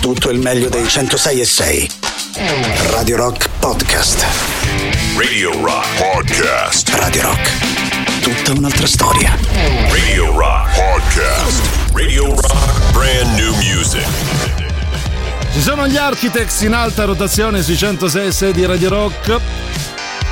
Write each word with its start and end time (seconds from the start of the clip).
tutto 0.00 0.30
il 0.30 0.38
meglio 0.38 0.70
dei 0.70 0.88
106 0.88 1.40
e 1.40 1.44
6. 1.44 1.90
Radio 2.90 3.16
Rock 3.16 3.50
Podcast. 3.58 4.24
Radio 5.16 5.52
Rock 5.62 5.86
Podcast. 5.98 6.88
Radio 6.94 7.22
Rock. 7.22 8.20
Tutta 8.22 8.52
un'altra 8.52 8.86
storia. 8.86 9.36
Radio 9.90 10.36
Rock 10.36 10.74
Podcast. 10.74 11.60
Radio 11.92 12.34
Rock 12.34 12.92
Brand 12.92 13.38
New 13.38 13.54
Music. 13.56 14.06
Ci 15.52 15.60
sono 15.60 15.86
gli 15.86 15.96
Architects 15.96 16.62
in 16.62 16.72
alta 16.72 17.04
rotazione 17.04 17.62
sui 17.62 17.76
106 17.76 18.26
e 18.26 18.32
6 18.32 18.52
di 18.52 18.64
Radio 18.64 18.88
Rock. 18.88 19.38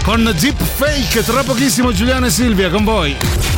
Con 0.03 0.35
Deep 0.39 0.63
Fake, 0.77 1.23
tra 1.25 1.43
pochissimo 1.43 1.93
Giuliano 1.93 2.27
e 2.27 2.31
Silvia 2.31 2.71
con 2.71 2.85
voi. 2.85 3.15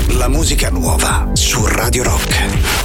La 0.09 0.29
musica 0.29 0.71
nuova 0.71 1.29
su 1.35 1.65
Radio 1.67 2.03
Rock. 2.03 2.80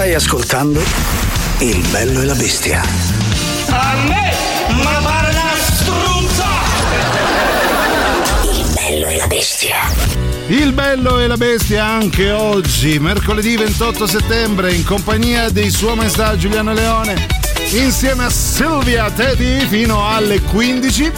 Stai 0.00 0.14
ascoltando 0.14 0.80
Il 1.58 1.86
bello 1.90 2.22
e 2.22 2.24
la 2.24 2.34
bestia. 2.34 2.80
A 3.68 3.96
me, 4.08 4.32
ma 4.82 4.98
pare 5.02 5.28
una 5.28 5.52
struzza! 5.60 6.46
Il 8.50 8.72
bello 8.72 9.06
e 9.08 9.16
la 9.18 9.26
bestia. 9.26 9.76
Il 10.46 10.72
bello 10.72 11.18
e 11.18 11.26
la 11.26 11.36
bestia 11.36 11.84
anche 11.84 12.30
oggi, 12.32 12.98
mercoledì 12.98 13.58
28 13.58 14.06
settembre, 14.06 14.72
in 14.72 14.84
compagnia 14.84 15.50
dei 15.50 15.68
suoi 15.68 15.96
maestà 15.96 16.34
Giuliano 16.34 16.72
Leone, 16.72 17.26
insieme 17.72 18.24
a 18.24 18.30
Silvia 18.30 19.10
Teddy 19.10 19.66
fino 19.66 20.08
alle 20.08 20.40
15 20.40 21.12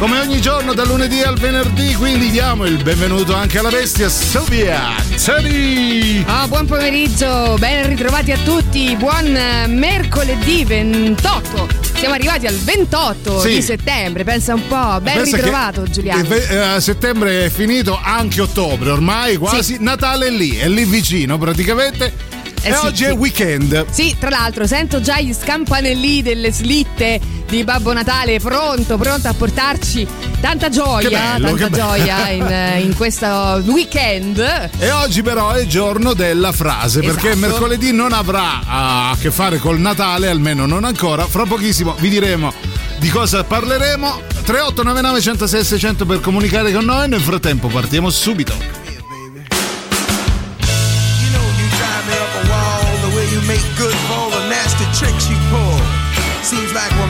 come 0.00 0.18
ogni 0.18 0.40
giorno 0.40 0.72
dal 0.72 0.86
lunedì 0.86 1.20
al 1.20 1.38
venerdì, 1.38 1.94
quindi 1.94 2.30
diamo 2.30 2.64
il 2.64 2.82
benvenuto 2.82 3.34
anche 3.34 3.58
alla 3.58 3.68
bestia 3.68 4.08
Silvia 4.08 4.94
Teddy. 5.22 6.24
Oh, 6.26 6.48
buon 6.48 6.64
pomeriggio, 6.64 7.56
ben 7.58 7.86
ritrovati 7.86 8.32
a 8.32 8.38
tutti, 8.38 8.96
buon 8.96 9.30
mercoledì 9.68 10.64
28. 10.64 11.68
Siamo 11.96 12.14
arrivati 12.14 12.46
al 12.46 12.54
28 12.54 13.40
sì. 13.40 13.48
di 13.56 13.62
settembre, 13.62 14.24
pensa 14.24 14.54
un 14.54 14.66
po', 14.66 15.00
ben 15.02 15.16
pensa 15.16 15.36
ritrovato 15.36 15.82
Giuliano. 15.82 16.26
Eh, 16.26 16.80
settembre 16.80 17.44
è 17.44 17.50
finito, 17.50 18.00
anche 18.02 18.40
ottobre 18.40 18.88
ormai, 18.88 19.36
quasi 19.36 19.74
sì. 19.74 19.82
Natale 19.82 20.28
è 20.28 20.30
lì, 20.30 20.56
è 20.56 20.68
lì 20.68 20.84
vicino 20.86 21.36
praticamente. 21.36 22.29
Eh 22.62 22.68
e 22.68 22.74
sì, 22.74 22.86
oggi 22.86 23.04
è 23.04 23.12
weekend. 23.12 23.86
Sì, 23.90 24.16
tra 24.18 24.28
l'altro 24.28 24.66
sento 24.66 25.00
già 25.00 25.18
gli 25.20 25.32
scampanelli 25.32 26.22
delle 26.22 26.52
slitte 26.52 27.20
di 27.48 27.64
Babbo 27.64 27.92
Natale 27.92 28.38
pronto, 28.38 28.96
pronto 28.96 29.28
a 29.28 29.34
portarci 29.34 30.06
tanta 30.40 30.68
gioia, 30.68 31.08
bello, 31.08 31.54
tanta 31.56 31.70
gioia 31.70 32.28
in, 32.28 32.84
in, 32.84 32.94
questo 32.94 33.62
weekend. 33.66 34.38
E 34.78 34.90
oggi 34.90 35.22
però 35.22 35.52
è 35.52 35.62
il 35.62 35.68
giorno 35.68 36.12
della 36.12 36.52
frase, 36.52 37.00
esatto. 37.00 37.14
perché 37.14 37.34
mercoledì 37.34 37.92
non 37.92 38.12
avrà 38.12 38.60
a 38.66 39.16
che 39.18 39.30
fare 39.30 39.58
col 39.58 39.80
Natale, 39.80 40.28
almeno 40.28 40.66
non 40.66 40.84
ancora. 40.84 41.26
Fra 41.26 41.44
pochissimo 41.44 41.94
vi 41.98 42.08
diremo 42.08 42.52
di 42.98 43.08
cosa 43.08 43.42
parleremo. 43.42 44.28
3899 44.44 45.20
106 45.20 45.64
600 45.64 46.06
per 46.06 46.20
comunicare 46.20 46.72
con 46.72 46.84
noi. 46.84 47.08
Nel 47.08 47.20
frattempo 47.20 47.68
partiamo 47.68 48.10
subito. 48.10 48.79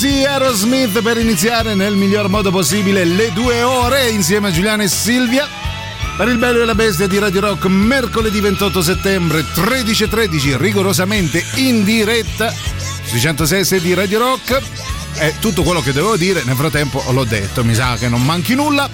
Crazy 0.00 0.24
Aerosmith 0.24 1.02
per 1.02 1.18
iniziare 1.18 1.74
nel 1.74 1.94
miglior 1.94 2.30
modo 2.30 2.50
possibile 2.50 3.04
le 3.04 3.30
due 3.34 3.62
ore 3.62 4.08
insieme 4.08 4.48
a 4.48 4.50
Giuliano 4.50 4.80
e 4.80 4.88
Silvia. 4.88 5.46
Per 6.16 6.26
il 6.26 6.38
bello 6.38 6.62
e 6.62 6.64
la 6.64 6.74
bestia 6.74 7.06
di 7.06 7.18
Radio 7.18 7.42
Rock, 7.42 7.66
mercoledì 7.66 8.40
28 8.40 8.80
settembre 8.80 9.42
13.13, 9.42 10.56
rigorosamente 10.56 11.44
in 11.56 11.84
diretta 11.84 12.50
sui 13.04 13.20
106 13.20 13.78
di 13.80 13.92
Radio 13.92 14.20
Rock. 14.20 14.58
È 15.12 15.34
tutto 15.38 15.62
quello 15.62 15.82
che 15.82 15.92
dovevo 15.92 16.16
dire, 16.16 16.44
nel 16.46 16.56
frattempo 16.56 17.04
l'ho 17.10 17.24
detto, 17.24 17.62
mi 17.62 17.74
sa 17.74 17.96
che 17.96 18.08
non 18.08 18.24
manchi 18.24 18.54
nulla. 18.54 18.88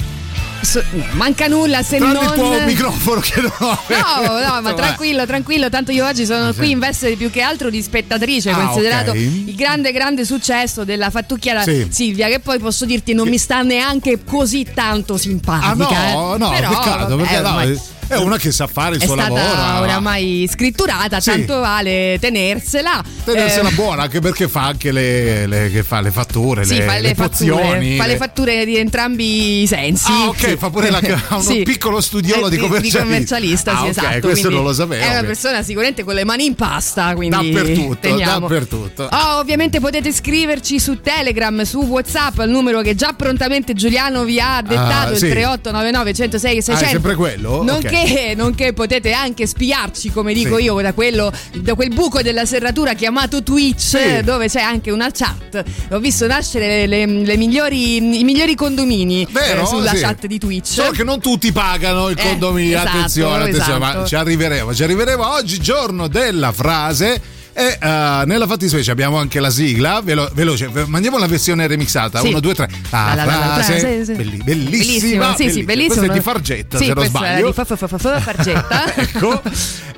Manca 1.13 1.47
nulla 1.47 1.83
se 1.83 1.99
Tranne 1.99 2.15
non. 2.15 2.25
il 2.25 2.33
tuo 2.33 2.61
microfono 2.65 3.21
che 3.21 3.41
non 3.41 3.53
ho. 3.59 3.79
No, 3.89 4.41
no, 4.55 4.61
ma 4.63 4.75
tranquillo, 4.75 5.27
tranquillo. 5.27 5.69
Tanto 5.69 5.93
io 5.93 6.07
oggi 6.07 6.25
sono 6.27 6.53
qui 6.55 6.71
in 6.71 6.79
veste 6.79 7.15
più 7.17 7.31
che 7.31 7.41
altro 7.43 7.71
di 7.71 7.81
spettatrice, 7.83 8.51
Ah, 8.51 8.55
considerato 8.57 9.11
ok. 9.11 9.17
il 9.17 9.55
grande, 9.55 9.93
grande 9.93 10.25
successo 10.25 10.85
della 10.85 11.11
fattucchiera 11.11 11.63
Sì. 11.63 11.87
Silvia, 11.91 12.29
che 12.29 12.41
poi 12.41 12.59
posso 12.59 12.85
dirti 12.85 13.13
non 13.15 13.29
mi 13.29 13.39
sta 13.39 13.63
neanche 13.63 14.23
così 14.25 14.67
tanto 14.75 15.15
Ah 15.15 15.19
simpatica. 15.19 15.75
no, 16.13 16.35
eh. 16.35 16.39
no, 16.39 16.51
Però, 16.51 16.69
peccato, 16.69 17.17
perché 17.17 17.37
eh, 17.37 17.41
no, 17.41 17.49
ormai- 17.49 17.81
è 18.09 18.15
una 18.17 18.37
che 18.39 18.53
sa 18.53 18.67
fare 18.67 18.97
il 18.97 19.01
è 19.03 19.05
suo 19.05 19.15
stata 19.15 19.33
lavoro. 19.33 19.83
oramai 19.83 20.49
scritturata, 20.51 21.21
Sì. 21.21 21.31
tanto 21.31 21.59
vale 21.61 22.19
tenersela. 22.21 23.03
Tenersela 23.25 23.69
Eh, 23.69 23.73
buona 23.73 24.03
anche 24.03 24.21
perché 24.21 24.49
fa 24.49 24.65
anche 24.67 24.93
le, 24.93 25.47
le- 25.47 25.71
che 25.71 25.83
fa 25.83 26.01
le 26.01 26.11
fatture, 26.11 26.65
Sì, 26.65 26.77
le, 26.77 26.83
fa 26.85 26.99
le, 26.99 27.15
fatture, 27.15 27.97
fa 27.97 28.07
le 28.07 28.17
fatture 28.17 28.65
di 28.65 28.77
entrambi 28.77 29.63
i 29.63 29.67
sensi. 29.67 30.11
Ah, 30.11 30.29
ok, 30.29 30.49
Sì. 30.51 30.57
fa 30.57 30.71
pure 30.71 30.91
la- 30.91 31.01
uno 31.31 31.41
Sì. 31.41 31.63
piccolo 31.63 32.01
studiolo 32.01 32.47
Eh, 32.47 32.51
di 32.51 32.57
commercialista. 32.59 33.03
commercialista, 33.03 33.73
Ah, 33.73 33.77
sì, 33.77 33.83
ok, 33.85 33.91
esatto. 33.91 34.21
questo 34.21 34.51
non 34.51 34.63
lo 34.63 34.73
sapevo, 34.73 35.05
È 35.05 35.09
una 35.11 35.23
persona 35.25 35.63
sicuramente 35.63 36.05
con 36.05 36.15
le 36.15 36.25
mani 36.25 36.45
in 36.47 36.55
pasta, 36.55 37.15
quindi 37.15 37.53
Dappertutto, 37.53 37.97
teniamo. 38.01 38.41
dappertutto. 38.47 39.09
Oh, 39.11 39.39
ovviamente 39.39 39.81
potete 39.81 40.13
scriverci 40.13 40.79
su 40.79 41.01
Telegram, 41.01 41.63
su 41.63 41.81
WhatsApp, 41.83 42.39
al 42.39 42.49
numero 42.51 42.81
che 42.83 42.95
già 42.95 43.13
prontamente 43.17 43.75
Giuliano 43.75 44.25
vi 44.25 44.39
ha 44.41 44.63
dettato, 44.63 45.09
Ah, 45.09 45.11
il 45.11 45.17
sì. 45.19 45.29
3899 45.29 46.15
106 46.15 46.63
600. 46.63 46.85
Ah, 46.85 46.87
è 46.87 46.91
sempre 46.91 47.15
quello? 47.15 47.63
Nonché, 48.05 48.35
nonché 48.37 48.73
potete 48.73 49.13
anche 49.13 49.47
spiarci, 49.47 50.11
come 50.11 50.33
dico 50.35 50.57
Sì. 50.57 50.65
io, 50.65 50.81
da, 50.81 50.93
quello, 50.93 51.33
da 51.55 51.75
quel 51.75 51.89
buco 51.93 52.23
della 52.23 52.45
serratura 52.45 52.95
chiamato 52.95 53.43
Twitch, 53.43 53.81
Sì. 53.81 54.23
dove 54.23 54.49
c'è 54.49 54.61
anche 54.61 54.91
una 54.91 55.11
chat. 55.11 55.63
Ho 55.91 55.99
visto 55.99 56.27
nascere 56.27 56.87
le, 56.87 57.07
le 57.07 57.37
migliori, 57.37 57.97
i 57.97 58.25
migliori 58.25 58.55
condomini 58.55 59.27
Vero? 59.31 59.63
eh, 59.63 59.67
sulla 59.67 59.91
Sì. 59.95 60.01
chat 60.01 60.27
di 60.27 60.39
Twitch. 60.39 60.67
Solo 60.69 60.91
che 60.91 61.05
non 61.05 61.21
tutti 61.21 61.51
pagano 61.53 62.09
il 62.09 62.19
Eh, 62.19 62.23
condominio. 62.23 62.77
esatto, 62.79 62.97
attenzione, 62.97 63.45
attenzione, 63.45 63.79
esatto. 63.85 63.99
ma 64.01 64.05
ci 64.07 64.15
arriveremo. 64.15 64.75
Ci 64.75 64.83
arriveremo 64.83 65.29
oggi, 65.33 65.59
giorno 65.59 66.09
della 66.09 66.53
frase. 66.53 67.21
E 67.59 67.79
eh, 67.81 68.23
nella 68.27 68.47
fattispecie 68.47 68.91
abbiamo 68.91 69.17
anche 69.17 69.41
la 69.41 69.49
sigla, 69.49 70.03
velo- 70.05 70.29
veloce, 70.35 70.69
ve- 70.69 70.85
mandiamo 70.87 71.17
la 71.17 71.27
versione 71.27 71.67
remixata. 71.67 72.21
Sì. 72.21 72.29
1, 72.29 72.41
2, 72.41 72.55
3. 72.55 72.69
La, 72.91 72.99
La, 72.99 73.15
la, 73.15 73.25
la, 73.25 73.25
la, 73.25 73.53
frase, 73.55 73.79
frase, 73.79 74.05
sì. 74.05 74.13
belli- 74.13 74.43
Bellissimo, 74.45 74.69
bellissima. 74.77 75.35
sì, 75.37 75.51
sì, 75.51 75.63
bellissimo. 75.65 75.95
Questa 75.95 76.13
è 76.13 76.17
di 76.17 76.23
Fargetta, 76.23 76.77
Sì, 76.79 76.85
se 76.85 76.93
non 76.93 77.05
sbaglio. 77.07 77.47
di 77.47 77.53
fa- 77.55 77.65
fa- 77.65 77.77
fa- 77.77 77.87
fa- 77.89 77.97
fa- 77.99 78.21
Fargetta. 78.21 78.95
ecco. 79.01 79.43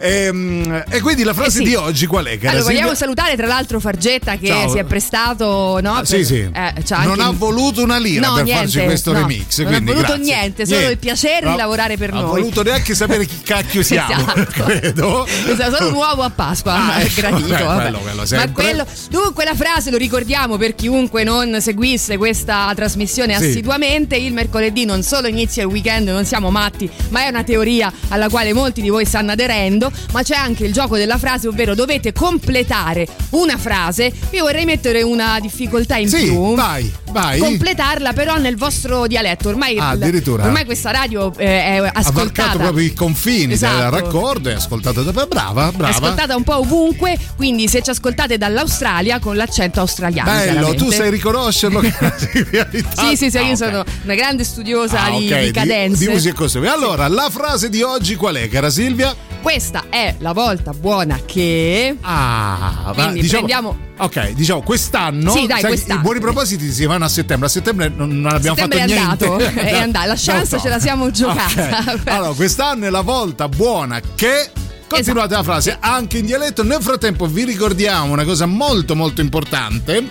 Ehm, 0.00 0.84
e 0.88 1.00
quindi 1.00 1.24
la 1.24 1.34
frase 1.34 1.58
Eh 1.58 1.62
sì. 1.62 1.68
di 1.68 1.74
oggi 1.74 2.06
qual 2.06 2.26
è? 2.26 2.38
cara 2.38 2.52
Allora, 2.58 2.72
vogliamo 2.72 2.94
salutare 2.94 3.34
tra 3.34 3.46
l'altro 3.48 3.80
Fargetta 3.80 4.36
che 4.36 4.46
Ciao. 4.46 4.68
si 4.70 4.78
è 4.78 4.84
prestato. 4.84 5.80
No, 5.82 5.94
Ah, 5.94 6.04
sì, 6.04 6.16
per- 6.18 6.24
sì. 6.24 6.48
eh, 6.52 6.72
c'ha 6.84 7.02
non 7.02 7.18
ha 7.20 7.30
voluto 7.30 7.82
una 7.82 7.98
lira 7.98 8.28
No, 8.28 8.34
per 8.36 8.44
niente, 8.44 8.62
farci 8.62 8.84
questo 8.84 9.12
no. 9.12 9.18
remix. 9.18 9.58
Non 9.62 9.74
ha 9.74 9.80
voluto 9.80 10.00
grazie. 10.06 10.22
niente, 10.22 10.66
solo 10.66 10.88
il 10.90 10.98
piacere 10.98 11.40
di 11.46 11.50
No, 11.50 11.56
lavorare 11.56 11.96
per 11.96 12.10
ha 12.10 12.20
noi. 12.20 12.24
voluto 12.40 12.62
neanche 12.62 12.94
sapere 12.94 13.26
chi 13.26 13.40
cacchio 13.42 13.82
siamo, 13.82 14.12
Esatto. 14.36 14.62
credo. 14.64 15.26
Esatto, 15.26 15.74
solo 15.76 15.88
un 15.88 15.94
uovo 15.94 16.22
a 16.22 16.30
Pasqua 16.30 16.72
Ah, 16.74 17.00
ecco, 17.02 17.47
beh, 17.56 17.62
vabbè. 17.62 17.80
quello, 17.82 17.98
quello 18.00 18.22
Ma 18.30 18.50
quello, 18.52 18.86
dunque, 19.10 19.44
la 19.44 19.54
frase 19.54 19.90
lo 19.90 19.96
ricordiamo 19.96 20.56
per 20.56 20.74
chiunque 20.74 21.24
non 21.24 21.60
seguisse 21.60 22.16
questa 22.16 22.72
trasmissione 22.74 23.36
Sì. 23.36 23.44
assiduamente. 23.46 24.16
Il 24.16 24.32
mercoledì 24.32 24.84
non 24.84 25.02
solo 25.02 25.26
inizia 25.28 25.62
il 25.62 25.68
weekend, 25.68 26.08
non 26.08 26.24
siamo 26.24 26.50
matti, 26.50 26.88
ma 27.10 27.24
è 27.24 27.28
una 27.28 27.42
teoria 27.44 27.92
alla 28.08 28.28
quale 28.28 28.52
molti 28.52 28.80
di 28.82 28.88
voi 28.88 29.04
stanno 29.04 29.32
aderendo. 29.32 29.90
Ma 30.12 30.22
c'è 30.22 30.34
anche 30.36 30.64
il 30.64 30.72
gioco 30.72 30.96
della 30.96 31.18
frase, 31.18 31.48
ovvero 31.48 31.74
dovete 31.74 32.12
completare 32.12 33.06
una 33.30 33.56
frase. 33.56 34.12
Io 34.30 34.44
vorrei 34.44 34.64
mettere 34.64 35.02
una 35.02 35.38
difficoltà 35.40 35.96
in 35.96 36.08
Sì, 36.08 36.24
più. 36.24 36.54
vai, 36.54 36.90
vai. 37.10 37.38
Completarla 37.38 38.12
però 38.12 38.36
nel 38.36 38.56
vostro 38.56 39.06
dialetto. 39.06 39.48
Ormai, 39.48 39.78
Ah, 39.78 39.90
addirittura. 39.90 40.44
ormai 40.44 40.64
questa 40.64 40.90
radio 40.90 41.32
eh, 41.36 41.44
è 41.46 41.76
ha 41.78 41.90
ascoltata. 41.94 42.12
varcato 42.24 42.58
proprio 42.58 42.84
i 42.84 42.92
confini 42.94 43.52
Esatto. 43.52 43.76
del 43.76 43.90
raccordo 43.90 44.48
e 44.48 44.54
ascoltato 44.54 45.02
da 45.02 45.12
brava, 45.26 45.70
brava. 45.72 45.94
Ascoltata 45.94 46.36
un 46.36 46.42
po' 46.44 46.58
ovunque, 46.58 47.16
quindi 47.38 47.68
se 47.68 47.82
ci 47.82 47.90
ascoltate 47.90 48.36
dall'Australia 48.36 49.20
con 49.20 49.36
l'accento 49.36 49.78
australiano. 49.78 50.28
Bello, 50.30 50.74
tu 50.74 50.90
sai 50.90 51.08
riconoscerlo 51.08 51.80
Sì, 51.80 53.16
sì, 53.16 53.30
sì, 53.30 53.36
Ah, 53.38 53.42
io 53.42 53.50
ok. 53.52 53.56
sono 53.56 53.84
una 54.02 54.14
grande 54.16 54.42
studiosa 54.42 55.04
Ah, 55.04 55.10
di, 55.16 55.32
ok, 55.32 55.40
di 55.44 55.50
cadenze. 55.52 56.04
di 56.04 56.10
musica 56.12 56.34
e 56.34 56.36
cose. 56.36 56.58
Allora, 56.66 57.06
la 57.06 57.28
frase 57.30 57.68
di 57.68 57.80
oggi 57.82 58.16
qual 58.16 58.34
è, 58.34 58.48
cara 58.48 58.68
Silvia? 58.70 59.14
Questa 59.40 59.84
è 59.88 60.16
la 60.18 60.32
volta 60.32 60.72
buona 60.72 61.20
che. 61.24 61.96
Ah, 62.00 62.82
va, 62.86 62.92
Quindi 62.92 63.20
diciamo, 63.20 63.46
prendiamo- 63.46 63.78
Ok, 63.98 64.30
diciamo 64.32 64.62
quest'anno. 64.62 65.30
Sì, 65.30 65.46
dai, 65.46 65.60
sai, 65.60 65.70
quest'anno. 65.70 66.00
I 66.00 66.02
buoni 66.02 66.20
propositi 66.20 66.72
si 66.72 66.84
vanno 66.86 67.04
a 67.04 67.08
settembre. 67.08 67.46
A 67.46 67.50
settembre 67.50 67.88
non, 67.94 68.20
non 68.20 68.32
abbiamo 68.34 68.56
Settembre 68.56 68.78
fatto 68.80 68.92
è 68.92 68.96
niente. 68.96 69.24
andato, 69.24 69.60
è 69.60 69.78
andato. 69.78 70.06
La 70.08 70.14
chance 70.16 70.56
so. 70.56 70.58
ce 70.60 70.68
la 70.68 70.80
siamo 70.80 71.10
giocata. 71.12 71.84
Ok. 71.94 72.00
Allora, 72.06 72.32
quest'anno 72.34 72.86
è 72.86 72.90
la 72.90 73.00
volta 73.02 73.48
buona 73.48 74.00
che. 74.16 74.50
Continuate 74.88 75.34
Esatto. 75.34 75.48
la 75.48 75.54
frase 75.54 75.76
anche 75.78 76.18
in 76.18 76.26
dialetto. 76.26 76.64
Nel 76.64 76.82
frattempo 76.82 77.26
vi 77.26 77.44
ricordiamo 77.44 78.12
una 78.12 78.24
cosa 78.24 78.46
molto 78.46 78.96
molto 78.96 79.20
importante. 79.20 80.02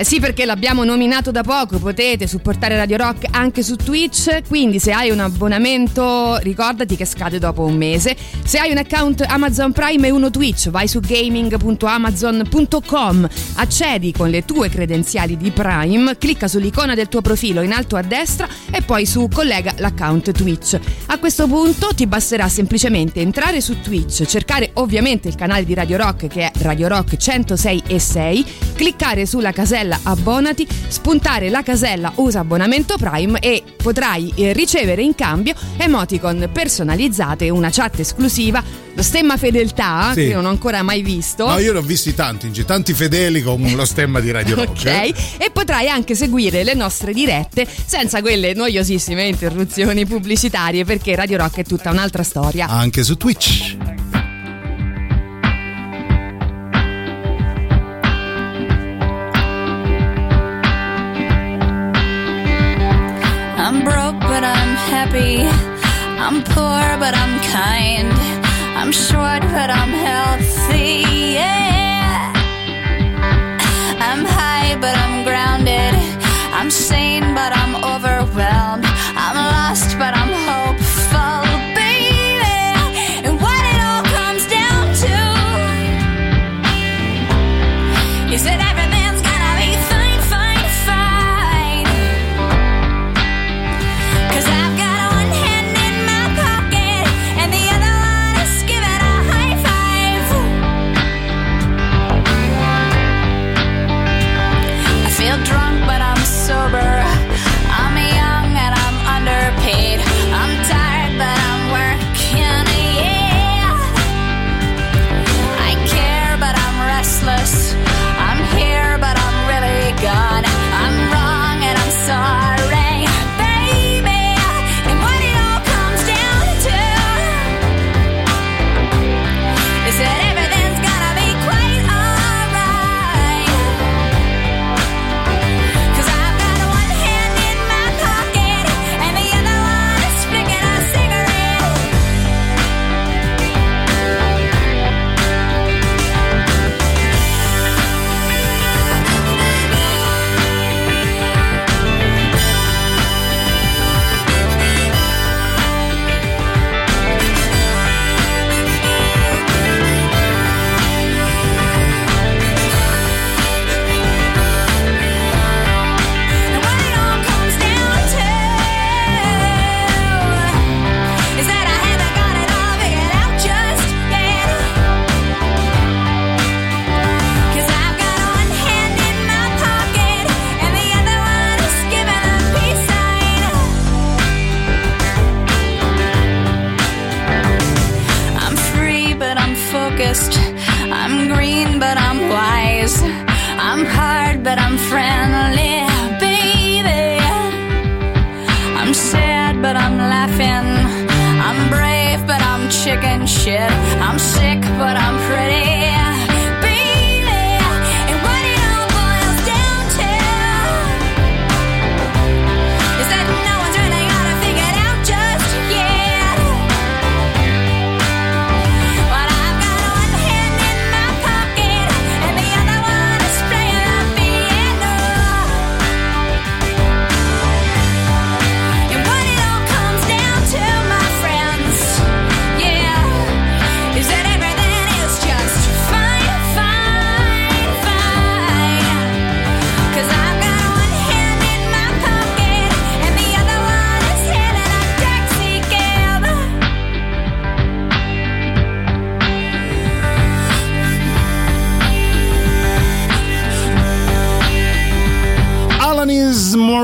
Eh 0.00 0.04
sì, 0.04 0.18
perché 0.18 0.46
l'abbiamo 0.46 0.82
nominato 0.82 1.30
da 1.30 1.42
poco, 1.42 1.78
potete 1.78 2.26
supportare 2.26 2.74
Radio 2.74 2.96
Rock 2.96 3.26
anche 3.32 3.62
su 3.62 3.76
Twitch, 3.76 4.48
quindi 4.48 4.78
se 4.78 4.92
hai 4.92 5.10
un 5.10 5.20
abbonamento 5.20 6.38
ricordati 6.38 6.96
che 6.96 7.04
scade 7.04 7.38
dopo 7.38 7.64
un 7.64 7.76
mese. 7.76 8.16
Se 8.42 8.56
hai 8.56 8.70
un 8.70 8.78
account 8.78 9.26
Amazon 9.28 9.72
Prime 9.72 10.06
e 10.06 10.10
uno 10.10 10.30
Twitch, 10.30 10.70
vai 10.70 10.88
su 10.88 11.00
gaming.amazon.com, 11.00 13.28
accedi 13.56 14.12
con 14.12 14.30
le 14.30 14.46
tue 14.46 14.70
credenziali 14.70 15.36
di 15.36 15.50
Prime, 15.50 16.16
clicca 16.16 16.48
sull'icona 16.48 16.94
del 16.94 17.08
tuo 17.08 17.20
profilo 17.20 17.60
in 17.60 17.72
alto 17.72 17.96
a 17.96 18.02
destra 18.02 18.48
e 18.70 18.80
poi 18.80 19.04
su 19.04 19.28
collega 19.30 19.74
l'account 19.76 20.32
Twitch. 20.32 20.78
A 21.08 21.18
questo 21.18 21.46
punto 21.46 21.90
ti 21.94 22.06
basterà 22.06 22.48
semplicemente 22.48 23.20
entrare 23.20 23.60
su 23.60 23.82
Twitch, 23.82 24.24
cercare 24.24 24.70
ovviamente 24.74 25.28
il 25.28 25.34
canale 25.34 25.66
di 25.66 25.74
Radio 25.74 25.98
Rock 25.98 26.26
che 26.26 26.50
è 26.50 26.52
Radio 26.62 26.88
Rock 26.88 27.18
106 27.18 27.82
e 27.86 27.98
6, 27.98 28.46
cliccare 28.76 29.26
sulla 29.26 29.52
casella 29.52 29.88
abbonati, 30.02 30.66
spuntare 30.88 31.48
la 31.50 31.62
casella 31.62 32.12
usa 32.16 32.40
abbonamento 32.40 32.96
Prime 32.96 33.38
e 33.40 33.62
potrai 33.82 34.32
eh, 34.36 34.52
ricevere 34.52 35.02
in 35.02 35.14
cambio 35.14 35.54
emoticon 35.76 36.50
personalizzate, 36.52 37.48
una 37.50 37.70
chat 37.70 37.98
esclusiva, 38.00 38.62
lo 38.94 39.02
stemma 39.02 39.36
fedeltà 39.36 40.10
Sì. 40.12 40.28
che 40.28 40.34
non 40.34 40.44
ho 40.44 40.48
ancora 40.50 40.82
mai 40.82 41.02
visto. 41.02 41.46
No, 41.46 41.58
io 41.58 41.72
ne 41.72 41.78
ho 41.78 41.82
visti 41.82 42.14
tanti, 42.14 42.50
tanti 42.64 42.92
fedeli 42.92 43.42
con 43.42 43.62
lo 43.74 43.84
stemma 43.84 44.20
di 44.20 44.30
Radio 44.30 44.56
Rock. 44.56 44.68
Ok, 44.70 44.84
eh. 44.86 45.14
e 45.38 45.50
potrai 45.52 45.88
anche 45.88 46.14
seguire 46.14 46.64
le 46.64 46.74
nostre 46.74 47.12
dirette 47.12 47.66
senza 47.84 48.20
quelle 48.20 48.54
noiosissime 48.54 49.26
interruzioni 49.26 50.06
pubblicitarie 50.06 50.84
perché 50.84 51.14
Radio 51.14 51.38
Rock 51.38 51.58
è 51.58 51.64
tutta 51.64 51.90
un'altra 51.90 52.22
storia. 52.22 52.66
Anche 52.66 53.02
su 53.02 53.16
Twitch. 53.16 53.99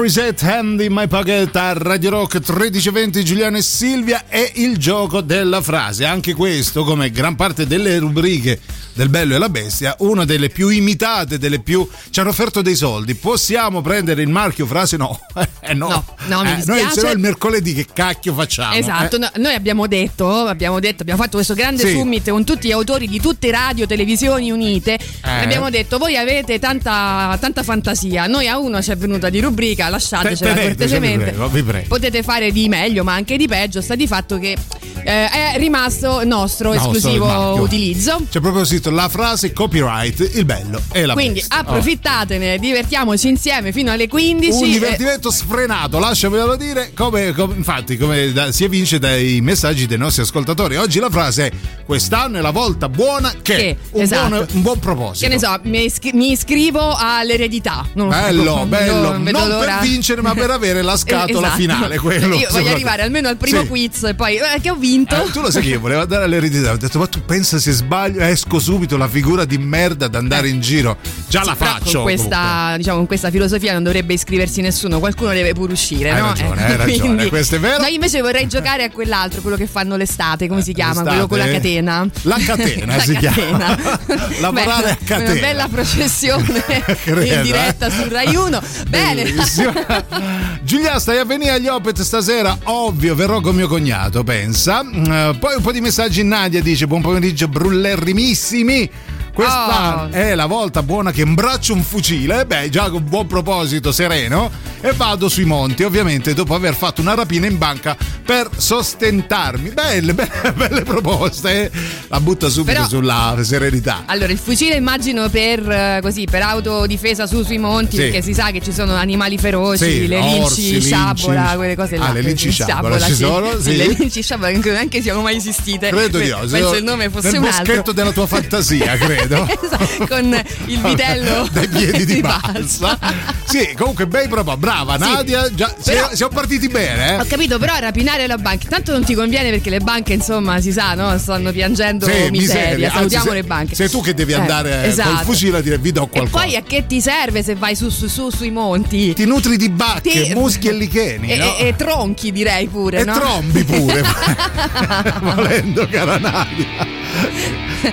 Morissette 0.06 0.48
Hand 0.48 0.80
in 0.82 0.92
My 0.92 1.08
Pocket 1.08 1.56
a 1.56 1.72
Radio 1.72 2.10
Rock 2.10 2.34
1320 2.34 3.24
Giuliano 3.24 3.56
e 3.56 3.62
Silvia 3.62 4.26
è 4.28 4.52
il 4.54 4.78
gioco 4.78 5.20
della 5.20 5.60
frase. 5.60 6.04
Anche 6.04 6.32
questo, 6.32 6.84
come 6.84 7.10
gran 7.10 7.34
parte 7.34 7.66
delle 7.66 7.98
rubriche 7.98 8.60
del 8.96 9.08
Bello 9.10 9.34
e 9.34 9.38
la 9.38 9.48
Bestia, 9.50 9.94
una 9.98 10.24
delle 10.24 10.48
più 10.48 10.68
imitate, 10.70 11.38
delle 11.38 11.60
più 11.60 11.86
ci 12.10 12.18
hanno 12.20 12.30
offerto 12.30 12.62
dei 12.62 12.74
soldi. 12.74 13.14
Possiamo 13.14 13.82
prendere 13.82 14.22
il 14.22 14.28
marchio 14.28 14.66
frase? 14.66 14.96
No, 14.96 15.20
eh, 15.60 15.74
no. 15.74 15.88
No, 16.26 16.42
no, 16.42 16.42
Eh, 16.42 16.62
noi 16.64 16.86
se 16.92 17.02
no 17.02 17.10
il 17.10 17.18
mercoledì 17.18 17.74
che 17.74 17.86
cacchio 17.92 18.32
facciamo? 18.34 18.74
Esatto, 18.74 19.16
Eh, 19.16 19.18
no- 19.18 19.30
noi 19.36 19.54
abbiamo 19.54 19.86
detto, 19.86 20.28
abbiamo 20.46 20.80
detto, 20.80 21.02
abbiamo 21.02 21.20
fatto 21.22 21.36
questo 21.36 21.52
grande 21.54 21.84
Sì. 21.86 21.92
summit 21.92 22.30
con 22.30 22.44
tutti 22.44 22.68
gli 22.68 22.72
autori 22.72 23.06
di 23.06 23.20
tutte 23.20 23.50
radio, 23.50 23.86
televisioni 23.86 24.50
unite. 24.50 24.94
Eh. 24.94 24.98
Abbiamo 25.30 25.68
detto, 25.68 25.98
voi 25.98 26.16
avete 26.16 26.58
tanta, 26.58 27.36
tanta 27.38 27.62
fantasia. 27.62 28.26
Noi 28.26 28.48
a 28.48 28.58
uno 28.58 28.80
ci 28.82 28.90
è 28.92 28.96
venuta 28.96 29.28
di 29.28 29.40
rubrica, 29.40 29.88
lasciatecela 29.90 30.54
Tenetecela, 30.54 30.68
cortesemente. 30.74 31.24
vi 31.24 31.30
prego, 31.30 31.48
vi 31.48 31.62
prego. 31.62 31.86
Potete 31.88 32.22
fare 32.22 32.50
di 32.50 32.66
meglio, 32.68 33.04
ma 33.04 33.12
anche 33.14 33.36
di 33.36 33.46
peggio. 33.46 33.82
Sta 33.82 33.94
di 33.94 34.06
fatto 34.06 34.38
che 34.38 34.56
eh, 35.04 35.28
è 35.28 35.54
rimasto 35.58 36.24
nostro 36.24 36.72
No, 36.72 36.78
sto 36.80 36.90
il 36.90 36.96
esclusivo 36.96 37.60
utilizzo. 37.60 38.22
C'è 38.30 38.40
proprio 38.40 38.64
scritto 38.86 38.90
la 38.90 39.08
frase 39.08 39.52
copyright, 39.52 40.30
il 40.34 40.44
bello 40.44 40.80
e 40.92 41.04
la 41.06 41.14
Quindi 41.14 41.40
bestia. 41.40 41.56
Oh. 41.56 41.60
approfittatene, 41.60 42.58
divertiamoci 42.58 43.28
insieme 43.28 43.72
fino 43.72 43.90
alle 43.90 44.08
15. 44.08 44.62
Un 44.62 44.68
e- 44.68 44.72
divertimento 44.72 45.30
sfrenato, 45.30 45.98
lasciamelo 45.98 46.56
dire, 46.56 46.92
come, 46.94 47.32
come- 47.32 47.54
infatti 47.56 47.96
come 47.96 48.32
da- 48.32 48.52
si 48.52 48.64
evince 48.64 48.98
dai 48.98 49.40
messaggi 49.40 49.86
dei 49.86 49.98
nostri 49.98 50.22
ascoltatori. 50.22 50.76
Oggi 50.76 50.98
la 51.00 51.10
frase 51.10 51.46
è 51.46 51.52
quest'anno 51.84 52.38
è 52.38 52.40
la 52.40 52.50
volta 52.50 52.88
buona 52.88 53.32
che, 53.42 53.54
Che, 53.56 53.76
un, 53.92 54.02
esatto. 54.02 54.28
buon, 54.28 54.46
un 54.52 54.62
buon 54.62 54.78
proposito. 54.78 55.26
Che 55.28 55.34
ne 55.34 55.40
so, 55.40 55.58
mi, 55.64 55.84
iscri- 55.84 56.12
mi 56.12 56.30
iscrivo 56.32 56.94
all'eredità. 56.96 57.86
Non 57.94 58.08
lo 58.08 58.12
so, 58.12 58.20
Bello, 58.20 58.54
non- 58.56 58.68
bello, 58.68 59.12
non 59.18 59.24
per 59.24 59.78
vincere 59.82 60.20
ma 60.22 60.34
per 60.34 60.50
avere 60.50 60.82
la 60.82 60.96
scatola 60.98 61.46
Esatto. 61.46 61.60
finale. 61.60 61.98
Quello, 61.98 62.34
Io 62.36 62.48
voglio 62.50 62.70
arrivare 62.70 63.02
almeno 63.02 63.28
al 63.28 63.36
primo 63.36 63.62
Sì. 63.62 63.66
quiz 63.68 64.02
e 64.04 64.14
poi 64.14 64.36
eh, 64.36 64.60
che 64.60 64.70
ho 64.70 64.76
vinto. 64.76 65.14
Eh, 65.16 65.30
tu 65.30 65.40
lo 65.40 65.50
sai 65.50 65.62
che 65.62 65.70
io 65.70 65.80
volevo 65.80 66.02
andare 66.02 66.24
all'eredità, 66.24 66.72
ho 66.72 66.76
detto 66.76 66.98
ma 66.98 67.06
tu 67.06 67.24
pensa 67.24 67.58
se 67.58 67.72
sbaglio 67.72 68.20
esco 68.20 68.58
subito 68.76 68.98
la 68.98 69.08
figura 69.08 69.46
di 69.46 69.56
merda 69.56 70.04
ad 70.04 70.14
andare 70.14 70.48
in 70.50 70.60
giro. 70.60 70.98
Già 71.28 71.42
la 71.44 71.52
Sì, 71.52 71.56
però 71.58 71.70
faccio. 71.70 71.92
Con 71.94 72.02
questa, 72.02 72.74
diciamo, 72.76 72.96
con 72.98 73.06
questa 73.06 73.30
filosofia 73.30 73.72
non 73.72 73.82
dovrebbe 73.82 74.12
iscriversi 74.12 74.60
nessuno, 74.60 74.98
qualcuno 74.98 75.32
deve 75.32 75.54
pure 75.54 75.72
uscire, 75.72 76.10
Hai 76.10 76.20
no? 76.20 76.26
ragione, 76.28 76.50
Ecco, 76.60 76.60
hai 76.70 76.76
ragione, 76.76 76.98
quindi- 76.98 77.28
questo 77.28 77.56
è 77.56 77.58
vero. 77.58 77.80
No, 77.80 77.86
io 77.86 77.94
invece 77.94 78.20
vorrei 78.20 78.46
giocare 78.46 78.84
a 78.84 78.90
quell'altro, 78.90 79.40
quello 79.40 79.56
che 79.56 79.66
fanno 79.66 79.96
l'estate, 79.96 80.46
come 80.46 80.60
si 80.62 80.74
chiama? 80.74 81.02
L'estate? 81.02 81.08
Quello 81.08 81.26
con 81.26 81.38
la 81.38 81.46
catena. 81.46 82.06
La 82.22 82.36
catena 82.44 82.96
La 82.96 83.02
si 83.02 83.14
catena. 83.14 83.74
chiama. 83.76 84.00
Lavorare 84.40 84.82
Beh, 84.82 84.90
a 84.90 84.96
catena. 85.04 85.30
Una 85.30 85.40
bella 85.40 85.68
processione 85.68 86.62
in 87.06 87.40
diretta 87.42 87.86
eh. 87.86 87.90
su 87.90 88.08
Rai 88.10 88.34
1. 88.36 88.62
Bene. 88.88 89.24
Giulia, 90.62 90.98
stai 90.98 91.18
a 91.18 91.24
venire 91.24 91.52
agli 91.52 91.68
Opet 91.68 92.02
stasera? 92.02 92.56
Ovvio, 92.64 93.14
verrò 93.14 93.40
con 93.40 93.54
mio 93.54 93.68
cognato, 93.68 94.22
pensa. 94.22 94.82
Mm, 94.84 95.38
Poi 95.38 95.54
un 95.56 95.62
po' 95.62 95.72
di 95.72 95.80
messaggi. 95.80 96.22
Nadia 96.24 96.60
dice: 96.60 96.86
Buon 96.86 97.00
pomeriggio, 97.02 97.48
brullerrimissimi. 97.48 98.65
me. 98.66 98.90
Questa 99.36 100.04
Oh. 100.04 100.12
è 100.12 100.34
la 100.34 100.46
volta 100.46 100.82
buona 100.82 101.12
che 101.12 101.20
imbraccio 101.20 101.74
un 101.74 101.82
fucile. 101.82 102.46
Beh, 102.46 102.70
già 102.70 102.88
con 102.88 103.04
buon 103.06 103.26
proposito, 103.26 103.92
sereno. 103.92 104.50
E 104.80 104.92
vado 104.92 105.28
sui 105.28 105.44
monti, 105.44 105.82
ovviamente, 105.82 106.32
dopo 106.32 106.54
aver 106.54 106.74
fatto 106.74 107.02
una 107.02 107.14
rapina 107.14 107.46
in 107.46 107.58
banca 107.58 107.94
per 108.24 108.48
sostentarmi. 108.56 109.70
Belle, 109.70 110.14
belle, 110.16 110.52
belle 110.54 110.82
proposte. 110.82 111.64
eh. 111.64 111.70
La 112.08 112.18
butta 112.20 112.48
subito 112.48 112.72
Però- 112.72 112.88
sulla 112.88 113.36
serenità. 113.42 114.04
Allora, 114.06 114.32
il 114.32 114.38
fucile 114.38 114.76
immagino 114.76 115.28
per 115.28 115.68
eh, 115.70 115.98
così, 116.00 116.24
per 116.30 116.40
autodifesa 116.40 117.26
su 117.26 117.42
sui 117.42 117.58
monti, 117.58 117.96
Sì. 117.96 118.02
perché 118.04 118.22
si 118.22 118.32
sa 118.32 118.50
che 118.50 118.62
ci 118.62 118.72
sono 118.72 118.94
animali 118.94 119.36
feroci, 119.36 119.84
Sì, 119.84 120.06
le 120.06 120.16
orsi, 120.18 120.62
linci, 120.70 120.80
sciabola, 120.86 121.52
quelle 121.56 121.76
cose 121.76 121.96
là. 121.98 122.06
Ah, 122.06 122.12
le 122.12 122.22
linci 122.22 122.50
sciabola 122.50 122.98
ci 123.00 123.14
sono? 123.14 123.50
Sì, 123.60 123.76
le 123.76 123.88
linci 123.98 124.22
sciabola 124.22 124.50
che 124.58 124.70
neanche 124.70 125.02
siano 125.02 125.20
mai 125.20 125.36
esistite. 125.36 125.90
Credo 125.90 126.18
di 126.18 126.28
no. 126.30 126.38
Penso 126.48 126.74
il 126.76 126.84
nome 126.84 127.10
fosse 127.10 127.36
un 127.36 127.44
altro. 127.44 127.64
boschetto 127.64 127.92
della 127.92 128.12
tua 128.12 128.26
fantasia, 128.26 128.96
credo. 128.98 129.24
Esatto, 129.66 130.06
con 130.06 130.42
il 130.66 130.78
vitello 130.80 131.48
dai 131.50 131.68
piedi 131.68 132.04
di 132.04 132.14
di 132.16 132.20
balsa. 132.20 132.98
Sì, 133.44 133.74
comunque 133.76 134.06
bei 134.06 134.28
proprio, 134.28 134.56
brava 134.56 134.96
Nadia, 134.96 135.52
già, 135.54 135.74
Però- 135.84 136.10
siamo, 136.12 136.32
partiti 136.34 136.68
bene, 136.68 137.14
eh? 137.14 137.20
Ho 137.20 137.24
capito, 137.26 137.58
però 137.58 137.76
rapinare 137.78 138.26
la 138.26 138.36
banca 138.38 138.66
tanto 138.68 138.92
non 138.92 139.04
ti 139.04 139.14
conviene 139.14 139.50
perché 139.50 139.70
le 139.70 139.80
banche, 139.80 140.12
insomma, 140.14 140.60
si 140.60 140.72
sa, 140.72 140.94
no? 140.94 141.16
Stanno 141.18 141.52
piangendo 141.52 142.06
Sì, 142.06 142.30
miseria. 142.30 142.90
Salutiamo 142.90 143.32
le 143.32 143.42
banche. 143.42 143.74
Sei 143.74 143.88
tu 143.88 144.00
che 144.02 144.14
devi 144.14 144.32
Eh, 144.32 144.36
andare 144.36 144.70
eh, 144.70 144.80
col 144.80 144.88
esatto. 144.90 145.24
fucile 145.24 145.58
a 145.58 145.60
dire 145.60 145.78
vi 145.78 145.92
do 145.92 146.04
E 146.04 146.08
qualcosa. 146.08 146.44
poi 146.44 146.56
a 146.56 146.62
che 146.62 146.86
ti 146.86 147.00
serve 147.00 147.42
se 147.42 147.54
vai 147.54 147.74
su, 147.76 147.88
su, 147.88 148.08
su 148.08 148.30
sui 148.30 148.50
monti? 148.50 149.12
Ti 149.14 149.24
nutri 149.24 149.56
di 149.56 149.68
bacche, 149.70 150.22
Ti- 150.24 150.34
muschi 150.34 150.68
e 150.68 150.72
licheni, 150.72 151.28
E, 151.30 151.36
no? 151.36 151.56
e- 151.56 151.66
e 151.68 151.76
tronchi 151.76 152.32
direi 152.32 152.66
pure, 152.66 153.00
E 153.00 153.04
no? 153.04 153.14
trombi 153.14 153.62
pure, 153.64 154.02
volendo 155.22 155.86
cara 155.90 156.18
Nadia. 156.18 156.94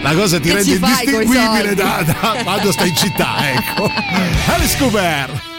La 0.02 0.14
cosa 0.14 0.40
ti 0.40 0.50
Che 0.50 0.56
rende 0.56 0.72
indistinguibile 0.74 1.23
soldi? 1.28 1.76
da, 1.76 2.04
da 2.04 2.44
quando 2.44 2.72
stai 2.72 2.90
in 2.90 2.96
città, 2.96 3.36
ecco. 3.52 3.92
Alice 4.54 4.78
Cooper. 4.78 5.53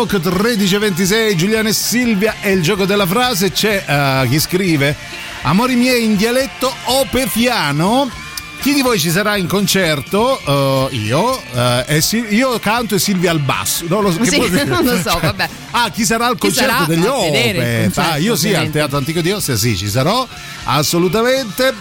Rock 0.00 0.14
1326, 0.14 1.36
Giuliano 1.36 1.68
e 1.68 1.74
Silvia 1.74 2.36
è 2.40 2.48
il 2.48 2.62
gioco 2.62 2.86
della 2.86 3.04
frase, 3.04 3.52
c'è 3.52 3.84
uh, 3.86 4.26
chi 4.26 4.40
scrive 4.40 4.96
Amori 5.42 5.74
miei 5.74 6.04
in 6.04 6.16
dialetto 6.16 6.72
opefiano 6.84 8.10
chi 8.62 8.72
di 8.72 8.80
voi 8.80 8.98
ci 8.98 9.10
sarà 9.10 9.36
in 9.36 9.46
concerto? 9.46 10.40
Uh, 10.44 10.94
io, 10.94 11.36
uh, 11.36 11.84
e 11.86 12.00
Sil- 12.04 12.28
io 12.30 12.58
canto 12.58 12.94
e 12.94 12.98
Silvia 12.98 13.30
al 13.30 13.40
basso. 13.40 13.84
Non 13.88 14.02
lo, 14.02 14.10
sì, 14.10 14.38
non 14.64 14.84
lo 14.84 14.98
so, 15.00 15.18
vabbè. 15.18 15.48
Ah, 15.70 15.90
chi 15.90 16.04
sarà 16.04 16.26
al 16.26 16.36
concerto 16.38 16.70
sarà 16.70 16.84
degli 16.86 17.06
Ope? 17.06 17.90
Ah, 17.94 18.16
io 18.16 18.36
sì, 18.36 18.52
al 18.54 18.70
Teatro 18.70 18.98
Antico 18.98 19.22
di 19.22 19.32
Ostia, 19.32 19.56
sì, 19.56 19.76
ci 19.76 19.88
sarò, 19.88 20.26
assolutamente. 20.64 21.74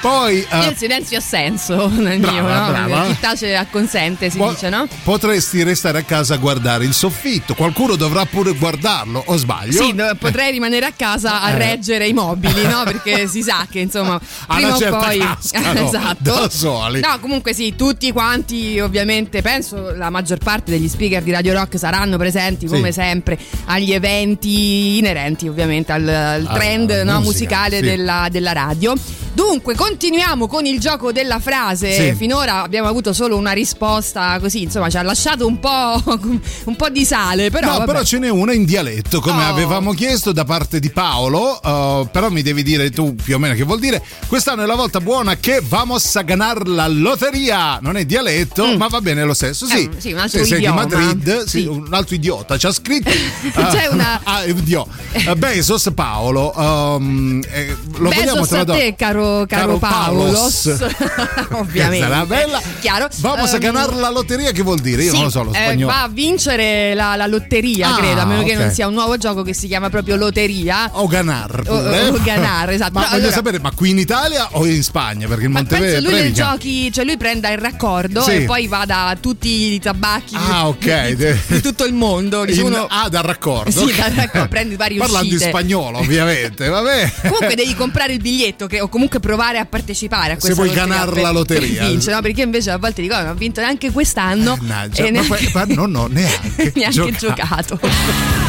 Poi, 0.00 0.46
uh, 0.50 0.68
il 0.68 0.76
silenzio 0.76 1.18
ha 1.18 1.20
senso 1.20 1.88
nel 1.92 2.18
brava, 2.20 2.40
mio, 2.40 2.42
no? 2.42 2.68
Brava. 2.70 3.06
Chi 3.06 3.20
tace 3.20 3.54
acconsente, 3.54 4.30
si 4.30 4.38
po- 4.38 4.50
dice, 4.50 4.70
no? 4.70 4.86
Potresti 5.02 5.62
restare 5.62 5.98
a 5.98 6.02
casa 6.02 6.34
a 6.34 6.36
guardare 6.38 6.84
il 6.84 6.94
soffitto, 6.94 7.54
qualcuno 7.54 7.96
dovrà 7.96 8.24
pure 8.24 8.52
guardarlo, 8.52 9.22
o 9.26 9.36
sbaglio? 9.36 9.82
Sì, 9.82 9.94
potrei 10.18 10.52
rimanere 10.52 10.86
a 10.86 10.92
casa 10.96 11.42
a 11.42 11.50
eh. 11.50 11.58
reggere 11.58 12.06
i 12.06 12.14
mobili, 12.14 12.62
no? 12.66 12.82
Perché 12.84 13.26
si 13.28 13.42
sa 13.42 13.66
che 13.70 13.80
insomma, 13.80 14.18
prima 14.46 14.74
o 14.74 14.78
poi 14.78 15.18
cascano, 15.18 15.80
esatto. 15.86 16.48
Soli. 16.48 17.00
No, 17.00 17.18
comunque 17.20 17.52
sì, 17.52 17.76
tutti 17.76 18.10
quanti, 18.12 18.80
ovviamente, 18.80 19.42
penso 19.42 19.94
la 19.94 20.08
maggior 20.08 20.38
parte 20.38 20.70
degli 20.70 20.88
speaker 20.88 21.22
di 21.22 21.30
Radio 21.30 21.52
Rock 21.52 21.78
saranno 21.78 22.16
presenti 22.16 22.66
come 22.66 22.90
sì. 22.92 23.00
sempre 23.00 23.38
agli 23.66 23.92
eventi 23.92 24.98
inerenti, 24.98 25.46
ovviamente 25.46 25.92
al, 25.92 26.08
al 26.08 26.50
trend 26.52 26.90
ah, 26.90 27.04
no, 27.04 27.20
musica, 27.20 27.40
musicale 27.40 27.76
sì. 27.76 27.82
della, 27.82 28.28
della 28.30 28.52
radio. 28.52 28.94
Dunque, 29.32 29.74
continuiamo 29.90 30.46
con 30.46 30.66
il 30.66 30.78
gioco 30.78 31.10
della 31.10 31.40
frase. 31.40 31.92
Sì. 31.92 32.14
Finora 32.14 32.62
abbiamo 32.62 32.86
avuto 32.86 33.12
solo 33.12 33.36
una 33.36 33.50
risposta 33.50 34.38
così, 34.38 34.62
insomma, 34.62 34.88
ci 34.88 34.96
ha 34.96 35.02
lasciato 35.02 35.46
un 35.46 35.58
po', 35.58 36.00
un 36.06 36.76
po 36.76 36.88
di 36.90 37.04
sale. 37.04 37.50
Però, 37.50 37.80
no, 37.80 37.84
però 37.84 38.04
ce 38.04 38.18
n'è 38.18 38.28
una 38.28 38.52
in 38.52 38.64
dialetto, 38.64 39.20
come 39.20 39.44
oh. 39.44 39.48
avevamo 39.48 39.92
chiesto 39.92 40.30
da 40.30 40.44
parte 40.44 40.78
di 40.78 40.90
Paolo. 40.90 41.58
Uh, 41.62 42.08
però 42.08 42.30
mi 42.30 42.42
devi 42.42 42.62
dire 42.62 42.90
tu 42.90 43.16
più 43.16 43.34
o 43.34 43.38
meno 43.38 43.54
che 43.54 43.64
vuol 43.64 43.80
dire. 43.80 44.00
Quest'anno 44.28 44.62
è 44.62 44.66
la 44.66 44.76
volta 44.76 45.00
buona 45.00 45.36
che 45.36 45.60
vamos 45.66 46.14
a 46.14 46.22
ganar 46.22 46.68
la 46.68 46.86
lotteria. 46.86 47.80
Non 47.82 47.96
è 47.96 48.04
dialetto, 48.04 48.68
mm. 48.68 48.76
ma 48.76 48.86
va 48.86 49.00
bene 49.00 49.24
lo 49.24 49.34
stesso. 49.34 49.66
Sì, 49.66 49.90
eh, 49.92 50.00
sì 50.00 50.12
un 50.12 50.18
altro 50.18 50.44
sì, 50.44 50.54
idioma. 50.54 50.86
Sei 50.88 50.88
di 50.88 51.04
Madrid, 51.04 51.44
sì. 51.46 51.66
un 51.66 51.88
altro 51.90 52.14
idiota 52.14 52.56
ci 52.56 52.66
ha 52.66 52.72
scritto. 52.72 53.10
C'è 53.72 53.88
una. 53.90 54.20
ah, 54.22 54.44
Dio. 54.44 54.86
Uh, 55.26 55.34
Bezos 55.34 55.90
Paolo. 55.92 56.52
Um, 56.56 57.42
eh, 57.50 57.76
lo 57.96 58.08
Bezos 58.08 58.24
vogliamo 58.24 58.46
tradurre? 58.46 58.78
te, 58.78 58.94
caro 58.94 59.44
caro, 59.46 59.46
caro, 59.46 59.78
Paulos. 59.80 60.66
Ovviamente. 61.52 62.06
Sarà 62.06 62.26
bella. 62.26 62.60
Chiaro. 62.80 63.08
Vamos 63.16 63.50
um, 63.50 63.54
a 63.54 63.56
ehm, 63.56 63.60
ganar 63.60 63.94
la 63.94 64.10
lotteria, 64.10 64.52
che 64.52 64.62
vuol 64.62 64.78
dire? 64.78 65.02
Io 65.02 65.10
sì, 65.10 65.16
non 65.16 65.24
lo 65.24 65.30
so 65.30 65.42
lo 65.42 65.52
eh, 65.52 65.54
spagnolo. 65.54 65.92
Eh, 65.92 65.94
va 65.94 66.02
a 66.02 66.08
vincere 66.08 66.94
la, 66.94 67.16
la 67.16 67.26
lotteria, 67.26 67.94
ah, 67.94 67.96
credo, 67.96 68.20
a 68.20 68.24
meno 68.24 68.42
okay. 68.42 68.52
che 68.52 68.62
non 68.62 68.70
sia 68.70 68.86
un 68.86 68.94
nuovo 68.94 69.16
gioco 69.16 69.42
che 69.42 69.54
si 69.54 69.66
chiama 69.66 69.88
proprio 69.90 70.16
Lotteria. 70.16 70.90
O 70.92 71.06
ganar. 71.06 71.62
O, 71.66 71.74
o 71.74 72.20
ganar, 72.22 72.70
esatto. 72.70 72.92
ma 72.92 73.00
Però, 73.00 73.10
voglio 73.12 73.22
allora, 73.22 73.32
sapere, 73.32 73.58
ma 73.58 73.72
qui 73.72 73.90
in 73.90 73.98
Italia 73.98 74.48
o 74.52 74.66
in 74.66 74.82
Spagna? 74.82 75.26
Perché 75.26 75.44
il 75.44 75.50
Montevideo 75.50 76.00
lui 76.00 76.12
nei 76.12 76.32
giochi, 76.32 76.92
cioè 76.92 77.04
lui 77.04 77.16
prenda 77.16 77.50
il 77.50 77.58
raccordo 77.58 78.22
sì. 78.22 78.30
e 78.32 78.40
poi 78.42 78.66
va 78.66 78.84
da 78.84 79.16
tutti 79.20 79.74
i 79.74 79.78
tabacchi 79.80 80.34
ah, 80.34 80.68
okay. 80.68 81.14
di, 81.16 81.26
di, 81.46 81.60
tutto 81.60 81.84
il 81.84 81.94
mondo. 81.94 82.46
In, 82.46 82.62
uno, 82.62 82.86
ah, 82.88 83.08
dal 83.08 83.22
raccordo. 83.22 83.70
Sì, 83.70 83.94
dal 83.94 84.10
raccordo, 84.10 84.48
prendi 84.48 84.76
vari 84.76 84.96
Parlando 84.96 85.26
uscite. 85.26 85.44
in 85.44 85.50
spagnolo, 85.50 85.98
ovviamente. 85.98 86.68
Vabbè. 86.68 87.12
Comunque 87.22 87.54
devi 87.54 87.74
comprare 87.74 88.12
il 88.12 88.20
biglietto 88.20 88.66
che, 88.66 88.80
o 88.80 88.88
comunque 88.88 89.20
provare 89.20 89.58
a 89.58 89.66
partecipare 89.70 90.32
a 90.32 90.36
questa 90.36 90.48
Se 90.48 90.54
vuoi 90.54 90.74
ganare 90.74 91.22
la 91.22 91.30
lotteria. 91.30 91.86
Vince, 91.86 92.12
no? 92.12 92.20
Perché 92.20 92.42
invece 92.42 92.70
a 92.70 92.76
volte 92.76 93.00
dico, 93.00 93.14
non 93.14 93.28
ho 93.28 93.34
vinto 93.34 93.60
neanche 93.60 93.90
quest'anno. 93.90 94.56
Mannaggia, 94.60 95.04
e 95.04 95.10
neanche, 95.10 95.50
ma 95.54 95.64
non 95.64 95.94
ho 95.94 96.06
neanche, 96.06 96.72
neanche 96.76 97.12
giocato. 97.12 97.78
giocato. 97.80 98.39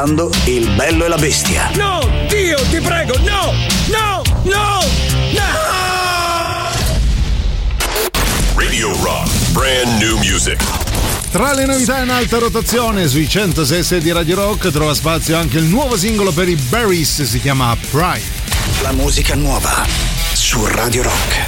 Ascoltando 0.00 0.30
Il 0.44 0.68
bello 0.70 1.04
e 1.04 1.08
la 1.08 1.16
bestia. 1.16 1.70
No, 1.74 2.08
Dio, 2.28 2.56
ti 2.70 2.80
prego, 2.80 3.16
no! 3.18 3.52
No! 3.88 4.22
No! 4.44 4.78
No! 5.32 5.58
Radio 8.54 8.88
Rock, 9.02 9.30
brand 9.50 10.00
new 10.00 10.16
music. 10.18 10.58
Tra 11.30 11.52
le 11.52 11.66
novità 11.66 11.98
in 11.98 12.10
alta 12.10 12.38
rotazione 12.38 13.06
sui 13.06 13.28
106 13.28 14.00
di 14.00 14.10
Radio 14.10 14.36
Rock 14.36 14.70
trova 14.70 14.94
spazio 14.94 15.36
anche 15.36 15.58
il 15.58 15.64
nuovo 15.64 15.96
singolo 15.96 16.32
per 16.32 16.48
i 16.48 16.56
Berries, 16.56 17.22
si 17.22 17.40
chiama 17.40 17.76
Pride. 17.90 18.48
La 18.82 18.92
musica 18.92 19.34
nuova 19.34 19.86
su 20.32 20.64
Radio 20.66 21.02
Rock. 21.02 21.39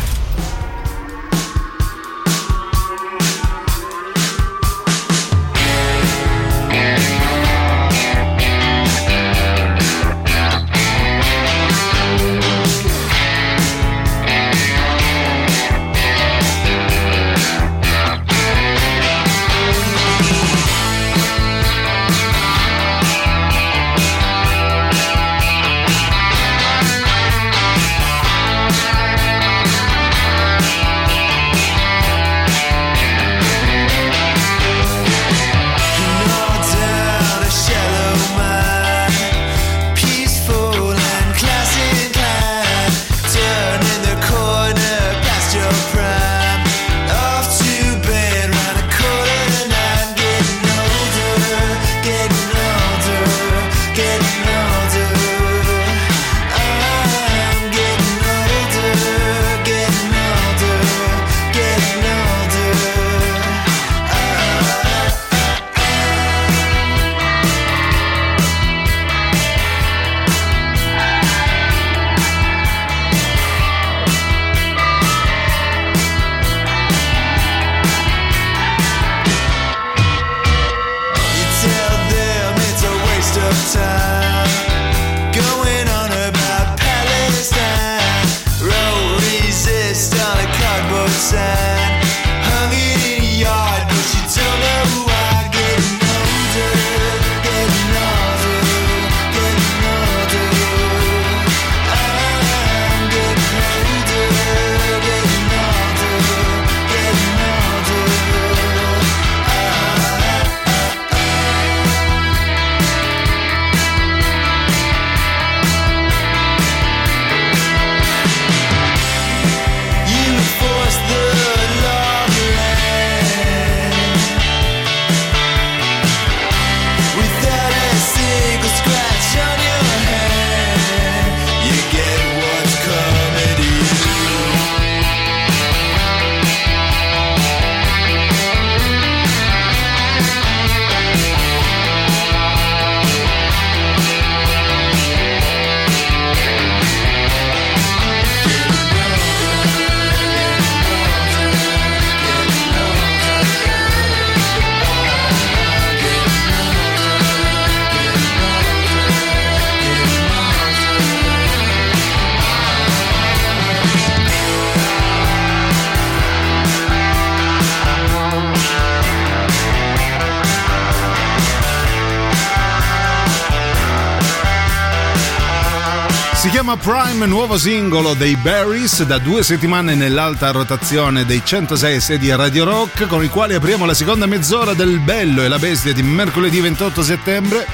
Chiama 176.73 176.77
Prime, 176.77 177.27
nuovo 177.27 177.59
singolo 177.59 178.15
dei 178.15 178.37
Berries, 178.37 179.03
da 179.05 179.19
due 179.19 179.43
settimane 179.43 179.95
nell'alta 179.95 180.51
rotazione 180.51 181.25
dei 181.25 181.43
106 181.45 182.01
sedi 182.01 182.31
a 182.31 182.37
Radio 182.37 182.65
Rock, 182.65 183.07
con 183.07 183.23
i 183.23 183.29
quali 183.29 183.55
apriamo 183.55 183.85
la 183.85 183.95
seconda 183.95 184.27
mezz'ora 184.27 184.73
del 184.73 185.01
Bello 185.01 185.43
e 185.43 185.49
la 185.49 185.59
Bestia 185.59 185.93
di 185.93 186.03
mercoledì 186.03 186.61
28 186.61 187.03
settembre. 187.03 187.67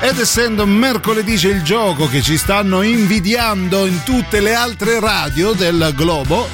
Ed 0.00 0.18
essendo 0.18 0.66
mercoledì 0.66 1.36
c'è 1.36 1.50
il 1.50 1.62
gioco 1.62 2.08
che 2.08 2.22
ci 2.22 2.36
stanno 2.36 2.82
invidiando 2.82 3.86
in 3.86 4.02
tutte 4.04 4.40
le 4.40 4.54
altre 4.54 5.00
radio 5.00 5.52
del 5.52 5.92
globo, 5.94 6.46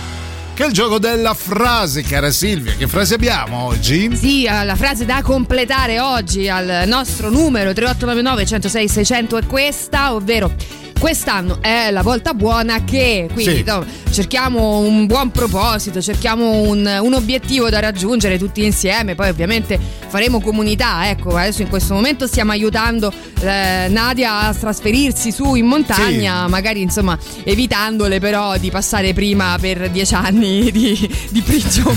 che 0.55 0.65
è 0.65 0.67
il 0.67 0.73
gioco 0.73 0.99
della 0.99 1.35
frase, 1.35 2.03
cara 2.03 2.31
Silvia. 2.31 2.75
Che 2.75 2.87
frase 2.87 3.15
abbiamo 3.15 3.65
oggi? 3.65 4.15
Sì, 4.15 4.45
eh, 4.45 4.65
la 4.65 4.77
frase 4.77 5.05
da 5.05 5.23
completare 5.23 5.99
oggi 5.99 6.49
al 6.49 6.85
nostro 6.87 7.31
numero 7.31 7.73
3899 7.73 8.47
106 8.47 8.89
600 8.89 9.37
è 9.39 9.47
questa, 9.47 10.15
ovvero 10.15 10.53
quest'anno 11.01 11.59
è 11.63 11.91
la 11.91 12.03
volta 12.03 12.35
buona 12.35 12.85
che 12.85 13.27
quindi 13.33 13.57
Sì. 13.57 13.63
no, 13.65 13.85
cerchiamo 14.11 14.79
un 14.81 15.07
buon 15.07 15.31
proposito, 15.31 16.01
cerchiamo 16.03 16.61
un, 16.61 16.99
un 17.01 17.15
obiettivo 17.15 17.71
da 17.71 17.81
raggiungere 17.81 18.37
tutti 18.39 18.63
insieme, 18.65 19.15
poi 19.15 19.31
ovviamente 19.31 19.79
faremo 20.09 20.41
comunità, 20.41 21.09
ecco, 21.09 21.37
adesso 21.37 21.63
in 21.63 21.69
questo 21.69 21.95
momento 21.95 22.27
stiamo 22.27 22.51
aiutando 22.53 23.11
eh, 23.41 23.87
Nadia 23.89 24.41
a 24.41 24.55
trasferirsi 24.55 25.33
su 25.33 25.55
in 25.55 25.65
montagna, 25.67 26.47
magari 26.49 26.83
insomma 26.83 27.17
evitandole 27.45 28.21
però 28.21 28.59
di 28.59 28.71
passare 28.71 29.15
prima 29.15 29.57
per 29.61 29.89
dieci 29.91 30.15
anni 30.15 30.71
di, 30.71 31.11
di 31.31 31.41
prigione. 31.41 31.89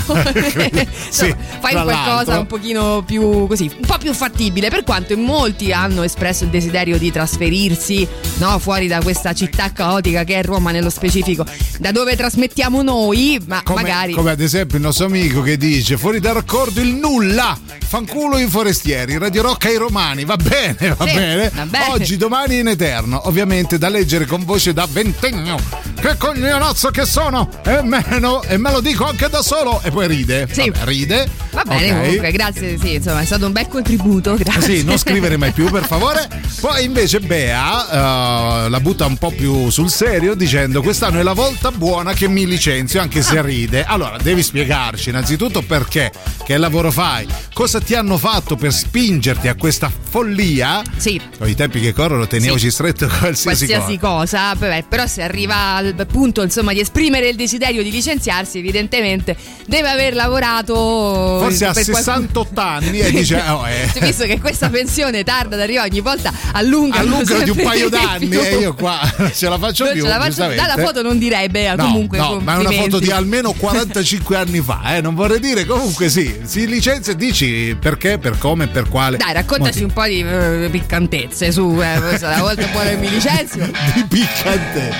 Sì, 1.14 1.26
Insomma, 1.26 1.36
fai 1.60 1.72
qualcosa 1.72 2.12
l'altro. 2.14 2.38
un 2.40 2.46
pochino 2.46 3.02
più 3.04 3.46
così, 3.46 3.70
un 3.72 3.86
po' 3.86 3.98
più 3.98 4.12
fattibile, 4.14 4.68
per 4.70 4.82
quanto 4.84 5.12
in 5.12 5.20
molti 5.20 5.72
hanno 5.72 6.02
espresso 6.02 6.44
il 6.44 6.50
desiderio 6.50 6.98
di 6.98 7.10
trasferirsi 7.12 8.06
no, 8.38 8.58
fuori 8.58 8.86
da 8.88 8.93
questa 9.02 9.32
città 9.34 9.72
caotica 9.72 10.24
che 10.24 10.36
è 10.40 10.42
Roma 10.44 10.70
nello 10.70 10.90
specifico, 10.90 11.44
da 11.78 11.92
dove 11.92 12.16
trasmettiamo 12.16 12.82
noi, 12.82 13.40
ma 13.46 13.62
Come, 13.62 13.82
magari 13.82 14.12
come 14.12 14.30
ad 14.30 14.40
esempio 14.40 14.76
il 14.76 14.82
nostro 14.84 15.06
amico 15.06 15.42
che 15.42 15.56
dice 15.56 15.96
fuori 15.96 16.20
dal 16.20 16.34
raccordo 16.34 16.80
il 16.80 16.94
nulla 16.94 17.58
fanculo 17.86 18.38
i 18.38 18.46
forestieri 18.46 19.18
Radio 19.18 19.42
Rocca 19.42 19.68
ai 19.68 19.76
romani 19.76 20.24
va 20.24 20.36
bene 20.36 20.94
va 20.96 21.06
Sì, 21.06 21.14
bene 21.14 21.50
va 21.54 21.64
bene. 21.66 21.84
oggi 21.90 22.16
domani 22.16 22.58
in 22.58 22.68
eterno 22.68 23.20
ovviamente 23.28 23.78
da 23.78 23.88
leggere 23.88 24.26
con 24.26 24.44
voce 24.44 24.72
da 24.72 24.86
ventennio 24.90 25.56
che 26.00 26.16
coglionazzo 26.16 26.90
che 26.90 27.04
sono 27.04 27.48
e 27.64 27.82
meno 27.82 28.42
e 28.42 28.56
me 28.56 28.70
lo 28.72 28.80
dico 28.80 29.06
anche 29.06 29.28
da 29.28 29.42
solo 29.42 29.80
e 29.82 29.90
poi 29.90 30.06
ride 30.08 30.48
Sì. 30.50 30.68
Vabbè, 30.70 30.84
ride 30.84 31.28
Va 31.54 31.62
bene, 31.64 31.90
Ok. 31.92 32.00
comunque, 32.02 32.32
grazie. 32.32 32.78
Sì, 32.80 32.94
insomma, 32.94 33.20
è 33.20 33.24
stato 33.24 33.46
un 33.46 33.52
bel 33.52 33.68
contributo. 33.68 34.34
Grazie. 34.34 34.78
Sì, 34.78 34.84
non 34.84 34.98
scrivere 34.98 35.36
mai 35.36 35.52
più, 35.52 35.70
per 35.70 35.84
favore. 35.86 36.28
Poi 36.60 36.82
invece 36.84 37.20
Bea 37.20 38.64
eh, 38.64 38.68
la 38.68 38.80
butta 38.84 39.06
un 39.06 39.16
po' 39.16 39.30
più 39.30 39.70
sul 39.70 39.88
serio 39.88 40.34
dicendo 40.34 40.82
quest'anno 40.82 41.18
è 41.18 41.22
la 41.22 41.32
volta 41.32 41.70
buona 41.70 42.12
che 42.12 42.28
mi 42.28 42.46
licenzio, 42.46 43.00
anche 43.00 43.22
se 43.22 43.40
ride. 43.40 43.82
Allora, 43.82 44.18
devi 44.18 44.42
spiegarci 44.42 45.08
innanzitutto 45.08 45.62
perché, 45.62 46.12
che 46.44 46.58
lavoro 46.58 46.90
fai, 46.90 47.26
cosa 47.54 47.80
ti 47.80 47.94
hanno 47.94 48.18
fatto 48.18 48.56
per 48.56 48.74
spingerti 48.74 49.48
a 49.48 49.54
questa 49.54 49.90
follia. 50.10 50.82
Sì. 50.98 51.18
Con 51.38 51.48
i 51.48 51.54
tempi 51.54 51.80
che 51.80 51.94
corrono 51.94 52.26
teniamoci 52.26 52.66
Sì. 52.66 52.70
stretto 52.72 53.06
qualsiasi, 53.06 53.66
Qualsiasi 53.66 53.98
cosa. 53.98 54.12
cosa, 54.16 54.54
vabbè, 54.58 54.84
però 54.86 55.06
se 55.06 55.22
arriva 55.22 55.76
al 55.76 56.06
punto 56.06 56.42
insomma 56.42 56.74
di 56.74 56.80
esprimere 56.80 57.30
il 57.30 57.36
desiderio 57.36 57.82
di 57.82 57.90
licenziarsi, 57.90 58.58
evidentemente 58.58 59.34
deve 59.66 59.88
aver 59.88 60.14
lavorato 60.14 60.74
Forse 60.74 61.64
a 61.64 61.72
per 61.72 61.84
qualcuno- 61.84 61.96
68 62.26 62.60
anni 62.60 62.98
e 62.98 63.10
dice 63.10 63.42
oh, 63.48 63.66
eh. 63.66 63.90
Visto 64.04 64.24
che 64.26 64.38
questa 64.38 64.68
pensione 64.68 65.24
tarda 65.24 65.54
ad 65.54 65.62
arrivare 65.62 65.88
ogni 65.88 66.00
volta 66.00 66.30
allunga 66.52 66.98
allungano 66.98 67.42
di 67.44 67.50
un 67.50 67.56
paio 67.62 67.88
d'anni 67.88 68.36
e 68.36 68.56
io 68.58 68.73
qua 68.74 69.00
ce 69.34 69.48
la 69.48 69.58
faccio 69.58 69.84
Non 69.84 69.92
più 69.94 70.02
ce 70.02 70.08
la 70.08 70.14
faccio- 70.14 70.26
giustamente. 70.28 70.62
dalla 70.66 70.82
foto 70.84 71.02
non 71.02 71.18
direi 71.18 71.48
Bea 71.48 71.74
No, 71.74 71.84
comunque 71.84 72.18
no, 72.18 72.40
ma 72.40 72.54
è 72.54 72.58
una 72.58 72.70
foto 72.70 72.98
di 72.98 73.10
almeno 73.10 73.52
45 73.56 74.36
anni 74.36 74.60
fa, 74.60 74.96
eh, 74.96 75.00
non 75.00 75.14
vorrei 75.14 75.40
dire, 75.40 75.64
comunque 75.64 76.08
sì, 76.08 76.40
si 76.44 76.66
licenzia 76.66 77.12
e 77.12 77.16
dici 77.16 77.76
perché, 77.80 78.18
per 78.18 78.38
come, 78.38 78.66
per 78.68 78.88
quale. 78.88 79.16
dai 79.16 79.32
raccontaci 79.32 79.82
motivo. 79.82 79.86
un 79.86 79.92
po' 79.92 80.04
di 80.04 80.64
eh, 80.64 80.68
piccantezze 80.70 81.50
su 81.52 81.78
eh, 81.80 82.18
la 82.20 82.36
volta 82.40 82.66
buona 82.66 82.90
che 82.90 82.96
mi 82.96 83.10
licenzio 83.10 83.64
Di 83.94 84.04
piccante. 84.08 84.92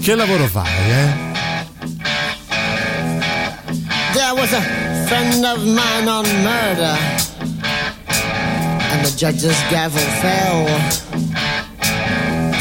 Che 0.00 0.14
lavoro 0.14 0.46
fai, 0.46 0.90
eh? 0.90 1.30
There 4.12 4.32
was 4.34 4.52
a 4.52 4.60
friend 5.06 5.44
of 5.44 5.62
mine 5.64 6.08
on 6.08 6.24
murder, 6.42 6.96
and 8.90 9.04
the 9.04 9.12
judge's 9.16 9.56
gavel 9.70 10.02
fell. 10.20 10.66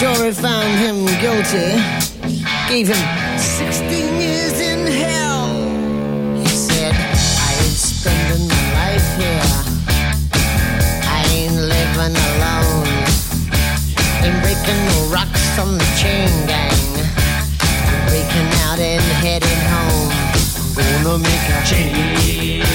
Jury 0.02 0.32
found 0.32 0.80
him 0.80 1.06
guilty, 1.22 1.78
gave 2.68 2.88
him 2.88 3.38
16 3.38 4.20
years 4.20 4.60
in 4.60 4.88
hell. 4.88 5.54
He 6.38 6.48
said, 6.48 6.96
I 6.96 7.54
ain't 7.62 7.78
spending 7.78 8.48
my 8.48 8.64
life 8.82 9.06
here. 9.22 9.46
I 11.06 11.22
ain't 11.30 11.54
living 11.54 12.18
alone. 12.18 12.88
Ain't 14.26 14.42
breaking 14.42 14.82
no 14.90 15.14
rocks 15.14 15.60
on 15.60 15.78
the 15.78 15.86
chain 16.02 16.48
gang. 16.48 16.98
I'm 17.86 18.02
breaking 18.10 18.50
out 18.66 18.80
and 18.80 19.04
heading 19.22 19.62
home. 19.70 20.10
I'm 20.82 21.04
gonna 21.04 21.20
make 21.20 21.46
a 21.46 21.62
jailbreak. 21.70 22.66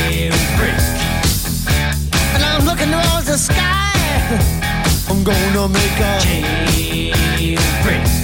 And 2.36 2.44
I'm 2.44 2.64
looking 2.64 2.92
towards 2.92 3.26
the 3.26 3.36
sky. 3.36 4.62
I'm 5.16 5.24
gonna 5.24 5.68
make 5.68 5.98
a 5.98 6.18
jailbreak. 6.68 8.15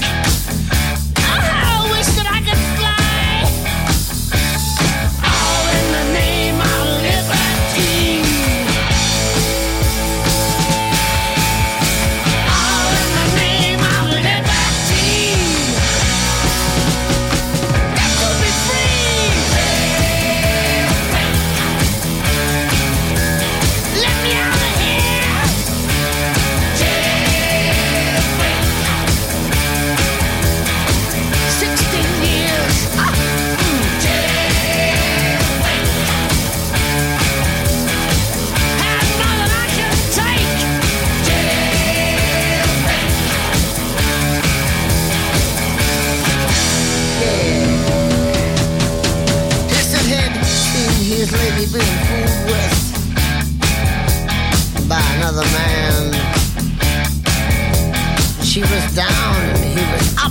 She 58.53 58.61
was 58.61 58.95
down 58.95 59.09
and 59.09 59.65
he 59.65 59.81
was 59.81 60.15
up. 60.19 60.31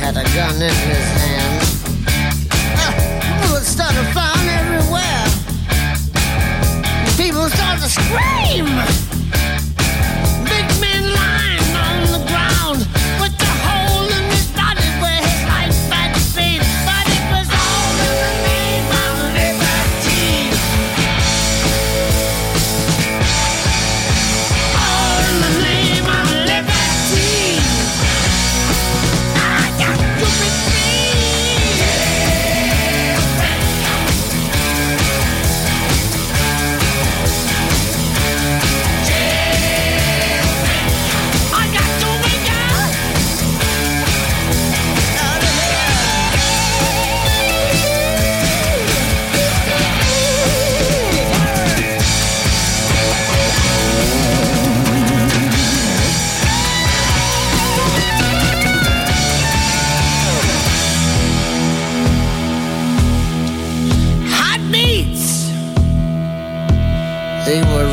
Had 0.00 0.16
a 0.16 0.24
gun 0.34 0.56
in 0.56 0.74
his 0.90 1.06
hand. 1.22 1.62
Uh, 2.76 3.46
bullets 3.46 3.68
started 3.68 4.04
flying 4.12 4.48
everywhere. 4.48 5.26
People 7.16 7.48
started 7.50 7.82
to 7.82 7.88
scream. 7.88 9.09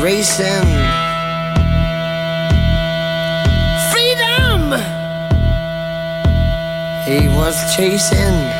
Racing. 0.08 0.68
Freedom! 3.92 4.72
He 7.04 7.28
was 7.36 7.56
chasing. 7.76 8.57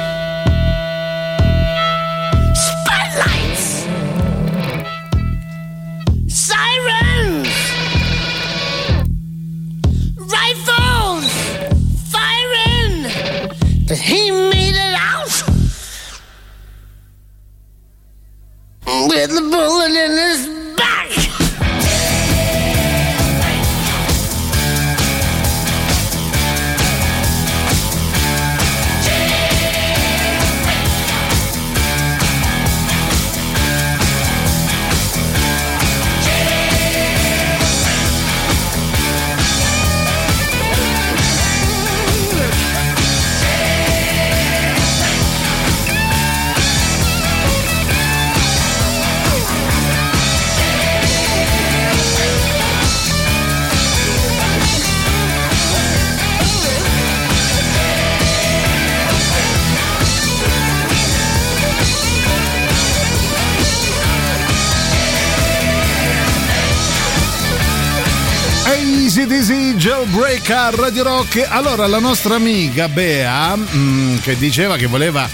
Jailbreak 70.49 70.51
a 70.51 70.71
Radio 70.83 71.03
Rock. 71.03 71.47
Allora, 71.47 71.87
la 71.87 71.99
nostra 71.99 72.37
amica 72.37 72.89
Bea, 72.89 73.55
mm, 73.55 74.19
che 74.19 74.35
diceva 74.39 74.77
che 74.77 74.87
voleva 74.87 75.29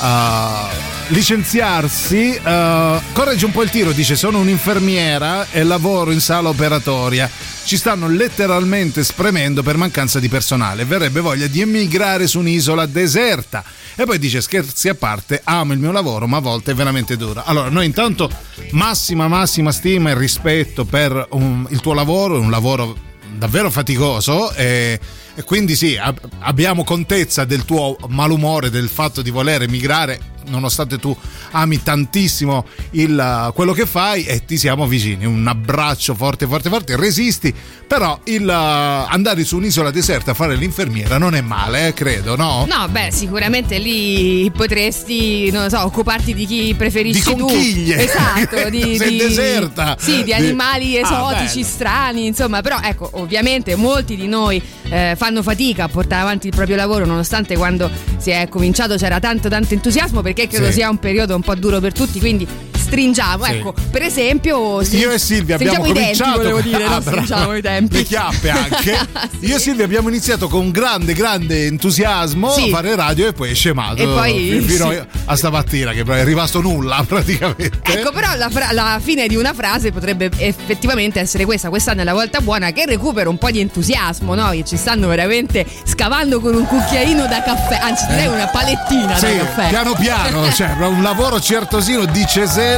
uh, 0.00 1.12
licenziarsi, 1.14 2.38
uh, 2.38 3.00
corregge 3.12 3.46
un 3.46 3.52
po' 3.52 3.62
il 3.62 3.70
tiro, 3.70 3.92
dice 3.92 4.16
sono 4.16 4.38
un'infermiera 4.38 5.46
e 5.50 5.62
lavoro 5.62 6.10
in 6.10 6.20
sala 6.20 6.50
operatoria. 6.50 7.30
Ci 7.64 7.78
stanno 7.78 8.06
letteralmente 8.08 9.02
spremendo 9.02 9.62
per 9.62 9.78
mancanza 9.78 10.20
di 10.20 10.28
personale. 10.28 10.84
Verrebbe 10.84 11.20
voglia 11.20 11.46
di 11.46 11.62
emigrare 11.62 12.26
su 12.26 12.40
un'isola 12.40 12.84
deserta. 12.84 13.64
E 13.94 14.04
poi 14.04 14.18
dice: 14.18 14.42
Scherzi 14.42 14.90
a 14.90 14.94
parte, 14.94 15.40
amo 15.42 15.72
il 15.72 15.78
mio 15.78 15.92
lavoro, 15.92 16.26
ma 16.26 16.36
a 16.36 16.40
volte 16.40 16.72
è 16.72 16.74
veramente 16.74 17.16
duro. 17.16 17.42
Allora, 17.44 17.70
noi 17.70 17.86
intanto 17.86 18.30
massima, 18.72 19.26
massima 19.26 19.72
stima 19.72 20.10
e 20.10 20.18
rispetto 20.18 20.84
per 20.84 21.28
un- 21.30 21.66
il 21.70 21.80
tuo 21.80 21.94
lavoro, 21.94 22.38
un 22.38 22.50
lavoro 22.50 23.08
davvero 23.40 23.70
faticoso. 23.70 24.52
E, 24.52 25.00
e 25.34 25.42
quindi 25.42 25.74
sì, 25.74 25.96
ab- 25.96 26.20
abbiamo 26.40 26.84
contezza 26.84 27.44
del 27.44 27.64
tuo 27.64 27.96
malumore, 28.08 28.70
del 28.70 28.88
fatto 28.88 29.22
di 29.22 29.30
voler 29.30 29.62
emigrare, 29.62 30.20
nonostante 30.48 30.98
tu 30.98 31.16
ami 31.52 31.82
tantissimo 31.82 32.64
il, 32.92 33.50
quello 33.54 33.72
che 33.72 33.86
fai 33.86 34.24
e 34.24 34.44
ti 34.44 34.56
siamo 34.56 34.86
vicini. 34.86 35.24
Un 35.26 35.46
abbraccio 35.46 36.14
forte, 36.14 36.46
forte, 36.46 36.68
forte. 36.68 36.96
Resisti, 36.96 37.52
però 37.86 38.18
il, 38.24 38.46
uh, 38.46 39.06
andare 39.12 39.44
su 39.44 39.56
un'isola 39.56 39.90
deserta 39.90 40.30
a 40.32 40.34
fare 40.34 40.54
l'infermiera 40.56 41.18
non 41.18 41.34
è 41.34 41.40
male, 41.40 41.88
eh, 41.88 41.92
credo, 41.94 42.36
no? 42.36 42.66
No, 42.68 42.88
beh, 42.88 43.10
sicuramente 43.12 43.78
lì 43.78 44.50
potresti, 44.54 45.50
non 45.50 45.64
lo 45.64 45.68
so, 45.68 45.84
occuparti 45.84 46.34
di 46.34 46.46
chi 46.46 46.74
preferisci 46.76 47.30
Di 47.34 47.36
tu. 47.36 47.46
conchiglie. 47.46 48.04
Esatto, 48.04 48.68
di, 48.70 48.98
di- 48.98 49.16
deserta. 49.16 49.96
Sì, 49.98 50.16
di 50.18 50.24
Di- 50.24 50.32
animali 50.32 50.96
Ah, 50.98 51.00
esotici, 51.00 51.60
bello. 51.60 51.66
strani, 51.66 52.26
insomma, 52.26 52.60
però 52.62 52.78
ecco, 52.82 53.10
ovviamente 53.14 53.74
molti 53.76 54.16
di 54.16 54.26
noi 54.28 54.62
eh, 54.88 55.14
fanno 55.16 55.42
fatica 55.42 55.84
a 55.84 55.88
portare 55.88 56.22
avanti 56.22 56.46
il 56.48 56.54
proprio 56.54 56.76
lavoro, 56.76 57.04
nonostante 57.06 57.56
quando 57.56 57.90
si 58.16 58.30
è 58.30 58.48
cominciato 58.48 58.96
c'era 58.96 59.18
tanto 59.20 59.48
tanto 59.48 59.74
entusiasmo, 59.74 60.22
perché 60.32 60.46
credo 60.46 60.66
Sì. 60.66 60.74
sia 60.74 60.88
un 60.90 60.98
periodo 60.98 61.34
un 61.34 61.42
po' 61.42 61.54
duro 61.56 61.80
per 61.80 61.92
tutti, 61.92 62.20
quindi 62.20 62.46
stringiamo, 62.90 63.44
Sì. 63.44 63.50
ecco, 63.52 63.74
per 63.90 64.02
esempio 64.02 64.82
string- 64.82 65.02
Io 65.04 65.10
e 65.12 65.18
Silvia 65.18 65.54
abbiamo 65.54 65.84
cominciato 65.84 66.22
tempi, 66.22 66.36
volevo 66.38 66.60
dire, 66.60 66.84
Ah, 66.84 67.00
stringiamo 67.00 67.54
i 67.56 67.62
tempi. 67.62 67.94
Le 67.96 68.02
chiappe 68.02 68.50
anche. 68.50 68.98
Sì. 69.40 69.46
Io 69.46 69.56
e 69.56 69.58
Silvia 69.58 69.84
abbiamo 69.84 70.08
iniziato 70.08 70.48
con 70.48 70.70
grande, 70.70 71.12
grande 71.14 71.66
entusiasmo 71.66 72.50
Sì. 72.50 72.64
a 72.64 72.68
fare 72.68 72.94
radio 72.96 73.28
e 73.28 73.32
poi 73.32 73.50
è 73.50 73.54
scemato 73.54 74.02
E 74.02 74.06
poi- 74.06 74.60
fi- 74.60 74.72
fino 74.72 74.92
a 75.24 75.36
stamattina 75.36 75.92
che 75.92 76.02
è 76.04 76.24
rimasto 76.24 76.60
nulla 76.60 77.02
praticamente. 77.06 77.80
Ecco, 77.84 78.10
però 78.12 78.34
la, 78.36 78.48
fra- 78.50 78.72
la 78.72 78.98
fine 79.02 79.26
di 79.28 79.36
una 79.36 79.52
frase 79.54 79.92
potrebbe 79.92 80.30
effettivamente 80.38 81.20
essere 81.20 81.44
questa. 81.44 81.68
Quest'anno 81.68 82.00
è 82.00 82.04
la 82.04 82.12
volta 82.12 82.40
buona 82.40 82.72
che 82.72 82.84
recupero 82.86 83.30
un 83.30 83.38
po' 83.38 83.50
di 83.50 83.60
entusiasmo, 83.60 84.34
no? 84.34 84.50
Che 84.50 84.64
ci 84.64 84.76
stanno 84.76 85.06
veramente 85.08 85.64
scavando 85.84 86.40
con 86.40 86.54
un 86.54 86.66
cucchiaino 86.66 87.26
da 87.26 87.42
caffè, 87.42 87.78
anzi 87.80 88.06
direi 88.08 88.26
una 88.26 88.46
palettina 88.48 89.16
Sì, 89.16 89.36
da 89.36 89.44
caffè. 89.44 89.68
piano 89.68 89.94
piano, 89.94 90.50
cioè 90.52 90.70
un 90.80 91.02
lavoro 91.02 91.40
certosino 91.40 92.04
di 92.06 92.24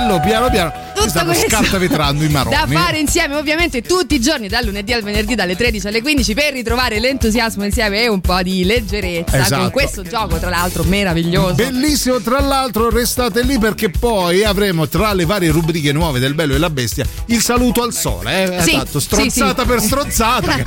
cesello, 0.03 0.21
piano 0.21 0.51
piano. 0.51 0.73
questo 0.95 1.21
scartavetrando 1.49 2.25
i 2.25 2.29
maroni. 2.31 2.55
Da 2.55 2.67
fare 2.67 2.99
insieme, 2.99 3.37
ovviamente, 3.37 3.83
tutti 3.83 4.15
i 4.15 4.21
giorni, 4.21 4.49
dal 4.49 4.65
lunedì 4.65 4.93
al 4.93 5.03
venerdì, 5.03 5.35
dalle 5.35 5.57
13 5.57 5.87
alle 5.87 6.03
15, 6.03 6.35
per 6.35 6.53
ritrovare 6.53 6.99
l'entusiasmo 6.99 7.65
insieme 7.65 8.03
e 8.03 8.09
un 8.09 8.21
po' 8.21 8.43
di 8.43 8.65
leggerezza 8.65 9.41
Esatto. 9.41 9.63
con 9.63 9.71
questo 9.71 10.03
gioco, 10.03 10.39
tra 10.39 10.51
l'altro, 10.51 10.83
meraviglioso. 10.85 11.55
Bellissimo, 11.55 12.21
tra 12.21 12.41
l'altro 12.41 12.91
restate 12.91 13.43
lì 13.43 13.59
perché 13.59 13.91
poi 13.91 14.45
avremo 14.45 14.89
tra 14.89 15.13
le 15.13 15.25
varie 15.25 15.51
rubriche 15.51 15.93
nuove 15.93 16.19
del 16.19 16.35
Bello 16.35 16.55
e 16.55 16.59
la 16.59 16.71
Bestia 16.71 17.07
il 17.27 17.41
saluto 17.41 17.83
al 17.83 17.93
sole, 17.93 18.43
eh? 18.57 18.63
Sì, 18.63 18.75
esatto, 18.75 18.99
sì, 18.99 19.07
strozzata 19.07 19.63
sì. 19.63 19.69
per 19.69 19.81
strozzata. 19.81 20.57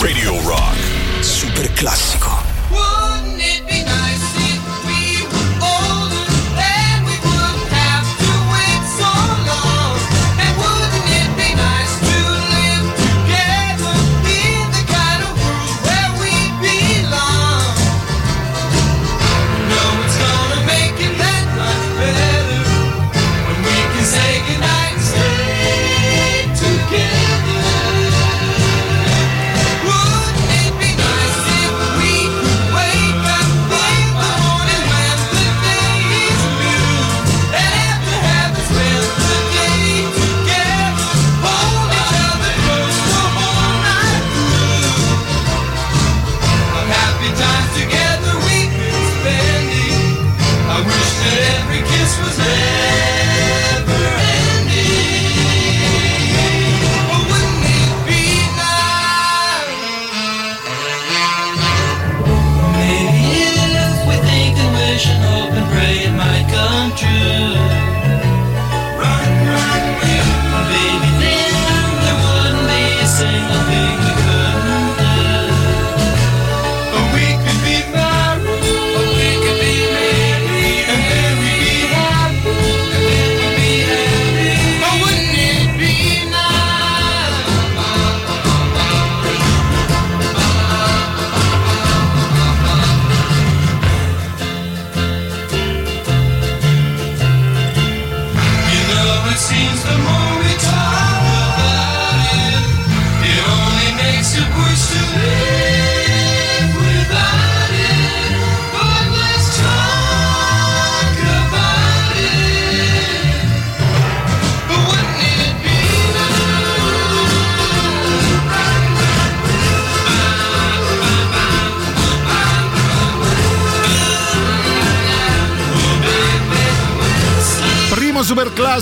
Radio 0.00 0.40
Rock. 0.42 0.76
Super 1.20 1.72
classico. 1.72 2.43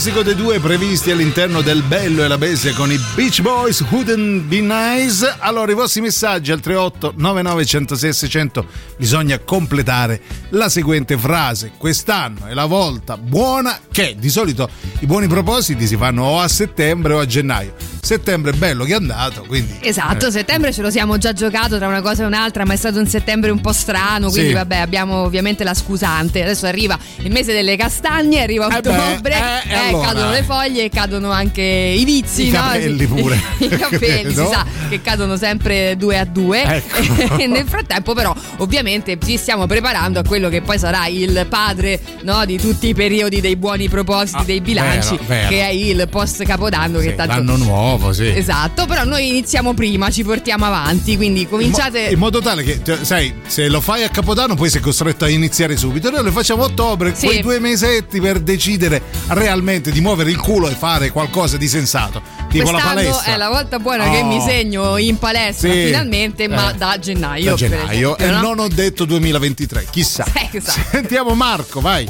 Classico 0.02 0.24
dei 0.24 0.34
due 0.34 0.58
previsti 0.58 1.12
all'interno 1.12 1.60
del 1.60 1.84
Bello 1.84 2.24
e 2.24 2.26
la 2.26 2.36
Bestia 2.36 2.74
con 2.74 2.90
i 2.90 2.98
Beach 3.14 3.40
Boys 3.40 3.82
Wouldn't 3.82 4.42
Be 4.46 4.60
Nice. 4.60 5.36
Allora, 5.38 5.70
i 5.70 5.76
vostri 5.76 6.00
messaggi 6.00 6.50
al 6.50 6.58
38 6.58 7.12
99 7.14 7.64
106 7.64 8.12
600 8.12 8.66
bisogna 8.96 9.38
completare 9.38 10.20
la 10.48 10.68
seguente 10.68 11.16
frase. 11.16 11.70
Quest'anno 11.78 12.46
è 12.46 12.52
la 12.52 12.64
volta 12.64 13.16
buona 13.16 13.78
che 13.92 14.16
di 14.18 14.28
solito 14.28 14.68
i 14.98 15.06
buoni 15.06 15.28
propositi 15.28 15.86
si 15.86 15.96
fanno 15.96 16.24
o 16.24 16.40
a 16.40 16.48
settembre 16.48 17.12
o 17.12 17.20
a 17.20 17.26
gennaio. 17.26 17.74
Settembre 18.12 18.50
è 18.50 18.54
bello 18.56 18.82
che 18.82 18.94
è 18.94 18.96
andato, 18.96 19.44
quindi 19.46 19.76
Esatto, 19.80 20.26
eh, 20.26 20.30
settembre 20.32 20.72
ce 20.72 20.82
lo 20.82 20.90
siamo 20.90 21.18
già 21.18 21.32
giocato 21.32 21.78
tra 21.78 21.86
una 21.86 22.00
cosa 22.00 22.24
e 22.24 22.26
un'altra, 22.26 22.64
ma 22.64 22.72
è 22.72 22.76
stato 22.76 22.98
un 22.98 23.06
settembre 23.06 23.52
un 23.52 23.60
po' 23.60 23.72
strano, 23.72 24.28
quindi 24.28 24.48
Sì. 24.48 24.54
vabbè, 24.54 24.78
abbiamo 24.78 25.18
ovviamente 25.22 25.62
la 25.62 25.72
scusante. 25.72 26.42
Adesso 26.42 26.66
arriva 26.66 26.98
il 27.18 27.30
mese 27.30 27.52
delle 27.52 27.76
castagne, 27.76 28.42
arriva 28.42 28.66
Eh 28.76 28.80
beh, 28.80 28.88
ottobre, 28.88 29.34
eh, 29.34 29.68
e 29.68 29.72
eh, 29.72 29.76
allora? 29.86 30.06
cadono 30.08 30.30
le 30.32 30.42
foglie 30.42 30.82
e 30.82 30.88
cadono 30.88 31.30
anche 31.30 31.62
i 31.62 32.04
vizi, 32.04 32.48
I 32.48 32.50
no? 32.50 32.56
capelli 32.60 33.06
pure, 33.06 33.40
I 33.58 33.68
capelli, 33.68 34.30
si 34.34 34.46
sa 34.50 34.66
che 34.88 35.00
cadono 35.00 35.36
sempre 35.36 35.96
due 35.96 36.18
a 36.18 36.24
due. 36.24 36.60
Ecco. 36.64 37.36
E 37.36 37.46
nel 37.46 37.68
frattempo, 37.68 38.14
però, 38.14 38.34
ovviamente 38.56 39.16
ci 39.24 39.36
stiamo 39.36 39.66
preparando 39.68 40.18
a 40.18 40.24
quello 40.24 40.48
che 40.48 40.60
poi 40.60 40.76
sarà 40.76 41.06
il 41.06 41.46
padre 41.48 42.00
no, 42.22 42.44
di 42.46 42.58
tutti 42.58 42.88
i 42.88 42.94
periodi 42.94 43.40
dei 43.40 43.54
buoni 43.54 43.88
propositi, 43.88 44.38
Ah, 44.38 44.44
dei 44.44 44.60
bilanci, 44.60 45.10
vero, 45.18 45.24
vero. 45.28 45.48
che 45.50 45.60
è 45.60 45.70
il 45.70 46.08
post 46.10 46.42
capodanno 46.42 46.98
che 46.98 47.10
sì, 47.10 47.14
tanto 47.14 47.34
l'anno 47.34 47.56
nuovo, 47.56 47.90
sì. 48.12 48.26
Esatto, 48.28 48.86
però 48.86 49.04
noi 49.04 49.28
iniziamo 49.28 49.74
prima, 49.74 50.10
ci 50.10 50.22
portiamo 50.24 50.64
avanti, 50.64 51.16
quindi 51.16 51.46
cominciate. 51.48 52.08
In 52.10 52.18
modo 52.18 52.40
tale 52.40 52.62
che, 52.62 52.80
cioè, 52.84 52.98
sai, 53.04 53.34
se 53.46 53.68
lo 53.68 53.80
fai 53.80 54.02
a 54.04 54.08
Capodanno 54.08 54.54
poi 54.54 54.70
sei 54.70 54.80
costretto 54.80 55.24
a 55.24 55.28
iniziare 55.28 55.76
subito. 55.76 56.10
Noi 56.10 56.22
lo 56.24 56.30
facciamo 56.32 56.62
a 56.62 56.66
ottobre, 56.66 57.14
Sì. 57.14 57.26
quei 57.26 57.40
due 57.42 57.58
mesetti 57.58 58.20
per 58.20 58.40
decidere 58.40 59.02
realmente 59.28 59.90
di 59.90 60.00
muovere 60.00 60.30
il 60.30 60.38
culo 60.38 60.68
e 60.68 60.74
fare 60.74 61.10
qualcosa 61.10 61.56
di 61.56 61.68
sensato. 61.68 62.22
Tipo 62.48 62.70
la 62.70 62.80
palestra. 62.80 63.32
è 63.32 63.36
la 63.38 63.48
volta 63.48 63.78
buona 63.78 64.10
che 64.10 64.18
Oh. 64.20 64.26
mi 64.26 64.40
segno 64.40 64.96
in 64.98 65.18
palestra 65.18 65.70
Sì. 65.70 65.84
finalmente, 65.86 66.48
ma 66.48 66.72
Eh. 66.72 66.76
da 66.76 66.98
gennaio. 66.98 67.44
Da 67.44 67.56
per 67.56 67.68
gennaio 67.68 68.16
esempio, 68.16 68.16
e 68.18 68.30
no? 68.30 68.40
non 68.40 68.58
ho 68.60 68.68
detto 68.68 69.04
2023, 69.06 69.86
chissà. 69.90 70.24
Eh, 70.34 70.48
esatto. 70.58 70.80
Sentiamo 70.90 71.34
Marco, 71.34 71.80
vai. 71.80 72.08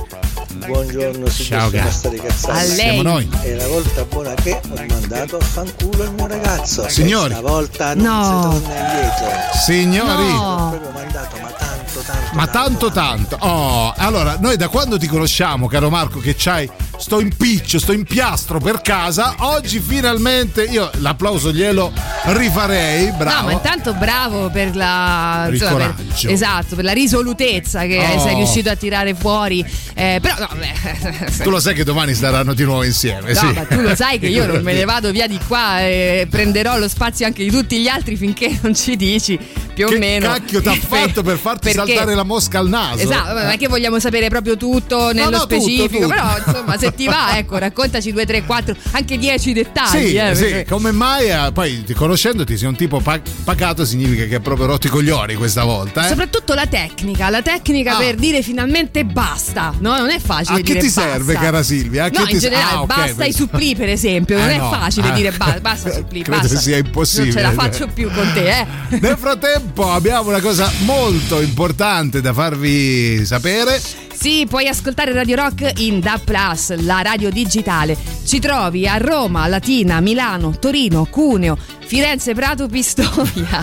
Buongiorno, 0.66 1.28
si 1.28 1.44
Ciao, 1.44 1.70
cazzate. 1.70 2.20
A 2.48 2.62
lei. 2.62 2.66
Siamo 2.74 3.02
noi. 3.02 3.28
È 3.40 3.50
la 3.54 3.66
volta 3.68 4.04
buona 4.04 4.34
che 4.34 4.60
ho 4.68 4.84
mandato 4.88 5.36
a 5.38 5.44
fanculo 5.76 6.02
il 6.04 6.12
mio 6.12 6.26
ragazzo. 6.26 6.88
Signori. 6.88 7.32
Stavolta 7.32 7.94
non 7.94 8.04
No. 8.04 8.22
si 8.52 8.60
torna 8.62 8.78
indietro. 8.78 9.30
Signori. 9.64 10.32
No. 10.32 10.66
Ho 10.66 10.68
proprio 10.70 10.90
mandato, 10.90 11.36
ma 11.40 11.48
tanto, 11.50 11.91
tanto. 12.02 12.30
Ma 12.34 12.46
tanto 12.46 12.90
tanto. 12.90 13.36
Oh, 13.40 13.92
allora, 13.96 14.36
noi 14.40 14.56
da 14.56 14.68
quando 14.68 14.98
ti 14.98 15.06
conosciamo, 15.06 15.66
caro 15.66 15.90
Marco, 15.90 16.18
che 16.20 16.34
c'hai 16.36 16.68
sto 16.98 17.20
impiccio, 17.20 17.78
sto 17.78 17.92
impiastro 17.92 18.58
per 18.60 18.80
casa, 18.80 19.34
oggi 19.38 19.80
finalmente 19.80 20.62
io 20.64 20.90
l'applauso 20.98 21.52
glielo 21.52 21.92
rifarei, 22.24 23.10
bravo. 23.12 23.40
No, 23.40 23.46
ma 23.46 23.52
intanto 23.52 23.92
bravo 23.94 24.50
per 24.50 24.74
la 24.76 25.48
insomma, 25.50 25.70
per- 25.76 25.94
coraggio. 25.94 26.28
esatto, 26.28 26.74
per 26.76 26.84
la 26.84 26.92
risolutezza 26.92 27.80
che 27.86 28.00
Oh. 28.14 28.18
sei 28.20 28.34
riuscito 28.36 28.70
a 28.70 28.76
tirare 28.76 29.14
fuori. 29.14 29.64
Eh, 29.94 30.18
però 30.20 30.34
no, 30.38 30.48
beh, 30.58 31.42
Tu 31.42 31.50
lo 31.50 31.60
sai 31.60 31.74
che 31.74 31.84
domani 31.84 32.14
staranno 32.14 32.54
di 32.54 32.64
nuovo 32.64 32.84
insieme, 32.84 33.32
No, 33.32 33.38
sì. 33.38 33.46
ma 33.52 33.64
tu 33.64 33.80
lo 33.80 33.94
sai 33.94 34.18
che 34.18 34.26
io 34.26 34.46
non 34.46 34.62
me 34.62 34.72
ne 34.74 34.84
vado 34.84 35.10
via 35.10 35.26
di 35.26 35.38
qua 35.46 35.80
e 35.80 36.26
prenderò 36.30 36.78
lo 36.78 36.88
spazio 36.88 37.26
anche 37.26 37.42
di 37.44 37.50
tutti 37.50 37.80
gli 37.80 37.88
altri 37.88 38.16
finché 38.16 38.58
non 38.62 38.74
ci 38.74 38.96
dici 38.96 39.38
più 39.72 39.86
Che 39.86 39.94
o 39.94 39.98
meno. 39.98 40.26
cacchio 40.26 40.60
t'ha 40.60 40.74
fatto 40.80 41.22
per 41.22 41.36
farti 41.38 41.72
Perché- 41.72 41.92
saltare 41.94 42.14
la 42.14 42.22
mosca 42.24 42.58
al 42.58 42.68
naso? 42.68 42.98
Esatto, 43.02 43.34
vabbè, 43.34 43.46
ma 43.46 43.56
che 43.56 43.68
vogliamo 43.68 43.98
sapere 43.98 44.28
proprio 44.28 44.56
tutto 44.56 45.12
nello 45.12 45.30
no, 45.30 45.40
tutto, 45.46 45.60
specifico, 45.60 45.94
tutto. 46.04 46.08
però 46.08 46.36
insomma 46.46 46.78
se 46.78 46.94
ti 46.94 47.06
va, 47.06 47.36
ecco, 47.38 47.58
raccontaci 47.58 48.12
due, 48.12 48.26
tre, 48.26 48.44
quattro, 48.44 48.74
anche 48.92 49.18
dieci 49.18 49.52
dettagli. 49.52 50.08
Sì, 50.08 50.14
eh, 50.14 50.34
sì, 50.34 50.42
perché- 50.44 50.64
come 50.68 50.90
mai 50.92 51.28
eh, 51.28 51.50
poi 51.52 51.84
ti- 51.84 51.94
conoscendoti 51.94 52.56
sei 52.56 52.68
un 52.68 52.76
tipo 52.76 53.00
pa- 53.00 53.20
pacato 53.44 53.84
significa 53.84 54.24
che 54.26 54.34
hai 54.36 54.40
proprio 54.40 54.66
rotto 54.66 54.86
i 54.86 54.90
coglioni 54.90 55.34
questa 55.34 55.64
volta, 55.64 56.04
eh? 56.04 56.08
Soprattutto 56.08 56.54
la 56.54 56.66
tecnica, 56.66 57.28
la 57.30 57.42
tecnica 57.42 57.96
Ah. 57.96 57.98
per 57.98 58.14
dire 58.16 58.42
finalmente 58.42 59.04
basta, 59.04 59.72
no? 59.78 59.96
Non 59.96 60.10
è 60.10 60.18
facile 60.18 60.60
A 60.60 60.62
che 60.62 60.74
ti 60.76 60.86
basta. 60.86 61.00
serve, 61.02 61.34
cara 61.34 61.62
Silvia? 61.62 62.04
A 62.04 62.08
che 62.10 62.18
no, 62.18 62.24
ti 62.26 62.32
in 62.34 62.40
se- 62.40 62.48
generale, 62.48 62.74
Ah, 62.76 62.80
ok, 62.82 62.86
basta 62.86 63.04
i 63.10 63.14
perché- 63.14 63.32
suppli, 63.32 63.76
per 63.76 63.88
esempio. 63.88 64.36
Non 64.42 64.48
Eh, 64.48 64.54
è 64.54 64.58
no. 64.58 64.70
facile 64.70 65.12
dire 65.12 65.30
ba- 65.32 65.58
basta 65.60 65.92
suppli, 65.92 66.22
Credo 66.22 66.40
basta. 66.40 66.58
sia 66.58 66.76
impossibile. 66.78 67.42
Non 67.42 67.50
ce 67.50 67.56
la 67.56 67.62
faccio 67.62 67.86
più 67.86 68.10
con 68.12 68.30
te, 68.34 68.58
eh. 68.60 68.66
Nel 69.00 69.16
frattempo 69.18 69.61
abbiamo 69.76 70.28
una 70.28 70.40
cosa 70.40 70.70
molto 70.84 71.40
importante 71.40 72.20
da 72.20 72.32
farvi 72.32 73.24
sapere. 73.24 73.80
Sì, 74.12 74.46
puoi 74.48 74.68
ascoltare 74.68 75.12
Radio 75.12 75.34
Rock 75.36 75.80
in 75.80 75.98
DAB 75.98 76.20
Plus, 76.20 76.76
la 76.82 77.02
radio 77.02 77.30
digitale. 77.30 77.96
Ci 78.24 78.38
trovi 78.38 78.86
a 78.86 78.96
Roma, 78.98 79.48
Latina, 79.48 80.00
Milano, 80.00 80.56
Torino, 80.58 81.06
Cuneo, 81.06 81.58
Firenze, 81.92 82.32
Prato, 82.32 82.68
Pistoia. 82.68 83.62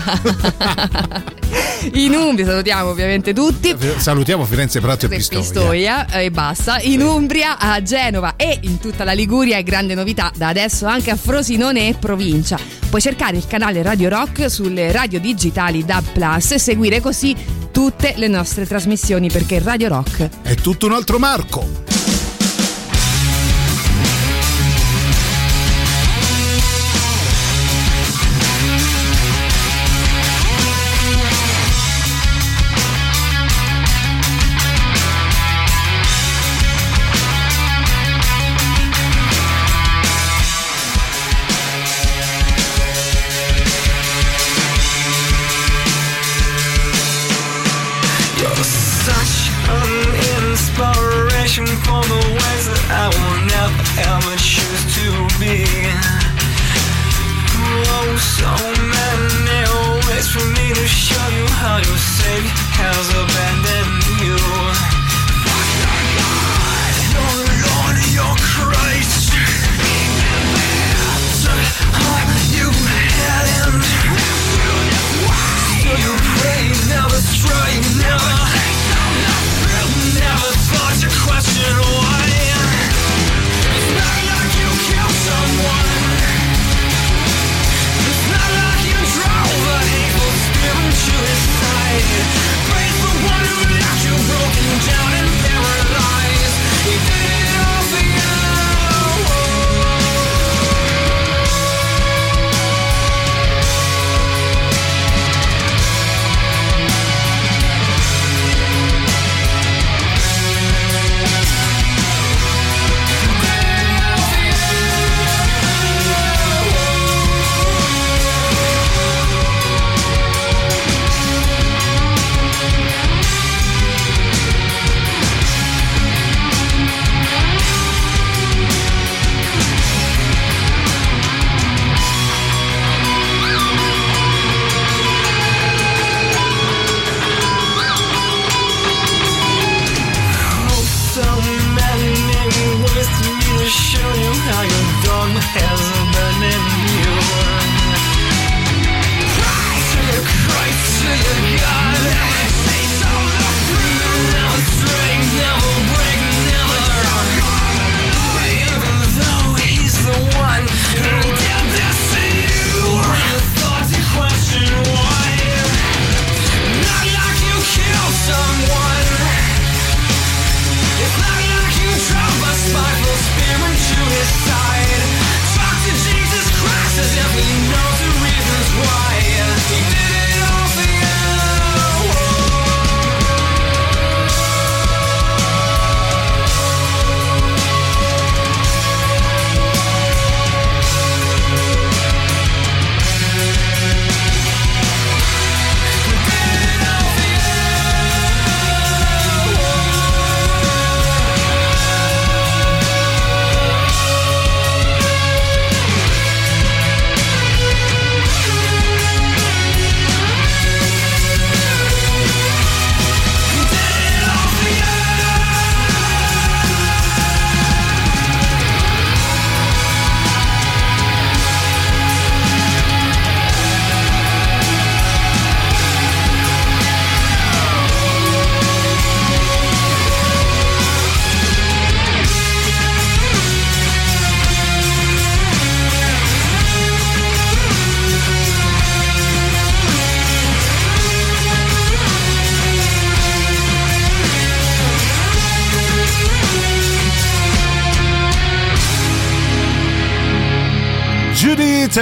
in 1.94 2.14
Umbria, 2.14 2.46
salutiamo 2.46 2.90
ovviamente 2.90 3.34
tutti. 3.34 3.74
Salutiamo 3.96 4.44
Firenze, 4.44 4.78
Prato 4.78 5.06
e 5.06 5.08
Pistoia. 5.08 5.40
Pistoia 5.40 6.06
e 6.12 6.30
basta. 6.30 6.78
In 6.78 7.02
Umbria, 7.02 7.58
a 7.58 7.82
Genova 7.82 8.34
e 8.36 8.56
in 8.62 8.78
tutta 8.78 9.02
la 9.02 9.14
Liguria 9.14 9.56
è 9.56 9.64
grande 9.64 9.96
novità 9.96 10.30
da 10.36 10.46
adesso 10.46 10.86
anche 10.86 11.10
a 11.10 11.16
Frosinone 11.16 11.88
e 11.88 11.94
provincia. 11.94 12.56
Puoi 12.88 13.02
cercare 13.02 13.36
il 13.36 13.48
canale 13.48 13.82
Radio 13.82 14.08
Rock 14.08 14.48
sulle 14.48 14.92
radio 14.92 15.18
digitali 15.18 15.84
DAB 15.84 16.12
Plus 16.12 16.52
e 16.52 16.60
seguire 16.60 17.00
così 17.00 17.34
tutte 17.72 18.14
le 18.16 18.28
nostre 18.28 18.64
trasmissioni 18.64 19.28
perché 19.28 19.58
Radio 19.58 19.88
Rock 19.88 20.28
È 20.42 20.54
tutto 20.54 20.86
un 20.86 20.92
altro 20.92 21.18
Marco. 21.18 21.99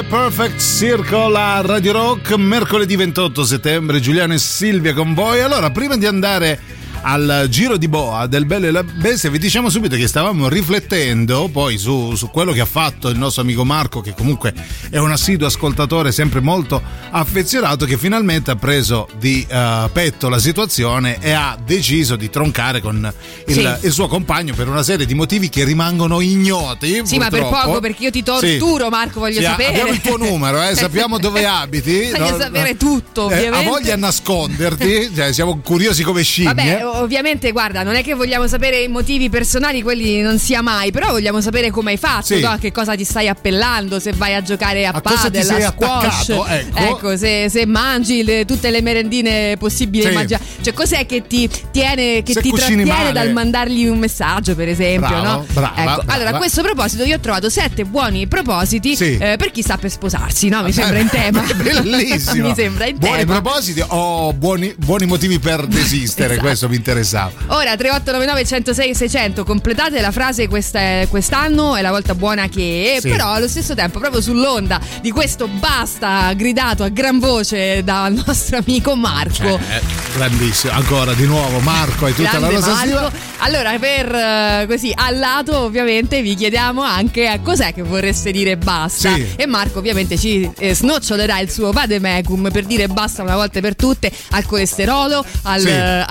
Perfect 0.09 0.59
Circle 0.59 1.39
a 1.39 1.61
Radio 1.61 1.93
Rock 1.93 2.33
mercoledì 2.37 2.97
28 2.97 3.45
settembre 3.45 4.01
Giuliano 4.01 4.33
e 4.33 4.39
Silvia 4.39 4.95
con 4.95 5.13
voi. 5.13 5.43
Allora 5.43 5.71
prima 5.71 5.99
di 5.99 6.07
andare 6.07 6.59
al 7.03 7.47
giro 7.49 7.77
di 7.77 7.89
boa 7.89 8.27
del 8.27 8.45
Bello 8.45 8.67
e 8.67 8.71
la 8.71 8.83
Bestia 8.83 9.31
vi 9.31 9.39
diciamo 9.39 9.69
subito 9.71 9.97
che 9.97 10.07
stavamo 10.07 10.49
riflettendo 10.49 11.49
poi 11.53 11.79
su, 11.79 12.15
su 12.17 12.29
quello 12.31 12.53
che 12.53 12.61
ha 12.61 12.65
fatto 12.67 13.09
il 13.09 13.17
nostro 13.19 13.43
amico 13.43 13.65
Marco 13.65 14.01
che 14.01 14.15
comunque 14.15 14.53
è 14.91 14.99
un 14.99 15.11
assiduo 15.13 15.47
ascoltatore 15.47 16.13
sempre 16.13 16.41
molto 16.41 16.83
affezionato 17.11 17.85
che 17.87 17.97
finalmente 17.97 18.51
ha 18.51 18.57
preso 18.57 19.09
di 19.19 19.47
eh, 19.49 19.89
petto 19.93 20.29
la 20.29 20.39
situazione 20.39 21.19
e 21.21 21.33
ha 21.33 21.57
deciso 21.65 22.17
di 22.17 22.29
troncare 22.31 22.81
con 22.81 23.13
il, 23.47 23.55
Sì. 23.55 23.87
il 23.87 23.93
suo 23.93 24.09
compagno 24.09 24.55
per 24.55 24.69
una 24.69 24.83
serie 24.83 25.07
di 25.07 25.15
motivi 25.15 25.49
che 25.49 25.65
rimangono 25.65 26.21
ignoti 26.21 27.03
Sì, 27.05 27.19
ma 27.19 27.29
per 27.29 27.41
purtroppo. 27.43 27.67
poco 27.69 27.81
perché 27.81 28.05
io 28.05 28.11
ti 28.11 28.23
torturo, 28.23 28.85
Sì. 28.85 28.91
Marco, 28.91 29.21
voglio 29.21 29.39
Sì, 29.41 29.45
sapere. 29.45 29.69
Abbiamo 29.71 29.91
il 29.93 30.01
tuo 30.01 30.17
numero, 30.19 30.63
eh, 30.63 30.75
sappiamo 30.75 31.19
dove 31.19 31.47
abiti. 31.47 32.11
Voglio 32.11 32.31
No, 32.31 32.39
sapere 32.39 32.77
tutto, 32.77 33.23
Eh, 33.31 33.35
ovviamente. 33.37 33.67
ha 33.67 33.71
voglia 33.71 33.97
nasconderti, 33.97 35.11
cioè, 35.15 35.33
siamo 35.33 35.59
curiosi 35.59 36.03
come 36.03 36.23
scimmie. 36.23 36.55
Vabbè, 36.55 36.98
ovviamente, 37.01 37.53
guarda, 37.53 37.83
non 37.83 37.95
è 37.95 38.03
che 38.03 38.15
vogliamo 38.15 38.47
sapere 38.47 38.81
i 38.83 38.89
motivi 38.89 39.29
personali, 39.29 39.83
quelli 39.83 40.21
non 40.21 40.39
sia 40.39 40.63
mai, 40.63 40.91
però 40.91 41.11
vogliamo 41.11 41.41
sapere 41.41 41.71
come 41.71 41.93
hai 41.93 41.97
fatto, 41.97 42.35
Sì. 42.35 42.41
no? 42.41 42.49
a 42.51 42.59
che 42.59 42.73
cosa 42.73 42.95
ti 42.95 43.05
stai 43.05 43.29
appellando, 43.29 43.99
se 44.01 44.13
vai 44.13 44.35
a 44.35 44.43
giocare 44.43 44.87
a, 44.87 44.91
A 44.91 45.01
padel, 45.01 45.49
a 45.51 45.61
squash, 45.71 46.29
attaccato, 46.31 46.47
ecco. 46.75 47.17
se, 47.17 47.49
se 47.49 47.67
mangi 47.67 48.23
le- 48.25 48.45
tutte 48.45 48.71
le 48.71 48.83
merendine 48.83 49.57
possibili 49.59 50.03
Sì. 50.05 50.09
e 50.09 50.13
mangia- 50.13 50.41
Cioè, 50.61 50.73
cos'è 50.73 51.07
che 51.07 51.27
ti 51.27 51.49
tiene, 51.71 52.23
che 52.23 52.33
Se 52.33 52.41
ti 52.43 52.51
trattiene 52.53 52.85
male. 52.85 53.13
dal 53.13 53.33
mandargli 53.33 53.87
un 53.87 53.99
messaggio, 53.99 54.55
per 54.55 54.69
esempio, 54.69 55.09
Bravo, 55.09 55.25
no? 55.25 55.47
brava, 55.53 55.73
ecco, 55.77 55.83
brava. 55.85 56.05
allora, 56.13 56.31
a 56.31 56.37
questo 56.37 56.63
proposito, 56.63 57.05
io 57.05 57.17
ho 57.17 57.21
trovato 57.21 57.49
sette 57.49 57.85
buoni 57.85 58.27
propositi 58.27 58.97
Sì. 58.97 59.17
eh, 59.19 59.37
per 59.37 59.51
chi 59.51 59.63
sta 59.63 59.77
per 59.77 59.91
sposarsi, 59.91 60.49
no? 60.49 60.63
Mi 60.63 60.73
sembra 60.73 60.99
in 60.99 61.09
tema. 61.09 61.43
Bellissimo. 61.55 62.49
mi 62.49 62.55
sembra 62.55 62.87
in 62.87 62.97
Buoni 62.99 63.19
tema. 63.19 63.41
propositi 63.41 63.83
o 63.87 64.33
buoni, 64.33 64.75
buoni 64.77 65.07
motivi 65.07 65.39
per 65.39 65.67
desistere? 65.67 66.33
Esatto. 66.33 66.47
Questo 66.47 66.69
mi 66.69 66.78
interessava. 66.79 67.31
Ora 67.49 67.77
3899 67.77 68.45
106 68.47 68.95
600 68.95 69.45
completate 69.45 70.01
la 70.01 70.11
frase 70.11 70.49
questa- 70.49 71.07
quest'anno 71.09 71.77
è 71.77 71.83
la 71.83 71.91
volta 71.91 72.15
buona 72.15 72.49
che 72.49 72.99
Sì. 73.01 73.09
però 73.09 73.33
allo 73.33 73.49
stesso 73.49 73.75
tempo 73.75 73.99
proprio 73.99 74.21
sull'onda 74.21 74.81
di 75.03 75.11
questo 75.11 75.47
basta 75.49 76.33
gridato 76.35 76.83
a 76.85 76.89
gran 76.89 77.19
voce 77.19 77.83
dal 77.85 78.13
nostro 78.27 78.59
amico 78.59 78.95
Marco 78.97 79.59
Eh, 79.59 79.81
grandissimo. 80.15 80.73
Ancora 80.73 81.13
di 81.15 81.25
nuovo, 81.27 81.59
Marco 81.61 82.07
e 82.07 82.15
tutta 82.15 82.31
Grande 82.31 82.47
la 82.53 82.55
rosa 82.59 82.73
Marco. 82.85 83.17
Allora, 83.41 83.79
per 83.79 84.15
eh, 84.15 84.67
così 84.69 84.93
al 84.95 85.19
lato, 85.19 85.57
ovviamente, 85.59 86.23
vi 86.23 86.35
chiediamo 86.35 86.83
anche 86.83 87.29
a 87.29 87.39
cos'è 87.41 87.73
che 87.73 87.83
vorreste 87.83 88.31
dire 88.33 88.57
basta. 88.57 89.13
Sì. 89.15 89.27
E 89.37 89.47
Marco, 89.47 89.79
ovviamente, 89.79 90.19
ci 90.19 90.51
eh, 90.59 90.75
snocciolerà 90.75 91.39
il 91.41 91.51
suo 91.51 91.71
vademecum 91.73 92.51
per 92.51 92.65
dire 92.65 92.89
basta 92.89 93.23
una 93.23 93.37
volta 93.37 93.61
per 93.61 93.77
tutte 93.77 94.11
al 94.31 94.45
colesterolo, 94.45 95.25
al, 95.43 95.61
Sì. 95.61 95.69
eh, 95.69 96.05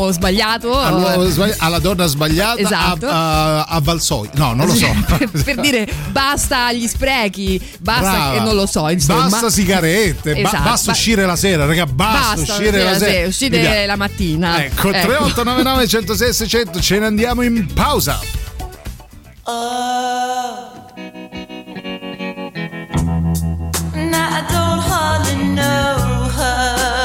all'uomo 0.00 0.12
sbagliato. 0.12 0.78
All'uomo 0.78 1.22
eh, 1.24 1.30
sbagli- 1.30 1.54
alla 1.58 1.78
donna 1.78 2.06
sbagliata 2.06 2.60
Esatto. 2.60 3.06
a, 3.06 3.58
a, 3.60 3.64
a 3.64 3.80
Valsoi. 3.80 4.30
No, 4.34 4.52
non 4.54 4.66
lo 4.66 4.74
so. 4.74 4.88
per, 5.06 5.30
per 5.44 5.56
dire 5.60 5.88
basta 6.10 6.66
agli 6.66 6.86
sprechi, 6.86 7.60
basta 7.80 8.10
Brava. 8.10 8.34
e 8.34 8.40
non 8.40 8.54
lo 8.54 8.66
so, 8.66 8.88
insomma. 8.88 9.28
Basta 9.28 9.50
sigarette, 9.50 10.32
ba- 10.34 10.38
Esatto. 10.48 10.62
basta 10.62 10.90
Ba- 10.90 10.96
uscire 10.96 11.26
la 11.26 11.36
sera, 11.36 11.66
raga, 11.66 11.86
basta, 11.86 12.34
Basta 12.36 12.52
uscire 12.52 12.82
la 12.82 12.98
sera. 12.98 13.28
uscite 13.28 13.56
Mi 13.56 13.62
piace. 13.62 13.86
la 13.86 13.96
mattina. 13.96 14.64
Ecco, 14.64 14.90
3899 14.90 15.86
106 15.88 16.32
600, 16.34 16.80
ce 16.80 16.98
ne 16.98 17.06
andiamo 17.06 17.42
in 17.42 17.66
pausa. 17.72 18.18
Now 22.92 24.28
I 24.38 24.40
don't 24.50 24.80
hardly 24.80 25.44
know 25.54 26.28
her, 26.38 26.99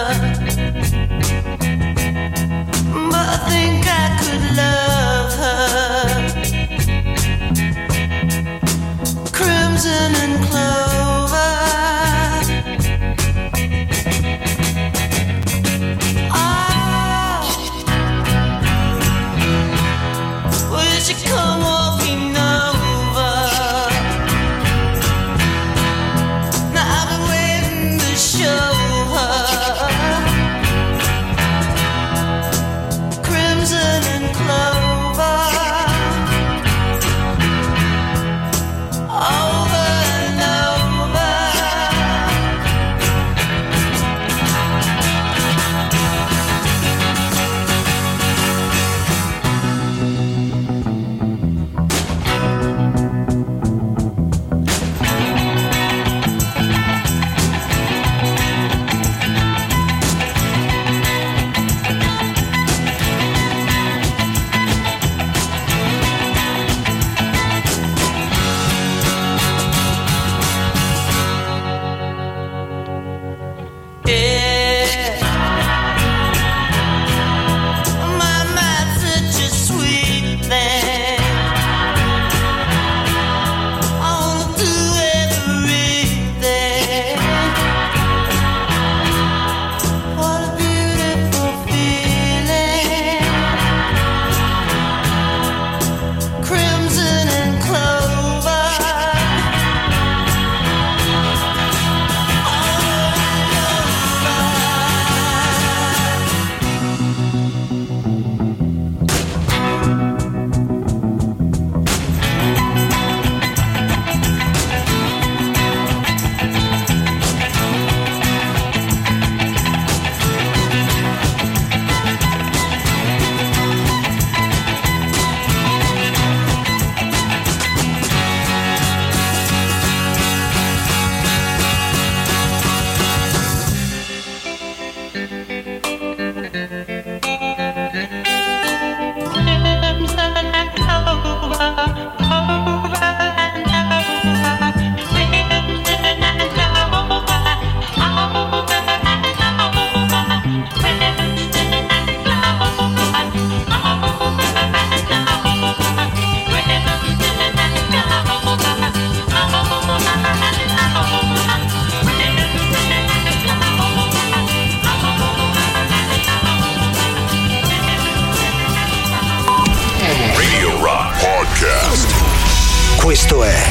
è 173.46 173.68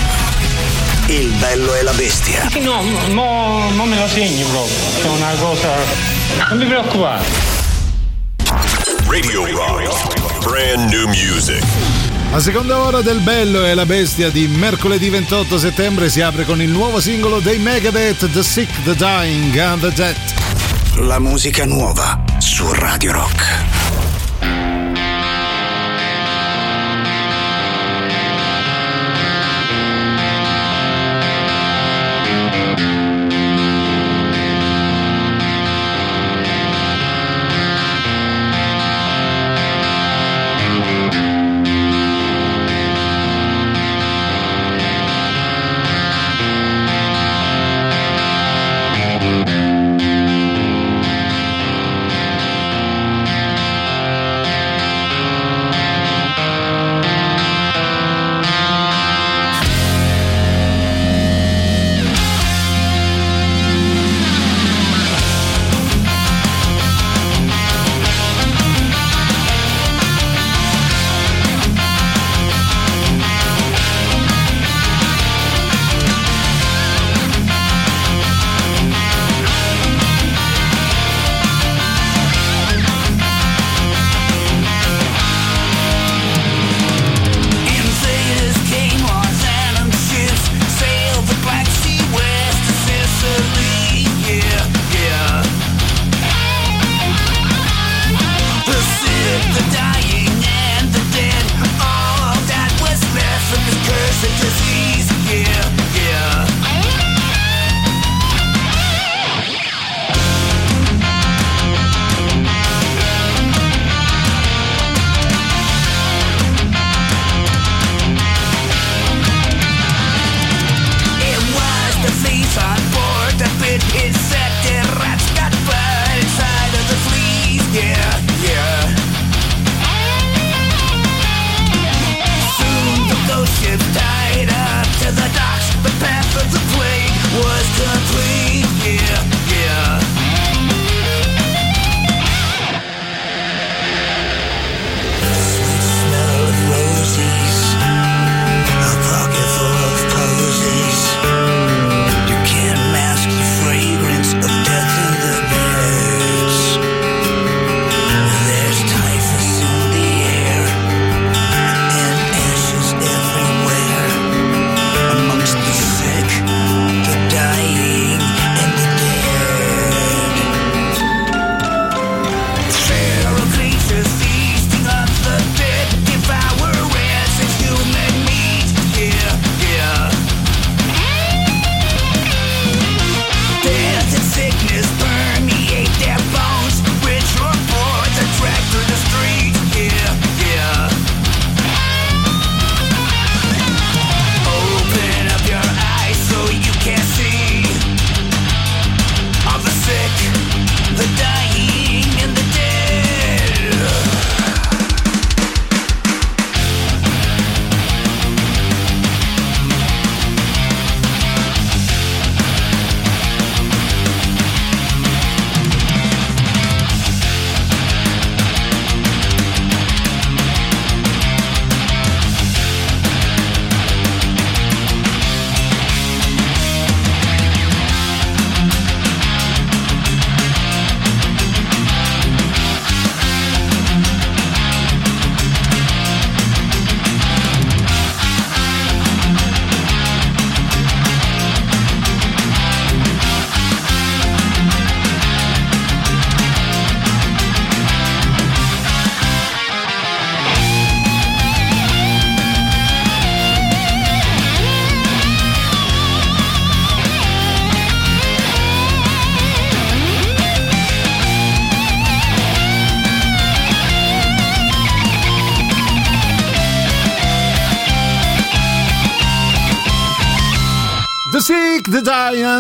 Il 1.07 1.33
bello 1.39 1.75
e 1.75 1.83
la 1.83 1.93
bestia. 1.93 2.49
No, 2.61 2.83
mo, 3.11 3.69
mo 3.71 3.85
me 3.85 3.99
lo 3.99 4.09
segni 4.09 4.43
proprio. 4.45 4.77
È 5.03 5.07
una 5.07 5.33
cosa. 5.39 5.69
Non 6.49 6.59
mi 6.59 6.67
preoccupare. 6.67 7.25
Radio 9.07 9.47
Rock. 9.47 10.45
Brand 10.45 10.91
new 10.91 11.07
music. 11.09 11.63
La 12.31 12.41
seconda 12.41 12.79
ora 12.79 13.01
del 13.01 13.21
Bello 13.21 13.65
e 13.65 13.75
la 13.75 13.87
Bestia 13.87 14.31
di 14.31 14.47
mercoledì 14.49 15.09
28 15.09 15.59
settembre 15.59 16.09
si 16.09 16.21
apre 16.21 16.45
con 16.45 16.61
il 16.61 16.71
nuovo 16.71 17.01
singolo 17.01 17.39
dei 17.39 17.59
Megadeth 17.59 18.31
The 18.31 18.43
Sick, 18.43 18.83
The 18.83 18.95
Dying 18.97 19.57
and 19.57 19.81
The 19.81 19.93
Dead. 19.93 20.17
La 21.07 21.19
musica 21.19 21.65
nuova 21.65 22.23
su 22.39 22.73
Radio 22.73 23.13
Rock. 23.13 23.84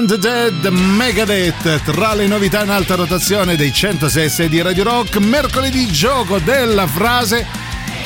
The 0.02 0.18
Dead, 0.18 0.66
Megadeth. 0.66 1.82
Tra 1.84 2.14
le 2.14 2.26
novità 2.26 2.64
in 2.64 2.70
alta 2.70 2.96
rotazione 2.96 3.54
dei 3.54 3.72
106 3.72 4.48
di 4.48 4.60
Radio 4.60 4.82
Rock, 4.82 5.16
mercoledì 5.18 5.86
gioco 5.86 6.38
della 6.40 6.88
frase. 6.88 7.46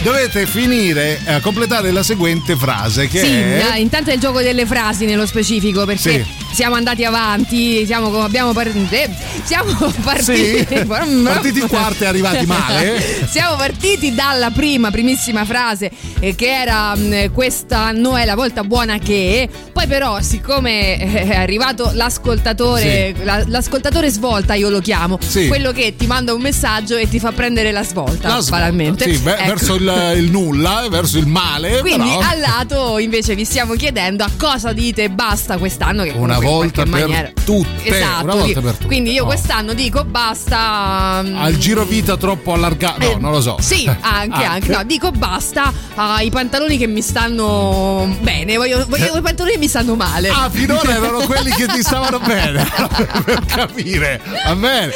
Dovete 0.02 0.46
finire 0.46 1.18
a 1.26 1.40
completare 1.40 1.90
la 1.90 2.02
seguente 2.02 2.56
frase 2.56 3.08
che 3.08 3.20
Sì, 3.20 3.32
è 3.32 3.70
eh, 3.74 3.80
intanto 3.80 4.10
è 4.10 4.12
il 4.14 4.20
gioco 4.20 4.42
delle 4.42 4.64
frasi 4.66 5.06
nello 5.06 5.26
specifico 5.26 5.84
perché 5.86 6.24
Sì. 6.24 6.24
Siamo 6.52 6.74
andati 6.74 7.04
avanti, 7.04 7.84
siamo, 7.86 8.22
abbiamo 8.22 8.52
par- 8.52 8.72
eh, 8.90 9.10
siamo 9.44 9.72
partiti. 10.02 10.66
Sì? 10.68 10.86
Partiti 11.28 11.60
quarti 11.60 12.04
e 12.04 12.06
arrivati 12.06 12.46
male? 12.46 13.26
siamo 13.30 13.56
partiti 13.56 14.14
dalla 14.14 14.50
prima, 14.50 14.90
primissima 14.90 15.44
frase 15.44 15.90
eh, 16.20 16.34
che 16.34 16.50
era 16.60 16.94
mh, 16.96 17.32
quest'anno 17.32 18.16
è 18.16 18.24
la 18.24 18.34
volta 18.34 18.64
buona 18.64 18.98
che. 18.98 19.48
Poi 19.72 19.86
però, 19.86 20.20
siccome 20.20 20.98
eh, 21.00 21.28
è 21.28 21.36
arrivato 21.36 21.90
l'ascoltatore, 21.94 23.14
la- 23.22 23.44
l'ascoltatore 23.46 24.10
svolta, 24.10 24.54
io 24.54 24.68
lo 24.70 24.80
chiamo, 24.80 25.18
Sì. 25.20 25.46
quello 25.48 25.72
che 25.72 25.94
ti 25.96 26.06
manda 26.06 26.34
un 26.34 26.40
messaggio 26.40 26.96
e 26.96 27.08
ti 27.08 27.18
fa 27.20 27.30
prendere 27.32 27.70
la 27.72 27.84
svolta, 27.84 28.28
La 28.28 28.34
svolta, 28.40 28.50
banalmente. 28.50 29.04
Sì, 29.04 29.22
Ecco. 29.24 29.44
verso 29.46 29.74
il, 29.76 30.12
il 30.16 30.30
nulla, 30.30 30.86
verso 30.90 31.18
il 31.18 31.26
male. 31.26 31.80
Quindi 31.80 32.08
però, 32.08 32.18
al 32.20 32.40
lato 32.40 32.98
invece 32.98 33.34
vi 33.34 33.44
stiamo 33.44 33.74
chiedendo 33.74 34.24
a 34.24 34.30
cosa 34.36 34.72
dite 34.72 35.08
basta 35.10 35.56
quest'anno 35.58 36.02
che 36.02 36.10
Una 36.16 36.38
volta 36.48 36.82
per 36.84 37.32
tutte, 37.44 37.84
esatto 37.84 38.24
una 38.24 38.34
volta 38.34 38.60
per 38.60 38.72
tutte. 38.72 38.86
quindi 38.86 39.12
io 39.12 39.22
Oh. 39.22 39.26
quest'anno 39.26 39.74
dico 39.74 40.04
basta 40.04 41.20
mm, 41.24 41.36
al 41.36 41.56
giro 41.58 41.84
vita 41.84 42.16
troppo 42.16 42.52
allargato. 42.52 43.04
No, 43.04 43.12
eh, 43.12 43.16
non 43.18 43.32
lo 43.32 43.40
so. 43.40 43.56
Sì, 43.60 43.88
anche, 44.00 44.44
anche. 44.44 44.70
No, 44.72 44.82
dico 44.84 45.10
basta 45.10 45.72
ai 45.94 46.30
pantaloni 46.30 46.78
che 46.78 46.86
mi 46.86 47.02
stanno 47.02 48.16
bene. 48.20 48.56
Voglio, 48.56 48.84
voglio 48.88 49.16
i 49.16 49.20
pantaloni 49.20 49.54
che 49.54 49.58
mi 49.58 49.68
stanno 49.68 49.94
male. 49.96 50.28
Ah, 50.28 50.48
finora 50.50 50.94
erano 50.94 51.18
quelli 51.26 51.50
che 51.50 51.66
ti 51.66 51.82
stavano 51.82 52.18
bene. 52.20 52.66
per 53.24 53.44
capire. 53.46 54.20
Va 54.46 54.54
bene. 54.54 54.92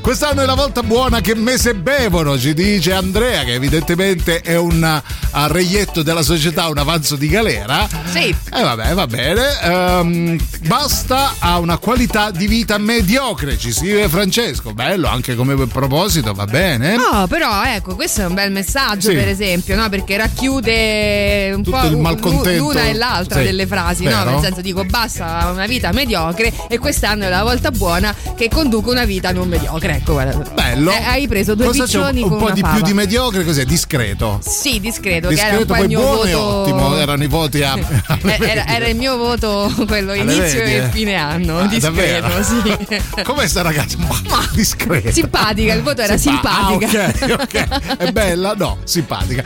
Quest'anno 0.00 0.42
è 0.42 0.46
la 0.46 0.54
volta 0.54 0.82
buona 0.82 1.20
che 1.20 1.34
mese 1.34 1.74
bevono, 1.74 2.38
ci 2.38 2.54
dice 2.54 2.92
Andrea, 2.92 3.42
che 3.44 3.54
evidentemente 3.54 4.40
è 4.40 4.56
un 4.56 5.02
uh, 5.32 5.46
reietto 5.48 6.02
della 6.02 6.22
società, 6.22 6.68
un 6.68 6.78
avanzo 6.78 7.16
di 7.16 7.28
galera. 7.28 7.86
Sì. 8.10 8.28
E 8.52 8.62
vabbè, 8.62 8.94
va 8.94 9.06
bene. 9.06 9.42
Ehm, 9.62 10.38
basta 10.84 11.36
a 11.38 11.58
una 11.60 11.78
qualità 11.78 12.30
di 12.30 12.46
vita 12.46 12.76
mediocre, 12.76 13.56
ci 13.56 13.72
scrive 13.72 14.06
Francesco. 14.06 14.74
Bello, 14.74 15.08
anche 15.08 15.34
come 15.34 15.54
proposito, 15.66 16.34
va 16.34 16.44
bene. 16.44 16.94
No, 16.96 17.26
però 17.26 17.62
ecco, 17.64 17.94
questo 17.94 18.20
è 18.20 18.26
un 18.26 18.34
bel 18.34 18.52
messaggio, 18.52 19.08
Sì. 19.08 19.14
per 19.14 19.26
esempio, 19.28 19.76
no? 19.76 19.88
Perché 19.88 20.18
racchiude 20.18 21.52
un 21.54 21.62
Tutto 21.62 21.78
po' 21.78 21.86
il 21.86 21.94
un- 21.94 22.00
malcontento. 22.02 22.62
l'una 22.62 22.84
e 22.84 22.92
l'altra 22.92 23.38
Sì, 23.38 23.44
delle 23.46 23.66
frasi, 23.66 24.04
no? 24.04 24.10
vero. 24.10 24.30
Nel 24.32 24.40
senso 24.42 24.60
dico 24.60 24.84
basta 24.84 25.38
a 25.38 25.50
una 25.52 25.64
vita 25.64 25.90
mediocre 25.90 26.52
e 26.68 26.76
quest'anno 26.78 27.24
è 27.24 27.28
la 27.30 27.42
volta 27.42 27.70
buona 27.70 28.14
che 28.36 28.50
conduco 28.50 28.90
una 28.90 29.06
vita 29.06 29.32
non 29.32 29.48
mediocre. 29.48 29.94
Ecco, 29.96 30.12
guarda. 30.12 30.50
Bello. 30.52 30.90
Eh, 30.90 31.02
hai 31.02 31.26
preso 31.26 31.54
due 31.54 31.64
Cosa 31.68 31.78
un, 31.80 31.84
piccioni 31.86 32.22
un 32.24 32.28
con 32.28 32.38
po' 32.40 32.50
di 32.50 32.60
fava. 32.60 32.74
più 32.74 32.82
di 32.84 32.92
mediocre, 32.92 33.42
cos'è? 33.42 33.64
Discreto. 33.64 34.38
Sì, 34.46 34.80
discreto, 34.80 35.28
che 35.28 35.34
era 35.40 35.56
un 35.56 35.64
Discreto, 35.64 35.72
po' 35.74 35.80
il 35.80 35.88
mio 35.88 36.00
voto. 36.00 36.40
ottimo. 36.42 36.96
Erano 36.98 37.22
i 37.22 37.28
voti 37.28 37.62
a. 37.62 37.72
Eh, 38.24 38.38
Era, 38.40 38.66
era 38.66 38.86
il 38.88 38.96
mio 38.96 39.16
voto 39.16 39.72
quello 39.86 40.12
Alle 40.12 40.22
inizio 40.34 40.62
medie? 40.74 40.88
e 40.88 40.90
fine 40.90 41.14
anno, 41.14 41.58
Ah, 41.58 41.66
discreto, 41.66 42.28
sì. 42.42 43.22
Com'è 43.22 43.46
sta 43.46 43.62
ragazza? 43.62 43.96
Ma, 43.98 44.48
discreta. 44.52 45.10
Simpatica, 45.10 45.72
il 45.74 45.82
voto 45.82 46.02
era 46.02 46.16
Simpa- 46.16 46.76
simpatica. 46.78 47.04
Ah, 47.04 47.34
ok, 47.34 47.40
ok. 47.42 47.96
È 48.04 48.12
bella? 48.12 48.54
No, 48.56 48.78
simpatica. 48.84 49.42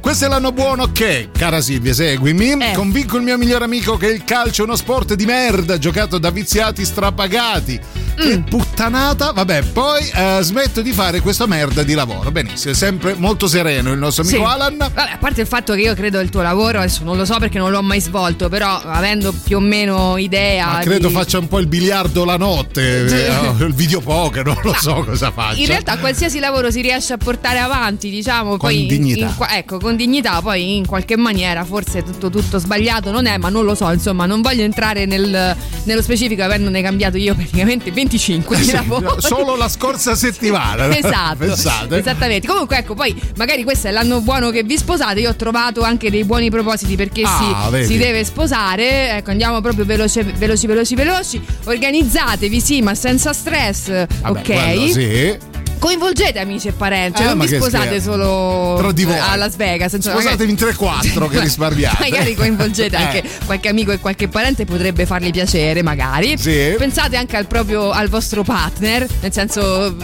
Questo 0.00 0.24
è 0.24 0.28
l'anno 0.28 0.52
buono 0.52 0.90
che, 0.92 1.30
cara 1.36 1.60
Silvia, 1.60 1.94
seguimi. 1.94 2.50
Eh. 2.52 2.72
Convinco 2.74 3.16
il 3.16 3.22
mio 3.22 3.38
migliore 3.38 3.64
amico 3.64 3.96
che 3.96 4.06
il 4.08 4.24
calcio 4.24 4.62
è 4.62 4.64
uno 4.66 4.76
sport 4.76 5.14
di 5.14 5.24
merda, 5.26 5.78
giocato 5.78 6.18
da 6.18 6.30
viziati 6.30 6.84
strapagati. 6.84 7.78
Che 8.14 8.36
Mm. 8.38 8.42
puttanata. 8.42 9.32
Vabbè, 9.32 9.62
poi 9.72 10.06
eh, 10.14 10.38
smetto 10.42 10.82
di 10.82 10.92
fare 10.92 11.20
questa 11.20 11.46
merda 11.46 11.82
di 11.82 11.94
lavoro. 11.94 12.30
Benissimo, 12.30 12.72
è 12.72 12.76
sempre 12.76 13.14
molto 13.16 13.46
sereno 13.46 13.90
il 13.92 13.98
nostro 13.98 14.22
amico 14.22 14.38
Sì. 14.38 14.44
Alan. 14.44 14.76
Vabbè, 14.76 15.12
a 15.12 15.16
parte 15.18 15.40
il 15.40 15.46
fatto 15.46 15.72
che 15.74 15.80
io 15.80 15.94
credo 15.94 16.20
il 16.20 16.28
tuo 16.28 16.42
lavoro, 16.42 16.78
adesso 16.78 17.04
non 17.04 17.16
lo 17.16 17.24
so 17.24 17.38
perché 17.38 17.58
non 17.58 17.70
l'ho 17.70 17.82
mai 17.82 18.00
svolto, 18.00 18.48
però 18.50 18.80
avendo 18.84 19.32
più 19.32 19.56
o 19.56 19.60
meno 19.60 20.16
idea. 20.18 20.71
Ma 20.72 20.78
credo 20.80 21.10
faccia 21.10 21.38
un 21.38 21.48
po' 21.48 21.58
il 21.58 21.66
biliardo 21.66 22.24
la 22.24 22.36
notte, 22.36 23.06
eh, 23.06 23.64
il 23.64 23.74
videopoker, 23.74 24.44
non 24.44 24.58
lo 24.62 24.74
so 24.74 25.04
cosa 25.04 25.30
faccia. 25.30 25.60
In 25.60 25.66
realtà 25.66 25.98
qualsiasi 25.98 26.38
lavoro 26.38 26.70
si 26.70 26.80
riesce 26.80 27.12
a 27.12 27.16
portare 27.16 27.58
avanti, 27.58 28.10
diciamo, 28.10 28.56
poi 28.56 28.82
in- 28.82 28.88
dignità. 28.88 29.26
in 29.26 29.46
ecco, 29.56 29.78
con 29.78 29.96
dignità, 29.96 30.40
poi 30.40 30.76
in 30.76 30.86
qualche 30.86 31.16
maniera 31.16 31.64
forse 31.64 32.02
tutto, 32.02 32.30
tutto 32.30 32.58
sbagliato 32.58 33.10
non 33.10 33.26
è, 33.26 33.36
ma 33.38 33.48
non 33.48 33.64
lo 33.64 33.74
so, 33.74 33.90
insomma, 33.90 34.26
non 34.26 34.40
voglio 34.40 34.62
entrare 34.62 35.06
nel- 35.06 35.56
nello 35.84 36.02
specifico 36.02 36.42
avendone 36.42 36.80
cambiato 36.82 37.16
io 37.16 37.34
praticamente 37.34 37.90
25 37.90 38.56
di 38.56 38.64
Sì, 38.64 38.72
lavoro. 38.72 39.20
solo 39.20 39.56
la 39.56 39.68
scorsa 39.68 40.14
settimana. 40.14 40.90
Esatto, 41.02 41.36
Pensate. 41.38 41.98
esattamente. 41.98 42.46
Comunque, 42.46 42.76
ecco, 42.78 42.94
poi 42.94 43.14
magari 43.36 43.64
questo 43.64 43.88
è 43.88 43.90
l'anno 43.90 44.20
buono 44.20 44.50
che 44.50 44.62
vi 44.62 44.76
sposate. 44.78 45.20
Io 45.20 45.30
ho 45.30 45.34
trovato 45.36 45.82
anche 45.82 46.10
dei 46.10 46.24
buoni 46.24 46.48
propositi 46.50 46.94
perché 46.96 47.22
Ah, 47.24 47.68
si, 47.72 47.84
si 47.86 47.96
deve 47.96 48.24
sposare. 48.24 49.16
Ecco, 49.16 49.30
andiamo 49.30 49.60
proprio 49.60 49.84
veloce, 49.84 50.22
veloci, 50.66 50.94
veloci, 50.94 51.38
veloci. 51.38 51.42
Organizzatevi, 51.64 52.60
sì, 52.60 52.82
ma 52.82 52.94
senza 52.94 53.32
stress. 53.32 53.88
Vabbè, 53.88 54.38
ok. 54.38 54.42
quello 54.44 54.86
sì. 54.88 55.51
Coinvolgete 55.82 56.38
amici 56.38 56.68
e 56.68 56.72
parenti, 56.72 57.22
Eh, 57.22 57.24
non 57.24 57.40
vi 57.40 57.48
sposate 57.48 57.86
scherzo. 58.00 58.12
solo 58.12 58.76
a 58.78 59.34
Las 59.34 59.56
Vegas. 59.56 59.92
insomma, 59.94 60.20
Sposatevi 60.20 60.50
in 60.52 60.56
3-4 60.56 61.28
che 61.28 61.40
risparmiate. 61.42 62.08
Magari 62.08 62.36
coinvolgete 62.36 62.94
Eh. 62.96 63.02
anche 63.02 63.24
qualche 63.46 63.68
amico 63.68 63.90
e 63.90 63.98
qualche 63.98 64.28
parente, 64.28 64.64
potrebbe 64.64 65.06
fargli 65.06 65.30
piacere, 65.32 65.82
magari. 65.82 66.38
Sì. 66.38 66.76
Pensate 66.78 67.16
anche 67.16 67.36
al 67.36 67.48
proprio 67.48 67.90
al 67.90 68.08
vostro 68.08 68.44
partner, 68.44 69.08
nel 69.22 69.32
senso, 69.32 69.96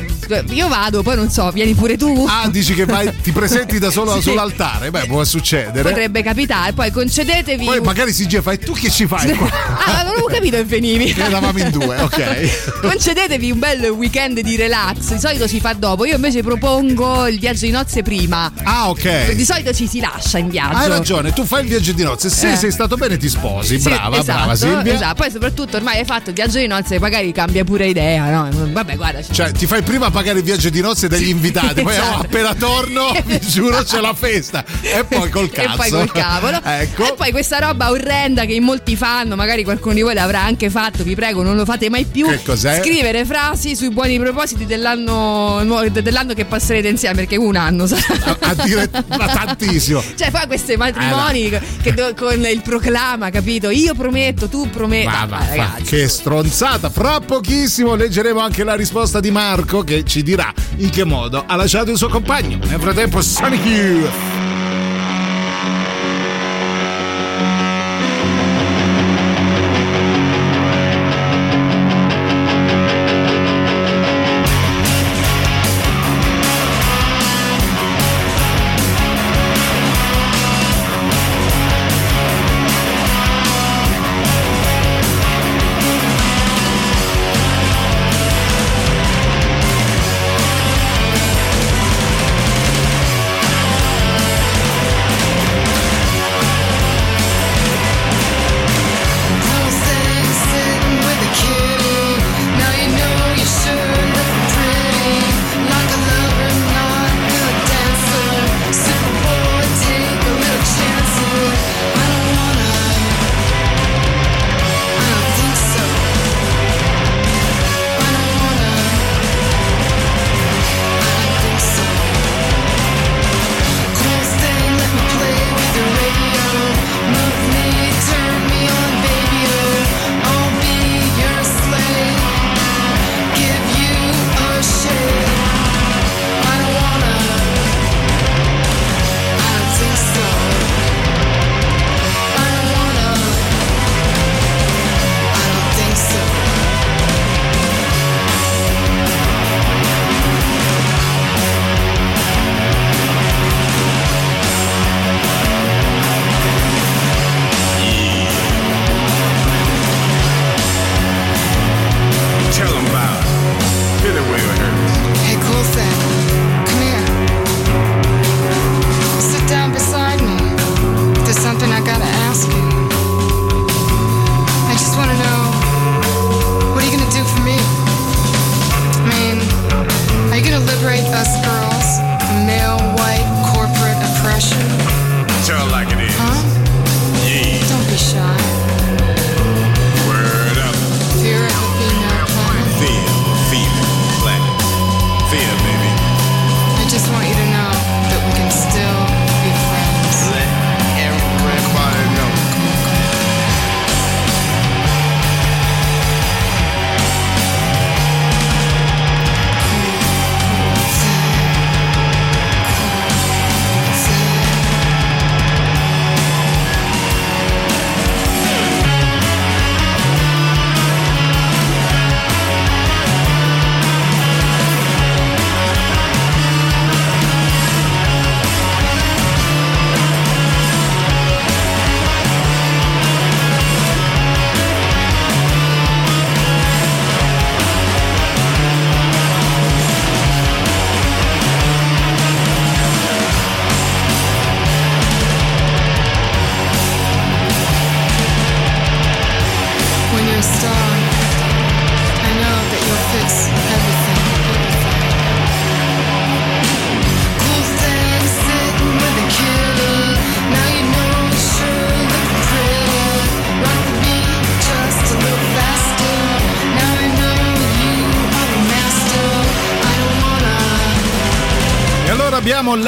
io 0.51 0.66
vado, 0.66 1.05
poi 1.05 1.14
non 1.14 1.31
so, 1.31 1.49
vieni 1.53 1.74
pure 1.74 1.97
tu. 1.97 2.26
Ah, 2.29 2.49
dici 2.49 2.74
che 2.74 2.85
vai, 2.85 3.12
ti 3.22 3.31
presenti 3.31 3.79
da 3.79 3.91
solo 3.93 4.14
Sì. 4.18 4.22
sull'altare? 4.22 4.91
Beh, 4.91 5.07
può 5.07 5.22
succedere. 5.22 5.89
Potrebbe 5.89 6.24
capitare, 6.24 6.72
poi 6.72 6.91
concedetevi. 6.91 7.64
Poi 7.64 7.81
magari 7.83 8.12
si 8.12 8.26
gira, 8.26 8.43
fai 8.43 8.59
tu 8.59 8.72
che 8.72 8.91
ci 8.91 9.07
fai 9.07 9.33
qua? 9.37 9.49
Ah, 9.49 10.03
non 10.03 10.14
avevo 10.14 10.26
capito 10.26 10.57
che 10.57 10.64
venivi. 10.64 11.14
Eravamo 11.16 11.57
in 11.61 11.70
due, 11.70 11.97
ok. 12.01 12.81
Concedetevi 12.81 13.53
un 13.53 13.61
bel 13.61 13.85
weekend 13.91 14.41
di 14.41 14.57
relax. 14.57 15.12
Di 15.12 15.20
solito 15.20 15.47
si 15.47 15.61
fa 15.61 15.66
dopo. 15.75 16.05
Io 16.05 16.14
invece 16.16 16.43
propongo 16.43 17.27
il 17.27 17.39
viaggio 17.39 17.66
di 17.66 17.71
nozze 17.73 18.03
prima. 18.03 18.51
Ah, 18.62 18.89
ok. 18.91 19.33
Di 19.33 19.45
solito 19.45 19.73
ci 19.73 19.87
si 19.87 20.01
lascia 20.01 20.39
in 20.39 20.49
viaggio. 20.49 20.77
Hai 20.77 20.89
ragione, 20.89 21.33
tu 21.33 21.45
fai 21.45 21.62
il 21.62 21.69
viaggio 21.69 21.93
di 21.93 22.03
nozze. 22.03 22.29
Se 22.31 22.53
Eh. 22.53 22.57
sei 22.57 22.71
stato 22.71 22.97
bene, 22.97 23.16
ti 23.16 23.29
sposi. 23.29 23.79
Sì, 23.81 23.89
brava, 23.89 24.19
esatto, 24.19 24.39
brava 24.39 24.55
Silvia. 24.55 24.95
Esatto. 24.95 25.14
Poi 25.23 25.31
soprattutto 25.31 25.77
ormai 25.77 25.99
hai 25.99 26.05
fatto 26.05 26.31
il 26.31 26.35
viaggio 26.35 26.59
di 26.59 26.66
nozze, 26.66 26.99
magari 26.99 27.33
cambia 27.33 27.64
pure 27.64 27.87
idea, 27.89 28.31
no? 28.31 28.49
Vabbè, 28.73 28.97
guarda. 28.97 29.23
Cioè, 29.23 29.53
ti 29.53 29.66
fai 29.66 29.83
prima 29.83 30.11
pagare 30.11 30.39
il 30.39 30.45
viaggio 30.45 30.69
di 30.71 30.81
nozze 30.81 31.09
degli 31.09 31.29
invitati, 31.29 31.83
poi 31.83 31.93
Esatto. 31.99 32.19
oh, 32.19 32.21
appena 32.21 32.55
torno, 32.55 33.12
vi 33.25 33.41
giuro, 33.41 33.83
c'è 33.83 34.01
la 34.01 34.14
festa. 34.14 34.64
E 34.83 35.05
poi 35.05 35.31
col 35.31 35.51
cazzo. 35.51 35.57
E 35.69 35.77
poi 35.77 35.91
col 35.91 36.12
cavolo. 36.12 36.61
ecco. 36.62 37.07
E 37.09 37.14
poi 37.14 37.31
questa 37.31 37.59
roba 37.59 37.91
orrenda 37.91 38.45
che 38.45 38.53
in 38.55 38.62
molti 38.62 38.97
fanno, 38.97 39.37
magari 39.37 39.64
qualcuno 39.64 39.95
di 39.95 40.03
voi 40.03 40.14
l'avrà 40.14 40.43
anche 40.43 40.71
fatto, 40.71 41.03
vi 41.03 41.14
prego, 41.14 41.43
non 41.43 41.57
lo 41.57 41.64
fate 41.64 41.89
mai 41.91 42.05
più. 42.05 42.27
Che 42.27 42.43
cos'è? 42.43 42.81
Scrivere 42.83 43.25
frasi 43.25 43.77
sui 43.77 43.91
buoni 43.91 44.19
propositi 44.19 44.64
dell'anno, 44.66 45.58
dell'anno 45.65 46.35
che 46.35 46.45
passerete 46.45 46.89
insieme, 46.89 47.15
perché 47.17 47.37
un 47.37 47.57
anno 47.57 47.87
sarà. 47.87 48.37
A 48.41 48.55
dire 48.65 48.91
ma 49.09 49.27
tantissimo. 49.27 50.03
Cioè, 50.19 50.31
fa 50.31 50.47
questi 50.47 50.77
matrimoni 50.77 51.49
Eh, 51.51 51.61
che 51.83 51.93
do- 51.95 52.13
con 52.17 52.45
il 52.45 52.61
proclama, 52.63 53.31
capito? 53.31 53.71
Io 53.71 53.95
prometto, 53.95 54.49
tu 54.49 54.69
prometti. 54.71 55.07
Ma, 55.07 55.27
fa- 55.29 55.47
ragazzi. 55.49 55.83
che 55.85 56.09
stronzata! 56.09 56.91
Fra 56.91 57.21
pochissimo 57.21 57.95
leggeremo 57.95 58.41
anche 58.41 58.65
la 58.65 58.75
risposta 58.75 59.21
di 59.21 59.31
Marco 59.31 59.83
che 59.83 60.05
ci 60.05 60.23
dirà 60.23 60.53
in 60.77 60.91
che 60.91 61.05
modo 61.05 61.45
ha 61.47 61.55
lasciato 61.57 61.91
il 61.91 61.97
suo 61.97 62.09
compagno. 62.09 62.59
Nel 62.65 62.81
frattempo, 62.81 63.21
Sonic 63.21 63.65
Youth. 63.65 64.57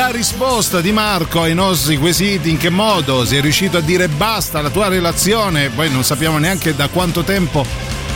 La 0.00 0.08
risposta 0.10 0.80
di 0.80 0.92
Marco 0.92 1.42
ai 1.42 1.52
nostri 1.52 1.98
quesiti. 1.98 2.48
In 2.48 2.56
che 2.56 2.70
modo 2.70 3.26
sei 3.26 3.42
riuscito 3.42 3.76
a 3.76 3.80
dire 3.82 4.08
basta 4.08 4.58
alla 4.58 4.70
tua 4.70 4.88
relazione? 4.88 5.68
Poi 5.68 5.90
non 5.90 6.04
sappiamo 6.04 6.38
neanche 6.38 6.74
da 6.74 6.88
quanto 6.88 7.22
tempo 7.22 7.66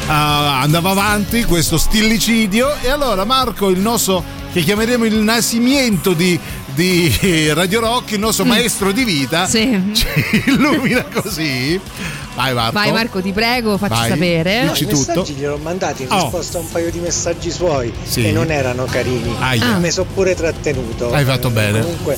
ah, 0.06 0.62
andava 0.62 0.92
avanti 0.92 1.44
questo 1.44 1.76
stillicidio. 1.76 2.74
E 2.80 2.88
allora 2.88 3.26
Marco, 3.26 3.68
il 3.68 3.80
nostro 3.80 4.24
che 4.54 4.62
chiameremo 4.62 5.04
il 5.04 5.16
nascimento 5.16 6.14
di, 6.14 6.40
di 6.72 7.52
Radio 7.52 7.80
Rock, 7.80 8.12
il 8.12 8.20
nostro 8.20 8.46
maestro 8.46 8.90
di 8.90 9.04
vita, 9.04 9.46
Sì. 9.46 9.78
ci 9.92 10.06
illumina 10.46 11.04
così. 11.12 11.78
Vai 12.34 12.52
Marco. 12.52 12.72
Vai 12.72 12.90
Marco, 12.92 13.20
ti 13.22 13.32
prego, 13.32 13.78
facci 13.78 13.94
Vai. 13.94 14.08
sapere. 14.10 14.64
No, 14.64 14.70
Dici 14.72 14.82
i 14.82 14.86
messaggi 14.86 15.12
tutto? 15.20 15.32
gliel'ho 15.32 15.56
mandati 15.58 16.02
in 16.02 16.08
Oh. 16.10 16.20
risposta 16.22 16.58
a 16.58 16.60
un 16.62 16.68
paio 16.70 16.90
di 16.90 16.98
messaggi 16.98 17.50
suoi 17.52 17.92
Sì. 18.02 18.26
e 18.26 18.32
non 18.32 18.50
erano 18.50 18.84
carini. 18.86 19.32
Aia. 19.38 19.74
Ah. 19.74 19.78
Mi 19.78 19.90
sono 19.92 20.08
pure 20.12 20.34
trattenuto. 20.34 21.12
Hai 21.12 21.24
fatto 21.24 21.50
bene. 21.50 21.80
Comunque, 21.80 22.16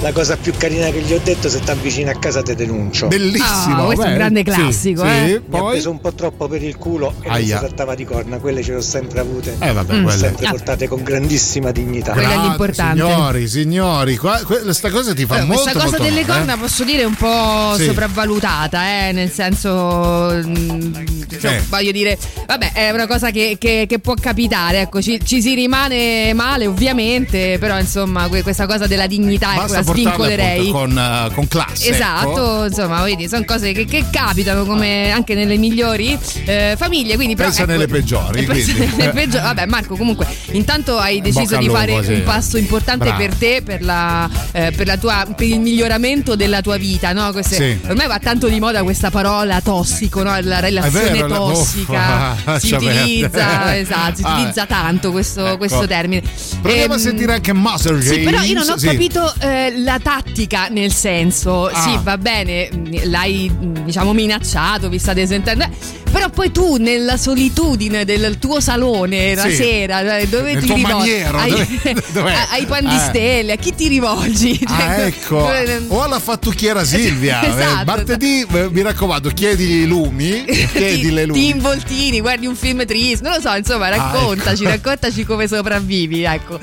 la 0.00 0.12
cosa 0.12 0.36
più 0.36 0.52
carina 0.56 0.90
che 0.90 1.00
gli 1.00 1.12
ho 1.12 1.20
detto: 1.22 1.48
se 1.48 1.60
ti 1.60 1.70
avvicini 1.70 2.08
a 2.08 2.14
casa 2.18 2.42
te 2.42 2.54
denuncio. 2.54 3.08
Bellissimo. 3.08 3.82
Ah, 3.82 3.84
questo 3.86 4.04
è 4.04 4.06
un 4.06 4.12
beh, 4.12 4.18
grande 4.18 4.38
sì, 4.40 4.44
classico, 4.44 5.02
sì, 5.02 5.08
eh. 5.08 5.42
Mi 5.46 5.56
ha 5.56 5.60
Poi 5.60 5.70
preso 5.72 5.90
un 5.90 6.00
po' 6.00 6.12
troppo 6.12 6.48
per 6.48 6.62
il 6.62 6.76
culo 6.76 7.14
e 7.22 7.28
non 7.28 7.36
si 7.36 7.42
Aia. 7.42 7.58
trattava 7.58 7.94
di 7.94 8.04
corna, 8.04 8.38
quelle 8.38 8.62
ce 8.62 8.70
le 8.72 8.76
ho 8.78 8.80
sempre 8.80 9.20
avute. 9.20 9.56
Eh, 9.58 9.72
vabbè, 9.72 9.94
Mm. 9.94 10.02
quelle- 10.04 10.18
sempre 10.18 10.46
Ah. 10.46 10.50
portate 10.50 10.88
con 10.88 11.02
grandissima 11.02 11.70
dignità. 11.72 12.12
Quello 12.12 12.30
è 12.30 12.36
l'importante. 12.36 13.00
Signori, 13.02 13.48
signori, 13.48 14.16
qua, 14.16 14.40
questa 14.44 14.90
cosa 14.90 15.14
ti 15.14 15.24
fa 15.26 15.38
Eh, 15.38 15.44
molto 15.44 15.62
Questa 15.62 15.72
cosa 15.80 15.84
molto 15.96 16.02
delle 16.02 16.20
male, 16.24 16.32
corna 16.38 16.54
eh? 16.54 16.58
posso 16.58 16.84
dire 16.84 17.02
è 17.02 17.04
un 17.04 17.14
po' 17.14 17.74
Sì. 17.76 17.84
sopravvalutata, 17.84 19.08
eh, 19.08 19.12
nel 19.12 19.30
senso, 19.32 20.30
mm, 20.32 20.94
insomma, 21.30 21.54
Eh. 21.56 21.62
voglio 21.68 21.90
dire, 21.92 22.18
vabbè, 22.48 22.72
è 22.72 22.90
una 22.90 23.06
cosa 23.06 23.30
che, 23.30 23.56
che- 23.58 23.84
che 23.86 23.98
può 23.98 24.14
capitare, 24.18 24.80
ecco, 24.80 25.02
ci, 25.02 25.20
ci 25.22 25.42
si 25.42 25.52
rimane 25.54 26.32
male 26.32 26.66
ovviamente, 26.66 27.58
però 27.60 27.78
insomma 27.78 28.26
que- 28.28 28.42
questa 28.42 28.64
cosa 28.66 28.86
della 28.86 29.06
dignità 29.06 29.50
ecco, 29.52 29.60
Basta 29.62 29.76
la 29.76 29.82
svincolerei. 29.84 30.70
con, 30.70 30.96
eh, 30.98 31.30
con 31.34 31.46
classe. 31.46 31.90
Esatto, 31.90 32.30
ecco. 32.30 32.64
insomma, 32.66 33.02
vedi, 33.02 33.28
sono 33.28 33.44
cose 33.44 33.72
che, 33.72 33.84
che 33.84 34.06
capitano 34.10 34.64
come 34.64 35.10
anche 35.10 35.34
nelle 35.34 35.58
migliori 35.58 36.18
eh, 36.46 36.74
famiglie. 36.78 37.16
Quindi, 37.16 37.34
però, 37.34 37.48
Pensa 37.48 37.62
ecco, 37.64 37.72
nelle 37.72 37.86
peggiori, 37.86 38.42
pensa 38.46 38.72
nelle 38.72 39.10
peggiori. 39.10 39.42
Vabbè, 39.42 39.66
Marco, 39.66 39.94
comunque, 39.96 40.26
intanto 40.52 40.96
hai 40.96 41.20
deciso 41.20 41.56
di 41.58 41.68
fare 41.68 42.02
sì. 42.02 42.12
un 42.14 42.22
passo 42.24 42.56
importante 42.56 43.04
Bravo. 43.04 43.18
per 43.18 43.34
te, 43.34 43.60
per, 43.62 43.82
la, 43.82 44.26
eh, 44.52 44.72
per, 44.74 44.86
la 44.86 44.96
tua, 44.96 45.26
per 45.36 45.46
il 45.46 45.60
miglioramento 45.60 46.34
della 46.34 46.62
tua 46.62 46.78
vita. 46.78 47.12
No? 47.12 47.30
Queste- 47.32 47.56
Sì. 47.56 47.88
Ormai 47.88 48.06
va 48.06 48.18
tanto 48.18 48.48
di 48.48 48.58
moda 48.58 48.82
questa 48.82 49.10
parola 49.10 49.60
tossico, 49.60 50.22
no? 50.22 50.34
la 50.40 50.60
relazione 50.60 51.10
vero, 51.10 51.26
la- 51.26 51.36
tossica. 51.36 51.92
Uffa, 51.92 52.36
si 52.58 52.74
utilizza, 52.74 53.76
esatto, 53.76 54.16
si 54.16 54.22
Ah, 54.24 54.34
utilizza 54.38 54.66
tanto 54.66 55.10
questo, 55.10 55.46
ecco. 55.46 55.56
questo 55.58 55.86
termine. 55.86 56.22
Proviamo 56.60 56.92
a 56.94 56.96
Ehm, 56.96 57.02
sentire 57.02 57.32
anche 57.34 57.52
Muscle 57.52 58.00
sì, 58.02 58.20
però 58.20 58.40
io 58.42 58.54
non 58.54 58.62
ho 58.62 58.74
James, 58.76 58.80
sì. 58.80 58.86
capito 58.86 59.34
eh, 59.40 59.72
la 59.78 59.98
tattica, 60.02 60.68
nel 60.68 60.92
senso, 60.92 61.66
Ah. 61.66 61.80
sì, 61.82 61.98
va 62.02 62.16
bene, 62.18 62.68
mh, 62.72 63.08
l'hai 63.10 63.48
mh, 63.50 63.84
diciamo 63.84 64.12
minacciato, 64.12 64.88
vi 64.88 64.98
state 64.98 65.26
sentendo, 65.26 65.64
eh, 65.64 65.70
però 66.10 66.28
poi 66.30 66.50
tu 66.52 66.76
nella 66.76 67.16
solitudine 67.16 68.04
del 68.04 68.38
tuo 68.38 68.60
salone 68.60 69.34
la 69.34 69.42
Sì. 69.48 69.54
sera, 69.56 70.02
dove 70.26 70.54
Nel 70.54 70.62
ti 70.62 70.72
rivolgi? 70.74 70.82
maniero, 70.82 71.38
ai, 71.38 71.80
dove- 72.12 72.34
ai 72.50 72.66
pan 72.66 72.86
di 72.86 72.94
Eh. 72.94 72.98
stelle, 72.98 73.52
a 73.52 73.56
chi 73.56 73.74
ti 73.74 73.88
rivolgi? 73.88 74.60
Ah, 74.66 74.76
Cioè, 74.96 75.04
ecco. 75.06 75.36
O 75.88 76.02
alla 76.02 76.18
fattucchiera 76.20 76.84
Silvia. 76.84 77.42
Esatto. 77.48 77.80
Eh, 77.80 77.84
Martedì, 77.84 78.46
eh, 78.52 78.68
mi 78.70 78.82
raccomando, 78.82 79.30
chiedi 79.30 79.82
i 79.82 79.86
lumi. 79.86 80.44
Chiedi 80.44 81.10
le 81.10 81.22
ti 81.22 81.26
lumi. 81.28 81.48
involtini, 81.48 82.20
guardi 82.20 82.46
un 82.46 82.54
film 82.56 82.84
triste, 82.84 83.22
non 83.26 83.34
lo 83.36 83.40
so, 83.40 83.54
insomma, 83.54 83.88
raccontaci, 83.88 84.62
ecco. 84.64 84.70
raccontaci 84.70 85.24
come 85.24 85.46
sopravvivi, 85.48 86.22
ecco. 86.24 86.58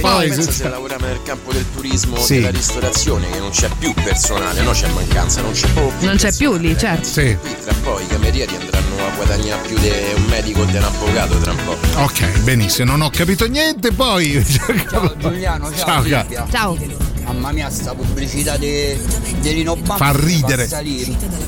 Poi, 0.00 0.28
pensa 0.28 0.50
se- 0.50 0.68
lavoriamo 0.68 1.06
nel 1.06 1.20
campo 1.24 1.52
del 1.52 1.64
turismo, 1.74 2.16
Sì. 2.18 2.34
della 2.36 2.50
ristorazione, 2.50 3.28
che 3.30 3.38
non 3.38 3.50
c'è 3.50 3.68
più 3.78 3.92
personale, 3.94 4.62
no? 4.62 4.70
C'è 4.72 4.88
mancanza, 4.88 5.40
non 5.42 5.52
c'è 5.52 5.68
proprio 5.68 5.92
più 5.98 6.06
Non 6.06 6.16
c'è 6.16 6.32
più 6.34 6.56
lì, 6.56 6.76
certo. 6.78 7.04
Sì. 7.08 7.36
Qui 7.40 7.54
tra 7.62 7.72
un 7.72 7.80
po' 7.82 8.00
i 8.00 8.06
camerieri 8.06 8.54
andranno 8.54 8.75
a 8.76 9.14
guadagnare 9.14 9.66
più 9.66 9.78
di 9.78 9.90
un 10.16 10.24
medico 10.24 10.60
o 10.60 10.64
di 10.64 10.76
un 10.76 10.82
avvocato 10.82 11.38
tra 11.38 11.52
un 11.52 11.58
po'. 11.64 11.76
Ok, 12.02 12.40
benissimo, 12.40 12.90
non 12.90 13.02
ho 13.02 13.10
capito 13.10 13.46
niente. 13.46 13.92
Poi. 13.92 14.44
Ciao 14.90 15.16
Giuliano, 15.16 15.72
ciao, 15.74 16.06
Ciao. 16.06 16.48
Ciao. 16.50 16.76
Mamma 17.24 17.50
mia, 17.50 17.68
sta 17.70 17.92
pubblicità 17.92 18.56
di 18.56 18.96
de 19.40 19.52
Lino 19.52 19.74
Banfi 19.74 19.96
Fa 20.04 20.12
ridere. 20.12 20.68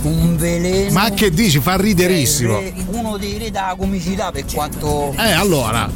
Un 0.02 0.36
veleno. 0.36 0.92
Ma 0.92 1.10
che 1.10 1.30
dici? 1.30 1.60
Fa 1.60 1.76
riderissimo. 1.76 2.58
È 2.58 2.72
re- 2.74 2.84
Uno 2.88 3.16
dei 3.16 3.38
re 3.38 3.50
della 3.50 3.74
comicità 3.78 4.32
per 4.32 4.44
quanto. 4.52 5.14
Eh, 5.16 5.30
allora. 5.32 5.88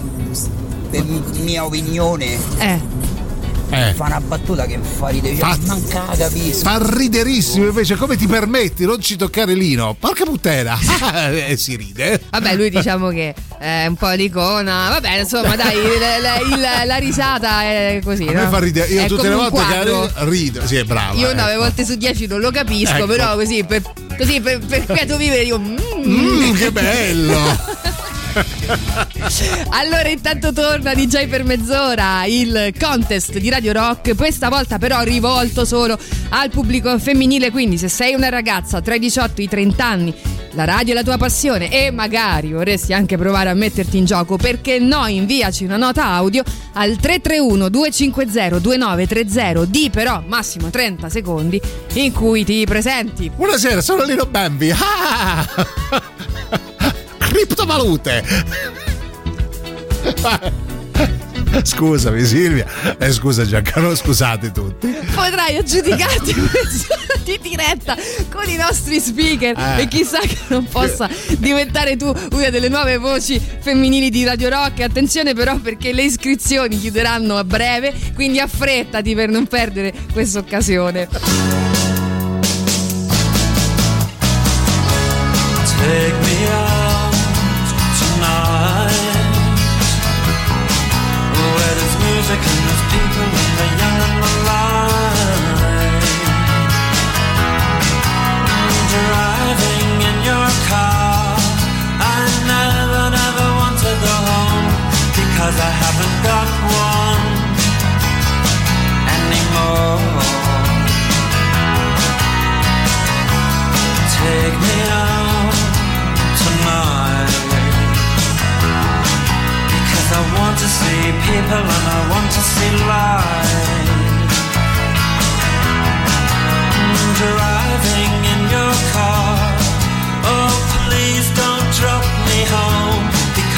Per 0.91 1.05
mia 1.41 1.65
opinione. 1.65 2.39
Eh. 2.59 2.81
Eh. 3.75 3.95
Fa 3.95 4.05
una 4.05 4.21
battuta 4.21 4.67
che 4.67 4.79
fa 4.99 5.09
ridere. 5.09 5.37
Cioè, 5.37 5.49
Fa- 5.49 5.59
manca 5.67 6.05
capisco. 6.17 6.59
Fa 6.69 6.79
riderissimo 6.83 7.67
invece, 7.67 7.97
come 7.97 8.17
ti 8.17 8.27
permetti? 8.27 8.85
Non 8.85 9.01
ci 9.01 9.17
toccare 9.17 9.55
Lino. 9.55 9.97
Porca 9.99 10.25
puttana. 10.25 10.79
Eh, 11.33 11.57
si 11.57 11.77
ride. 11.77 12.21
Vabbè, 12.31 12.55
lui 12.55 12.69
diciamo 12.71 13.09
che 13.09 13.35
è 13.59 13.87
un 13.87 13.95
po' 13.97 14.11
l'icona. 14.11 14.89
Vabbè, 14.91 15.19
insomma, 15.21 15.57
dai, 15.57 15.77
la, 15.99 16.19
la- 16.19 16.39
il- 16.41 16.87
la 16.87 16.97
risata 16.97 17.63
è 17.63 18.01
così. 18.05 18.27
A 18.27 18.33
me 18.33 18.43
no? 18.45 18.51
fa 18.51 18.59
ridere. 18.59 18.89
Io 18.93 19.03
È 19.03 19.07
tutte 19.07 19.29
le 19.29 19.35
volte 19.35 19.63
che 19.67 20.11
rido. 20.25 20.67
Sì, 20.67 20.77
è 20.77 20.85
brava. 20.85 21.15
Io 21.15 21.29
ecco. 21.31 21.41
nove 21.41 21.57
volte 21.57 21.85
su 21.85 21.95
dieci 21.97 22.27
non 22.27 22.41
lo 22.41 22.51
capisco, 22.51 22.95
Ecco. 22.97 23.07
però 23.07 23.35
così 23.35 23.65
per, 23.65 23.83
così 24.19 24.41
per, 24.41 24.59
per 24.59 24.85
vivere 25.17 25.43
io. 25.43 25.59
mm. 25.59 25.77
Mm, 26.05 26.55
che 26.55 26.73
bello! 26.73 27.39
Allora 29.71 30.09
intanto 30.09 30.53
torna 30.53 30.95
DJ 30.95 31.29
per 31.29 31.45
mezz'ora 31.45 32.25
il 32.25 32.73
contest 32.79 33.39
di 33.39 33.51
Radio 33.51 33.73
Rock, 33.73 34.17
questa 34.17 34.49
volta 34.49 34.79
però 34.79 35.03
rivolto 35.03 35.65
solo 35.65 35.99
al 36.31 36.51
pubblico 36.51 36.99
femminile, 36.99 37.51
quindi 37.51 37.77
se 37.77 37.89
sei 37.89 38.15
una 38.15 38.31
ragazza 38.31 38.81
tra 38.81 38.95
i 38.95 38.99
18 38.99 39.41
e 39.41 39.45
i 39.45 39.49
30 39.49 39.85
anni, 39.85 40.15
la 40.53 40.65
radio 40.65 40.93
è 40.93 40.97
la 40.97 41.03
tua 41.03 41.19
passione 41.19 41.71
e 41.71 41.91
magari 41.91 42.53
vorresti 42.53 42.93
anche 42.93 43.19
provare 43.19 43.51
a 43.51 43.55
metterti 43.55 43.99
in 43.99 44.07
gioco, 44.07 44.37
perché 44.37 44.79
no, 44.79 45.07
inviaci 45.07 45.65
una 45.65 45.77
nota 45.77 46.07
audio 46.07 46.43
al 46.75 46.97
331 46.97 47.69
250 47.69 48.59
2930, 48.59 49.65
di 49.67 49.91
però 49.91 50.23
massimo 50.27 50.71
30 50.71 51.09
secondi 51.11 51.61
in 51.95 52.13
cui 52.13 52.45
ti 52.45 52.65
presenti. 52.65 53.31
Buonasera, 53.35 53.81
sono 53.81 54.05
Lino 54.05 54.27
Bambi. 54.27 54.71
Ah! 54.71 56.61
Criptovalute. 57.33 58.23
Scusami 61.63 62.25
Silvia 62.25 62.67
e 62.99 63.13
scusa 63.13 63.47
Giancarlo, 63.47 63.95
scusate 63.95 64.53
tutti. 64.53 64.89
Potrai 65.15 65.57
aggiudicarti 65.57 66.33
questa 66.35 66.97
di 67.25 67.39
diretta 67.43 67.97
con 68.31 68.49
i 68.49 68.57
nostri 68.57 68.99
speaker 69.01 69.57
Eh. 69.59 69.83
e 69.83 69.89
chissà 69.89 70.19
che 70.21 70.37
non 70.49 70.67
possa 70.67 71.09
diventare 71.39 71.97
tu 71.97 72.13
una 72.33 72.49
delle 72.51 72.69
nuove 72.69 72.97
voci 72.99 73.41
femminili 73.61 74.11
di 74.11 74.25
Radio 74.25 74.49
Rock. 74.49 74.81
Attenzione 74.81 75.35
però 75.35 75.57
perché 75.59 75.93
le 75.93 76.03
iscrizioni 76.05 76.79
chiuderanno 76.79 77.37
a 77.37 77.45
breve, 77.45 77.95
quindi 78.15 78.41
affrettati 78.41 79.15
per 79.15 79.29
non 79.29 79.47
perdere 79.47 79.93
questa 80.13 80.39
occasione. 80.39 81.72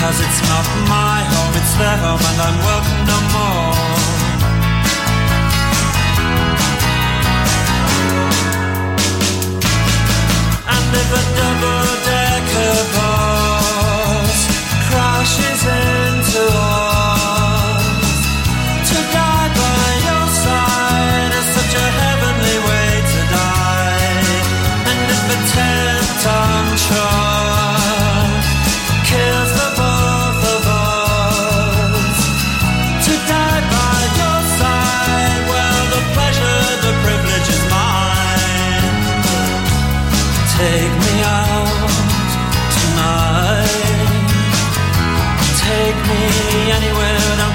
Because 0.05 0.21
it's 0.21 0.43
not 0.51 0.67
my 0.87 1.25
home, 1.33 1.55
it's 1.57 1.75
their 1.81 1.97
home 1.97 2.21
and 2.21 2.39
I'm 2.47 2.59
welcome 2.69 3.07
no 3.09 3.19
more 3.33 3.73
And 10.75 10.89
if 11.01 11.09
a 11.09 11.23
double-decker 11.41 12.75
bus 12.93 13.04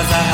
because 0.00 0.12
I 0.14 0.29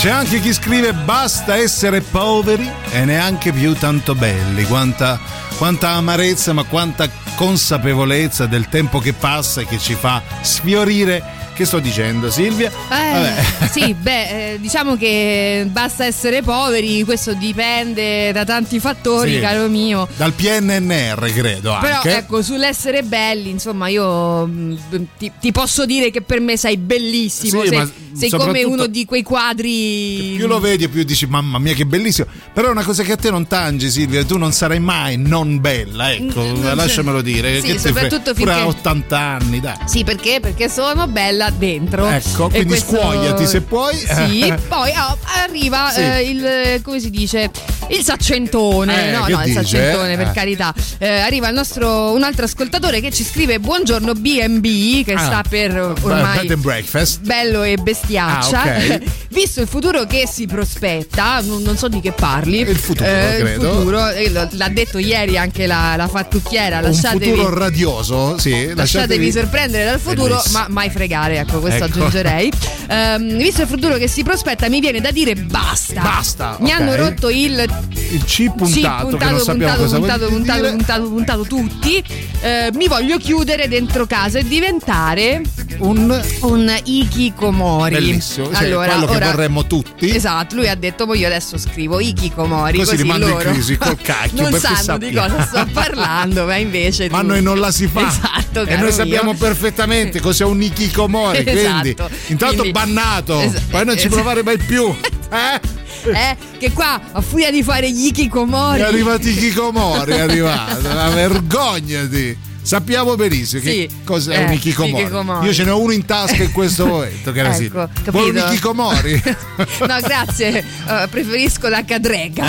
C'è 0.00 0.08
anche 0.08 0.40
chi 0.40 0.54
scrive 0.54 0.94
basta 0.94 1.56
essere 1.56 2.00
poveri 2.00 2.66
e 2.90 3.04
neanche 3.04 3.52
più 3.52 3.74
tanto 3.74 4.14
belli. 4.14 4.64
Quanta, 4.64 5.20
quanta 5.58 5.90
amarezza, 5.90 6.54
ma 6.54 6.62
quanta 6.62 7.06
consapevolezza 7.34 8.46
del 8.46 8.70
tempo 8.70 8.98
che 8.98 9.12
passa 9.12 9.60
e 9.60 9.66
che 9.66 9.76
ci 9.76 9.92
fa 9.92 10.22
sfiorire. 10.40 11.22
Che 11.60 11.66
sto 11.66 11.78
dicendo, 11.78 12.30
Silvia? 12.30 12.70
Eh, 12.90 13.68
sì, 13.70 13.92
beh, 13.92 14.52
eh, 14.54 14.60
diciamo 14.60 14.96
che 14.96 15.68
basta 15.70 16.06
essere 16.06 16.40
poveri, 16.40 17.04
questo 17.04 17.34
dipende 17.34 18.32
da 18.32 18.46
tanti 18.46 18.80
fattori, 18.80 19.34
Sì. 19.34 19.40
caro 19.40 19.68
mio. 19.68 20.08
Dal 20.16 20.32
PNNR, 20.32 21.30
credo 21.34 21.76
Però 21.78 21.96
anche. 21.96 22.16
ecco, 22.16 22.40
sull'essere 22.40 23.02
belli, 23.02 23.50
insomma, 23.50 23.88
io 23.88 24.46
mh, 24.46 24.78
ti, 25.18 25.30
ti 25.38 25.52
posso 25.52 25.84
dire 25.84 26.10
che 26.10 26.22
per 26.22 26.40
me 26.40 26.56
sei 26.56 26.78
bellissimo. 26.78 27.60
Sì, 27.62 27.68
sei, 27.68 27.92
sei 28.14 28.30
come 28.30 28.62
uno 28.64 28.86
di 28.86 29.04
quei 29.04 29.22
quadri. 29.22 30.32
più 30.36 30.46
lo 30.46 30.58
vedi 30.60 30.88
più 30.88 31.04
dici 31.04 31.26
mamma 31.26 31.58
mia 31.58 31.74
che 31.74 31.86
bellissimo 31.86 32.26
però 32.52 32.66
è 32.66 32.70
una 32.72 32.82
cosa 32.82 33.04
che 33.04 33.12
a 33.12 33.16
te 33.16 33.30
non 33.30 33.46
tange 33.46 33.88
Silvia 33.88 34.24
tu 34.24 34.36
non 34.36 34.52
sarai 34.52 34.80
mai 34.80 35.16
non 35.16 35.60
bella 35.60 36.12
ecco 36.12 36.42
Mm, 36.42 36.74
lasciamelo 36.74 37.20
dire 37.22 37.60
sì, 37.60 37.68
che 37.72 37.78
soprattutto 37.78 38.34
pure 38.34 38.50
a 38.52 38.54
finché- 38.56 38.78
80 38.78 39.16
anni 39.18 39.60
dai 39.60 39.76
Sì, 39.86 40.02
perché? 40.02 40.40
Perché 40.40 40.68
sono 40.68 41.06
bella 41.06 41.49
dentro. 41.50 42.06
Ecco, 42.06 42.48
quindi 42.48 42.68
questo- 42.68 42.96
scuoiati 42.96 43.46
se 43.46 43.60
puoi. 43.62 43.96
Sì, 43.96 44.52
poi 44.68 44.90
oh, 44.96 45.16
arriva 45.42 45.90
Sì. 45.90 46.00
eh, 46.00 46.22
il 46.22 46.44
eh, 46.44 46.80
come 46.82 47.00
si 47.00 47.10
dice? 47.10 47.50
Il 47.90 48.04
saccentone. 48.04 49.08
Eh, 49.08 49.10
no, 49.10 49.20
no, 49.20 49.28
il 49.28 49.38
dice? 49.44 49.52
saccentone, 49.62 50.16
per 50.16 50.28
Eh. 50.28 50.32
carità. 50.32 50.72
Eh, 50.98 51.08
arriva 51.08 51.48
il 51.48 51.54
nostro 51.54 52.12
un 52.12 52.22
altro 52.22 52.44
ascoltatore 52.44 53.00
che 53.00 53.10
ci 53.10 53.24
scrive 53.24 53.58
buongiorno 53.58 54.12
BB 54.14 55.04
che 55.04 55.14
Ah. 55.14 55.18
sta 55.18 55.42
per 55.48 55.72
Bed 55.72 55.98
ormai 56.04 56.48
and 56.48 56.54
breakfast 56.60 57.20
bello 57.22 57.62
e 57.64 57.76
bestiaccia. 57.76 58.62
Ah, 58.62 58.76
ok. 58.76 59.00
Visto 59.30 59.60
il 59.60 59.66
futuro 59.68 60.04
che 60.06 60.28
si 60.30 60.46
prospetta, 60.46 61.40
non, 61.42 61.62
non 61.62 61.76
so 61.76 61.88
di 61.88 62.00
che 62.00 62.12
parli. 62.12 62.60
Il 62.60 62.76
futuro, 62.76 63.08
eh, 63.08 63.38
il 63.38 63.48
futuro, 63.60 64.08
eh, 64.08 64.30
l'ha 64.30 64.68
detto 64.68 64.98
ieri 64.98 65.36
anche 65.38 65.66
la, 65.66 65.94
la 65.96 66.08
fattucchiera. 66.08 66.78
un 66.78 66.82
Lasciatevi, 66.84 67.30
futuro 67.30 67.58
radioso 67.58 68.38
sì 68.38 68.72
lasciatevi 68.74 69.32
sorprendere 69.32 69.84
dal 69.84 70.00
futuro, 70.00 70.36
Bellissimo. 70.36 70.58
ma 70.58 70.66
mai 70.68 70.90
fregare. 70.90 71.38
ecco, 71.38 71.58
questo 71.60 71.84
Ecco. 71.84 71.98
aggiungerei. 71.98 72.52
Ehm, 72.88 73.36
visto 73.36 73.62
il 73.62 73.68
futuro 73.68 73.96
che 73.96 74.08
si 74.08 74.22
prospetta, 74.22 74.68
mi 74.68 74.80
viene 74.80 75.00
da 75.00 75.10
dire 75.10 75.34
basta. 75.34 76.00
Basta, 76.00 76.56
Mi 76.60 76.72
ok. 76.72 76.80
hanno 76.80 76.94
rotto 76.96 77.28
il 77.30 77.78
Il 78.10 78.24
C 78.24 78.44
puntato, 78.52 78.66
sì, 78.66 78.80
che 78.80 78.88
non 78.88 79.08
puntato, 79.08 79.38
sappiamo 79.38 79.74
puntato, 79.76 79.82
cosa 79.82 79.96
puntato, 79.98 80.28
puntato, 80.28 80.60
dire. 80.60 80.70
puntato, 80.72 81.08
puntato, 81.08 81.42
tutti. 81.44 82.04
Eh, 82.40 82.70
mi 82.74 82.88
voglio 82.88 83.18
chiudere 83.18 83.68
dentro 83.68 84.06
casa 84.06 84.38
e 84.38 84.44
diventare 84.46 85.42
un, 85.78 86.22
un 86.40 86.74
ikikomori. 86.84 87.94
Bellissimo, 87.94 88.46
cioè, 88.52 88.64
allora, 88.64 88.92
quello 88.92 89.06
che 89.06 89.16
ora- 89.16 89.26
vorremmo 89.30 89.66
tutti. 89.66 90.14
Esatto, 90.14 90.54
lui 90.56 90.68
ha 90.68 90.74
detto, 90.74 91.06
"Mo 91.06 91.14
io 91.14 91.26
adesso 91.26 91.56
scrivo 91.58 92.00
ikikomori. 92.00 92.78
Così 92.78 92.90
Così, 92.90 93.02
li 93.02 93.08
mando 93.08 93.26
in 93.26 93.32
loro 93.32 93.50
crisi 93.50 93.76
col 93.76 93.96
cacchio, 94.02 94.48
non 94.48 94.58
sanno 94.60 94.98
di 94.98 95.12
sappiamo. 95.12 95.34
cosa 95.36 95.46
sto 95.46 95.66
parlando, 95.72 96.44
ma 96.46 96.56
invece. 96.56 97.08
Ma 97.10 97.20
tu- 97.20 97.26
noi 97.26 97.42
non 97.42 97.58
la 97.60 97.70
si 97.70 97.86
fa. 97.86 98.08
Esatto, 98.08 98.64
e 98.66 98.76
noi 98.76 98.92
sappiamo 98.92 99.30
mio. 99.32 99.38
perfettamente 99.40 100.20
cos'è 100.20 100.44
un 100.44 100.60
ikikomori. 100.62 101.42
Quindi, 101.44 101.90
Esatto. 101.90 102.10
intanto 102.28 102.56
Quindi- 102.62 102.72
bannato, 102.72 103.38
Es- 103.40 103.60
poi 103.70 103.84
non 103.84 103.96
ci 103.98 104.06
es- 104.06 104.12
provare 104.12 104.42
mai 104.42 104.58
più. 104.58 104.92
Eh? 105.32 105.78
Eh, 106.20 106.36
che 106.58 106.72
qua 106.72 107.00
a 107.12 107.20
furia 107.20 107.50
di 107.50 107.62
fare 107.62 107.90
gli 107.90 108.06
ikikomori. 108.06 108.80
È 108.80 108.84
arrivato 108.84 109.28
Ikikomori, 109.28 110.12
è 110.12 110.20
arrivato. 110.20 110.88
Ma 110.88 111.08
vergognati. 111.10 112.48
Sappiamo 112.62 113.16
benissimo 113.16 113.62
che 113.62 113.70
Sì, 113.70 113.90
cos'è 114.04 114.36
eh, 114.38 114.44
un 114.44 114.52
Ikikomori. 114.52 115.02
Ikikomori. 115.02 115.46
Io 115.46 115.52
ce 115.52 115.64
n'ho 115.64 115.78
uno 115.80 115.92
in 115.92 116.04
tasca 116.04 116.42
in 116.42 116.52
questo 116.52 116.86
momento, 116.86 117.32
che 117.32 117.40
era 117.40 117.52
sì. 117.52 117.64
Ecco, 117.64 117.88
Vuoi 118.10 118.30
un? 118.30 118.36
Ikikomori? 118.36 119.22
no, 119.86 119.98
grazie, 120.00 120.58
eh, 120.58 121.08
preferisco 121.10 121.68
la 121.68 121.84
cadrega. 121.84 122.44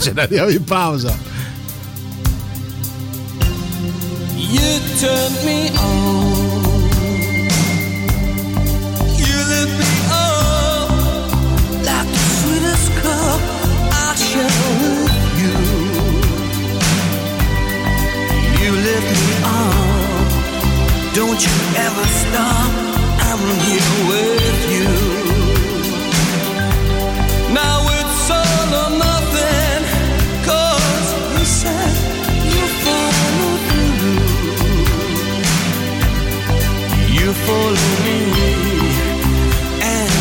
ce 0.00 0.12
l'abbiamo 0.12 0.50
in 0.50 0.64
pausa. 0.64 1.16
You 4.36 4.80
turned 4.98 5.44
me 5.44 5.70
on. 5.78 6.33
Follow 37.46 37.74
me, 38.04 38.18
and 39.82 40.12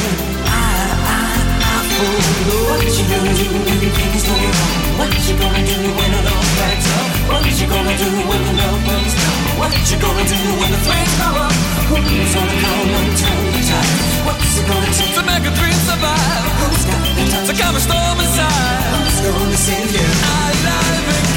I, 0.46 0.72
I, 1.16 1.32
I 1.62 1.78
follow 1.96 2.43
What 2.74 2.90
you 2.90 3.06
gonna 3.06 3.34
do 3.38 3.46
when 3.54 3.86
things 3.94 4.24
go 4.26 4.34
wrong? 4.34 4.98
What 4.98 5.14
you 5.30 5.38
gonna 5.38 5.62
do 5.62 5.78
when 5.94 6.10
it 6.10 6.26
all 6.26 6.46
backs 6.58 6.90
up? 6.90 7.06
What 7.30 7.46
you 7.46 7.68
gonna 7.70 7.94
do 8.02 8.10
when 8.26 8.42
the 8.50 8.54
love 8.58 8.82
runs 8.90 9.14
down? 9.14 9.62
What 9.62 9.78
you 9.78 9.98
gonna 10.02 10.26
do 10.26 10.40
when 10.58 10.72
the 10.74 10.82
flames 10.82 11.14
go 11.22 11.30
up? 11.38 11.54
Who's 11.94 12.34
gonna 12.34 12.58
come 12.66 12.90
and 12.98 13.14
turn 13.14 13.46
the 13.54 13.62
tide? 13.62 14.26
What's 14.26 14.58
it 14.58 14.66
gonna 14.66 14.90
take 14.90 15.14
to 15.14 15.22
make 15.22 15.46
a 15.46 15.54
dream 15.54 15.80
survive? 15.86 16.50
Who's 16.66 16.86
got 16.90 16.98
the 17.14 17.24
time 17.30 17.46
to 17.46 17.54
calm 17.54 17.76
a 17.78 17.82
storm 17.86 18.18
inside? 18.26 18.82
Who's 18.90 19.22
gonna 19.22 19.54
save 19.54 19.94
you? 19.94 20.08
Alive 20.34 21.14
and 21.14 21.33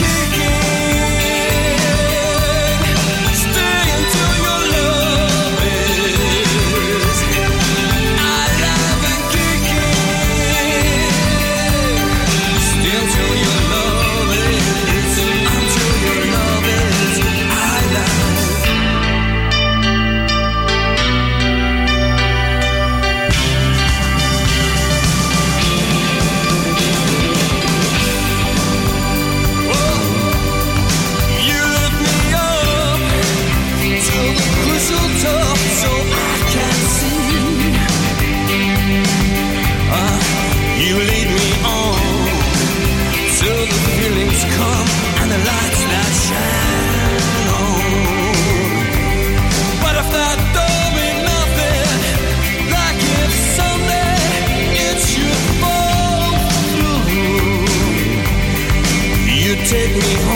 me 59.96 60.14
home. 60.24 60.35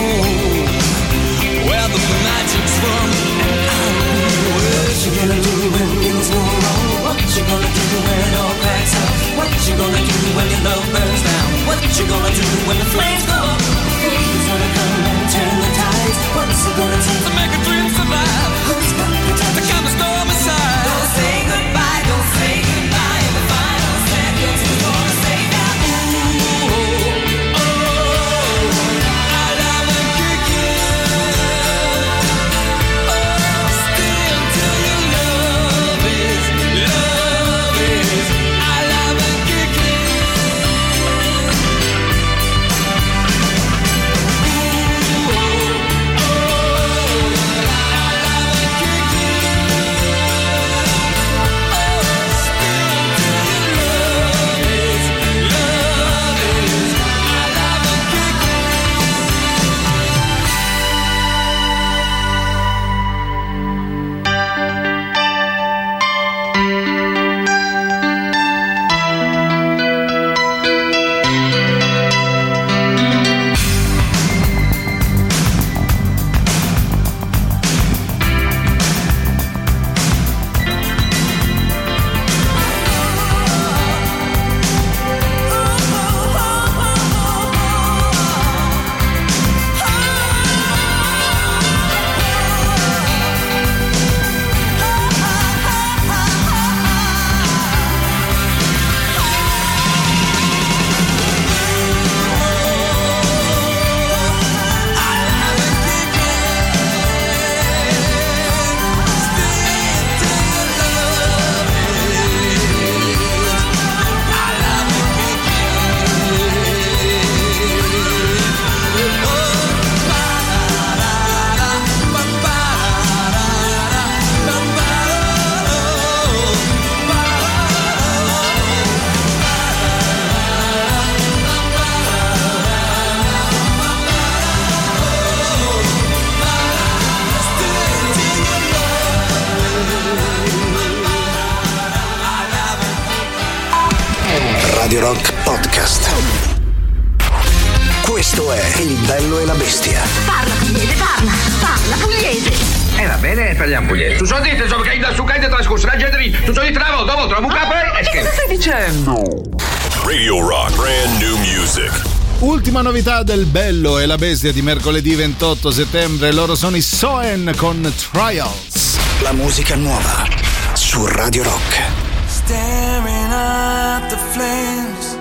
Novità 163.01 163.23
del 163.23 163.47
Bello 163.47 163.99
e 163.99 164.05
la 164.05 164.17
Bestia 164.17 164.53
di 164.53 164.61
mercoledì 164.61 165.15
28 165.15 165.71
settembre, 165.71 166.33
loro 166.33 166.55
sono 166.55 166.77
i 166.77 166.83
Soen 166.83 167.51
con 167.57 167.91
Trials. 167.97 168.99
La 169.23 169.33
musica 169.33 169.75
nuova 169.75 170.27
su 170.75 171.07
Radio 171.07 171.43
Rock. 171.43 171.81
Staring 172.27 173.33
at 173.33 174.09
the 174.11 174.19
flames 174.33 175.17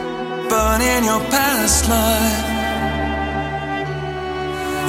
burning 0.49 1.05
your 1.05 1.21
past 1.29 1.87
life. 1.87 2.47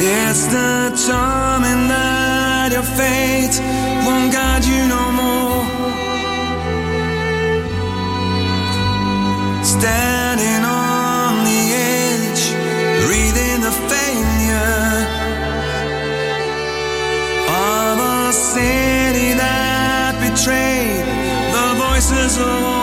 It's 0.01 0.47
the 0.49 0.93
charming 1.07 1.87
that 1.87 2.73
your 2.73 2.83
fate 2.83 3.57
won't 4.05 4.33
guide 4.33 4.65
you 4.65 4.87
no 4.89 5.11
more. 5.13 5.65
Standing 9.63 10.70
the 20.47 21.75
voices 21.77 22.39
of 22.39 22.80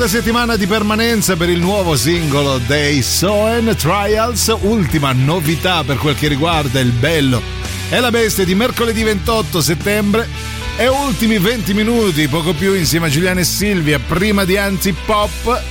Seconda 0.00 0.18
settimana 0.18 0.56
di 0.56 0.66
permanenza 0.66 1.36
per 1.36 1.50
il 1.50 1.60
nuovo 1.60 1.94
singolo 1.94 2.56
dei 2.66 3.02
Soen 3.02 3.76
Trials, 3.76 4.50
ultima 4.62 5.12
novità 5.12 5.84
per 5.84 5.98
quel 5.98 6.14
che 6.14 6.26
riguarda 6.26 6.80
il 6.80 6.90
bello 6.90 7.42
e 7.90 8.00
la 8.00 8.10
bestia 8.10 8.46
di 8.46 8.54
mercoledì 8.54 9.02
28 9.02 9.60
settembre 9.60 10.26
e 10.78 10.88
ultimi 10.88 11.36
20 11.36 11.74
minuti, 11.74 12.28
poco 12.28 12.54
più 12.54 12.72
insieme 12.72 13.08
a 13.08 13.10
Giuliana 13.10 13.40
e 13.40 13.44
Silvia, 13.44 13.98
prima 13.98 14.46
di 14.46 14.56
Antipop. 14.56 15.62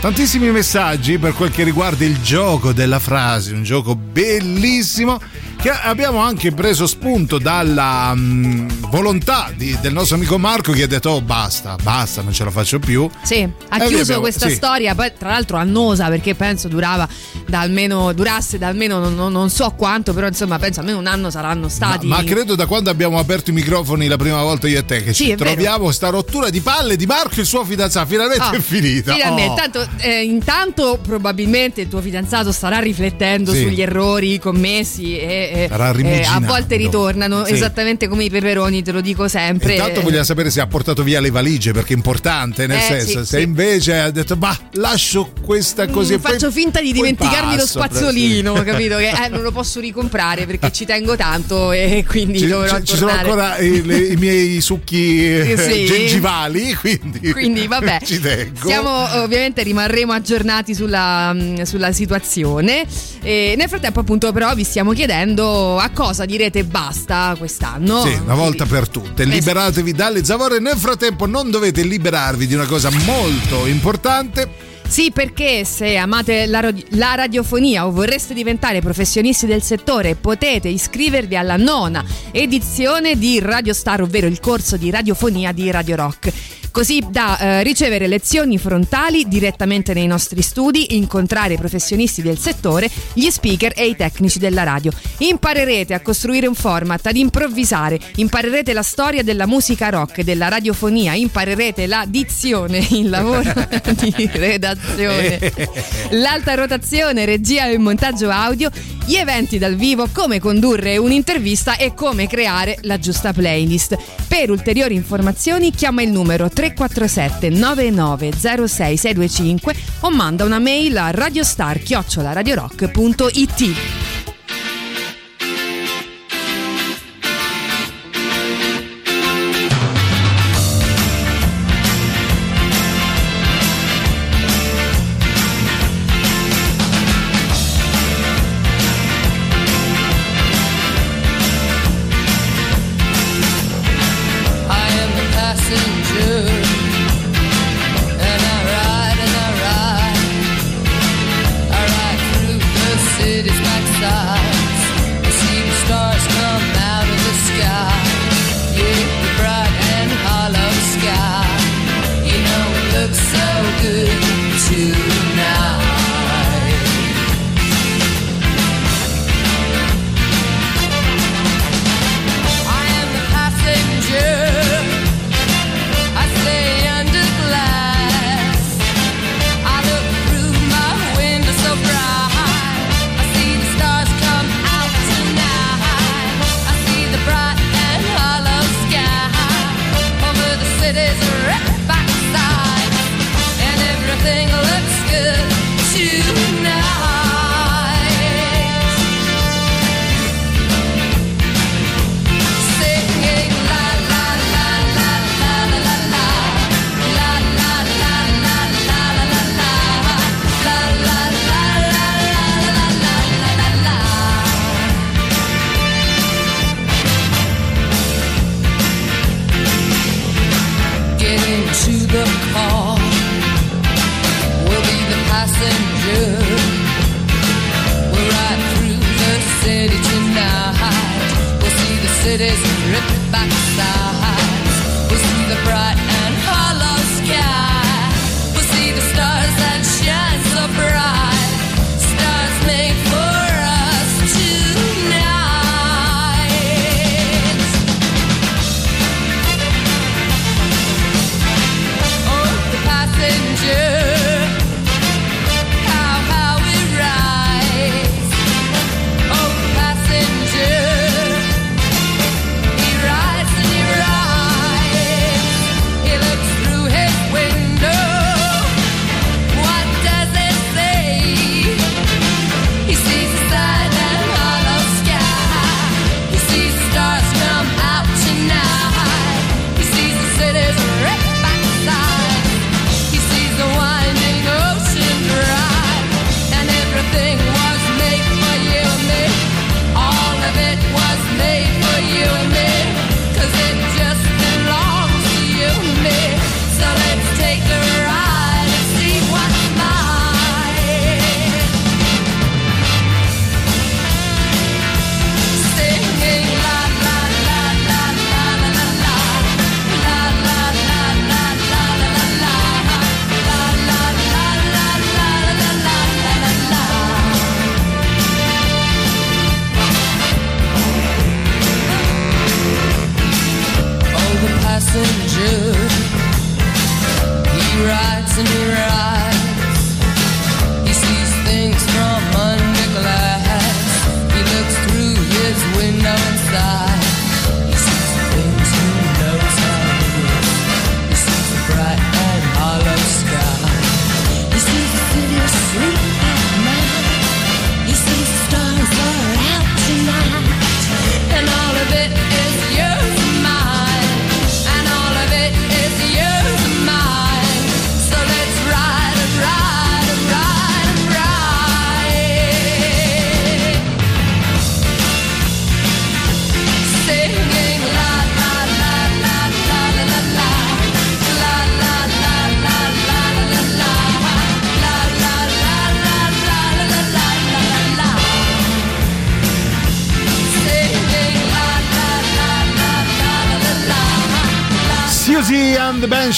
Tantissimi 0.00 0.50
messaggi 0.50 1.18
per 1.18 1.34
quel 1.34 1.52
che 1.52 1.62
riguarda 1.62 2.04
il 2.04 2.20
gioco 2.20 2.72
della 2.72 2.98
frase, 2.98 3.52
un 3.52 3.62
gioco 3.62 3.94
bellissimo 3.94 5.20
che 5.60 5.70
abbiamo 5.70 6.18
anche 6.20 6.52
preso 6.52 6.86
spunto 6.86 7.38
dalla 7.38 8.14
mm, 8.14 8.68
volontà 8.90 9.50
di- 9.56 9.76
del 9.80 9.92
nostro 9.92 10.14
amico 10.14 10.38
Marco 10.38 10.70
che 10.72 10.84
ha 10.84 10.86
detto 10.86 11.10
oh 11.10 11.20
basta, 11.20 11.76
basta, 11.82 12.22
non 12.22 12.32
ce 12.32 12.44
la 12.44 12.50
faccio 12.52 12.78
più. 12.78 13.10
Sì, 13.22 13.40
ha 13.68 13.76
E 13.82 13.86
chiuso 13.86 14.02
abbiamo- 14.02 14.20
questa 14.20 14.48
sì. 14.48 14.54
storia, 14.54 14.94
poi 14.94 15.10
tra 15.18 15.30
l'altro 15.30 15.56
annosa 15.56 16.08
perché 16.08 16.34
penso 16.36 16.68
durava 16.68 17.08
da 17.46 17.60
almeno, 17.60 18.12
durasse 18.12 18.56
da 18.56 18.68
almeno 18.68 18.98
non, 19.00 19.14
non- 19.16 19.32
non 19.32 19.50
so 19.50 19.74
quanto, 19.76 20.14
però 20.14 20.28
insomma 20.28 20.58
penso 20.60 20.78
almeno 20.80 20.98
un 20.98 21.06
anno 21.06 21.28
saranno 21.30 21.68
stati. 21.68 22.06
Ma 22.06 22.22
credo 22.22 22.54
da 22.54 22.66
quando 22.66 22.90
abbiamo 22.90 23.18
aperto 23.18 23.50
i 23.50 23.52
microfoni 23.52 24.06
la 24.06 24.16
prima 24.16 24.40
volta 24.42 24.68
io 24.68 24.78
e 24.78 24.84
te 24.84 25.02
che 25.02 25.12
Sì, 25.12 25.24
ci 25.24 25.30
è 25.32 25.36
vero. 25.36 25.50
troviamo 25.50 25.90
sta 25.90 26.08
rottura 26.08 26.50
di 26.50 26.60
palle 26.60 26.94
di 26.96 27.04
Marco 27.06 27.34
e 27.36 27.40
il 27.40 27.46
suo 27.46 27.64
fidanzato 27.64 28.06
finalmente 28.06 28.42
Ah, 28.44 28.52
è 28.52 28.60
finita. 28.60 29.12
Finalmente, 29.12 29.46
Oh. 29.50 29.54
Tanto, 29.56 29.88
eh, 29.98 30.22
intanto 30.22 30.98
probabilmente 31.02 31.80
il 31.80 31.88
tuo 31.88 32.00
fidanzato 32.00 32.52
starà 32.52 32.78
riflettendo 32.78 33.52
Sì. 33.52 33.62
sugli 33.62 33.82
errori 33.82 34.38
commessi 34.38 35.18
e, 35.18 35.47
e- 35.50 35.64
Starà 35.66 35.92
e 35.92 36.22
a 36.24 36.40
volte 36.40 36.76
ritornano, 36.76 37.44
Sì. 37.44 37.52
esattamente 37.54 38.08
come 38.08 38.24
i 38.24 38.30
peperoni, 38.30 38.82
te 38.82 38.92
lo 38.92 39.00
dico 39.00 39.28
sempre. 39.28 39.74
Intanto 39.74 40.00
vogliamo 40.02 40.24
sapere 40.24 40.50
se 40.50 40.60
ha 40.60 40.66
portato 40.66 41.02
via 41.02 41.20
le 41.20 41.30
valigie 41.30 41.72
perché 41.72 41.92
è 41.92 41.96
importante, 41.96 42.66
nel 42.66 42.78
Eh, 42.78 42.82
senso, 42.82 43.20
sì, 43.20 43.26
se 43.26 43.36
sì. 43.38 43.42
invece 43.42 43.98
ha 43.98 44.10
detto 44.10 44.36
ma 44.36 44.56
lascio 44.72 45.32
questa 45.44 45.86
così 45.88 46.14
Mm, 46.16 46.18
faccio 46.20 46.50
finta 46.50 46.80
di 46.80 46.92
dimenticarmi 46.92 47.52
lo 47.52 47.62
passo, 47.62 47.78
spazzolino, 47.78 48.56
sì. 48.56 48.62
capito? 48.64 48.96
Che 48.96 49.08
eh, 49.08 49.28
non 49.28 49.42
lo 49.42 49.52
posso 49.52 49.80
ricomprare 49.80 50.46
perché 50.46 50.70
ci 50.72 50.84
tengo 50.84 51.16
tanto 51.16 51.72
e 51.72 52.04
quindi 52.06 52.38
Ci, 52.40 52.46
dovrò 52.46 52.78
ci- 52.78 52.84
ci 52.84 52.96
sono 52.96 53.10
ancora 53.10 53.58
i, 53.58 53.84
le- 53.84 54.06
i 54.08 54.16
miei 54.16 54.60
succhi 54.60 55.24
eh, 55.26 55.84
gengivali, 55.86 56.74
quindi, 56.74 57.32
Quindi 57.32 57.66
vabbè, 57.66 57.98
ci 58.04 58.20
tengo. 58.20 58.66
siamo 58.68 58.90
ovviamente 59.22 59.62
rimarremo 59.62 60.12
aggiornati 60.12 60.74
sulla, 60.74 61.32
mh, 61.32 61.62
sulla 61.62 61.92
situazione. 61.92 62.84
E 63.22 63.54
nel 63.56 63.68
frattempo, 63.68 64.00
appunto, 64.00 64.32
però, 64.32 64.54
vi 64.54 64.64
stiamo 64.64 64.92
chiedendo 64.92 65.37
a 65.42 65.90
cosa 65.90 66.24
direte 66.24 66.64
basta 66.64 67.34
quest'anno. 67.38 68.02
Sì, 68.04 68.12
una 68.14 68.34
volta 68.34 68.66
per 68.66 68.88
tutte, 68.88 69.24
liberatevi 69.24 69.92
dalle 69.92 70.24
zavorre. 70.24 70.58
Nel 70.58 70.76
frattempo 70.76 71.26
non 71.26 71.50
dovete 71.50 71.82
liberarvi 71.82 72.46
di 72.46 72.54
una 72.54 72.66
cosa 72.66 72.90
molto 72.90 73.66
importante. 73.66 74.67
Sì, 74.88 75.12
perché 75.12 75.64
se 75.64 75.96
amate 75.96 76.46
la, 76.46 76.60
radi- 76.60 76.84
la 76.90 77.14
radiofonia 77.14 77.86
o 77.86 77.92
vorreste 77.92 78.32
diventare 78.32 78.80
professionisti 78.80 79.46
del 79.46 79.62
settore, 79.62 80.16
potete 80.16 80.68
iscrivervi 80.68 81.36
alla 81.36 81.56
nona 81.56 82.02
edizione 82.32 83.16
di 83.16 83.38
Radio 83.38 83.74
Star, 83.74 84.00
ovvero 84.00 84.26
il 84.26 84.40
corso 84.40 84.76
di 84.78 84.90
radiofonia 84.90 85.52
di 85.52 85.70
Radio 85.70 85.94
Rock. 85.94 86.32
Così 86.70 87.02
da 87.10 87.38
eh, 87.38 87.62
ricevere 87.62 88.06
lezioni 88.06 88.58
frontali 88.58 89.26
direttamente 89.26 89.94
nei 89.94 90.06
nostri 90.06 90.42
studi, 90.42 90.96
incontrare 90.96 91.54
i 91.54 91.58
professionisti 91.58 92.22
del 92.22 92.38
settore, 92.38 92.88
gli 93.14 93.28
speaker 93.30 93.72
e 93.74 93.88
i 93.88 93.96
tecnici 93.96 94.38
della 94.38 94.62
radio. 94.62 94.92
Imparerete 95.18 95.94
a 95.94 96.00
costruire 96.00 96.46
un 96.46 96.54
format, 96.54 97.04
ad 97.06 97.16
improvvisare, 97.16 97.98
imparerete 98.16 98.72
la 98.72 98.82
storia 98.82 99.22
della 99.22 99.46
musica 99.46 99.88
rock, 99.88 100.20
della 100.22 100.48
radiofonia, 100.48 101.14
imparerete 101.14 101.86
la 101.86 102.04
dizione, 102.06 102.86
il 102.90 103.08
lavoro 103.08 103.52
di 103.98 104.30
redazione, 104.32 104.77
l'alta 106.10 106.54
rotazione, 106.54 107.24
regia 107.24 107.68
e 107.68 107.78
montaggio 107.78 108.28
audio, 108.30 108.70
gli 109.04 109.14
eventi 109.14 109.58
dal 109.58 109.74
vivo, 109.74 110.08
come 110.12 110.40
condurre 110.40 110.96
un'intervista 110.96 111.76
e 111.76 111.94
come 111.94 112.26
creare 112.26 112.78
la 112.82 112.98
giusta 112.98 113.32
playlist. 113.32 113.96
Per 114.28 114.50
ulteriori 114.50 114.94
informazioni 114.94 115.72
chiama 115.72 116.02
il 116.02 116.10
numero 116.10 116.48
347 116.48 117.50
9906625 117.50 119.76
o 120.00 120.10
manda 120.10 120.44
una 120.44 120.58
mail 120.58 120.98
a 120.98 121.10
radiostar-radiorock.it. 121.10 123.97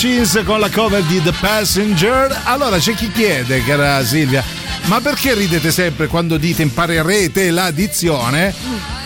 Banshees 0.02 0.40
con 0.46 0.60
la 0.60 0.70
cover 0.70 1.02
di 1.02 1.20
The 1.20 1.32
Passenger. 1.40 2.40
Allora 2.44 2.78
c'è 2.78 2.94
chi 2.94 3.12
chiede, 3.12 3.62
cara 3.62 4.02
Silvia, 4.02 4.42
ma 4.84 4.98
perché 5.02 5.34
ridete 5.34 5.70
sempre 5.70 6.06
quando 6.06 6.38
dite 6.38 6.62
imparerete 6.62 7.50
la 7.50 7.70
dizione? 7.70 8.54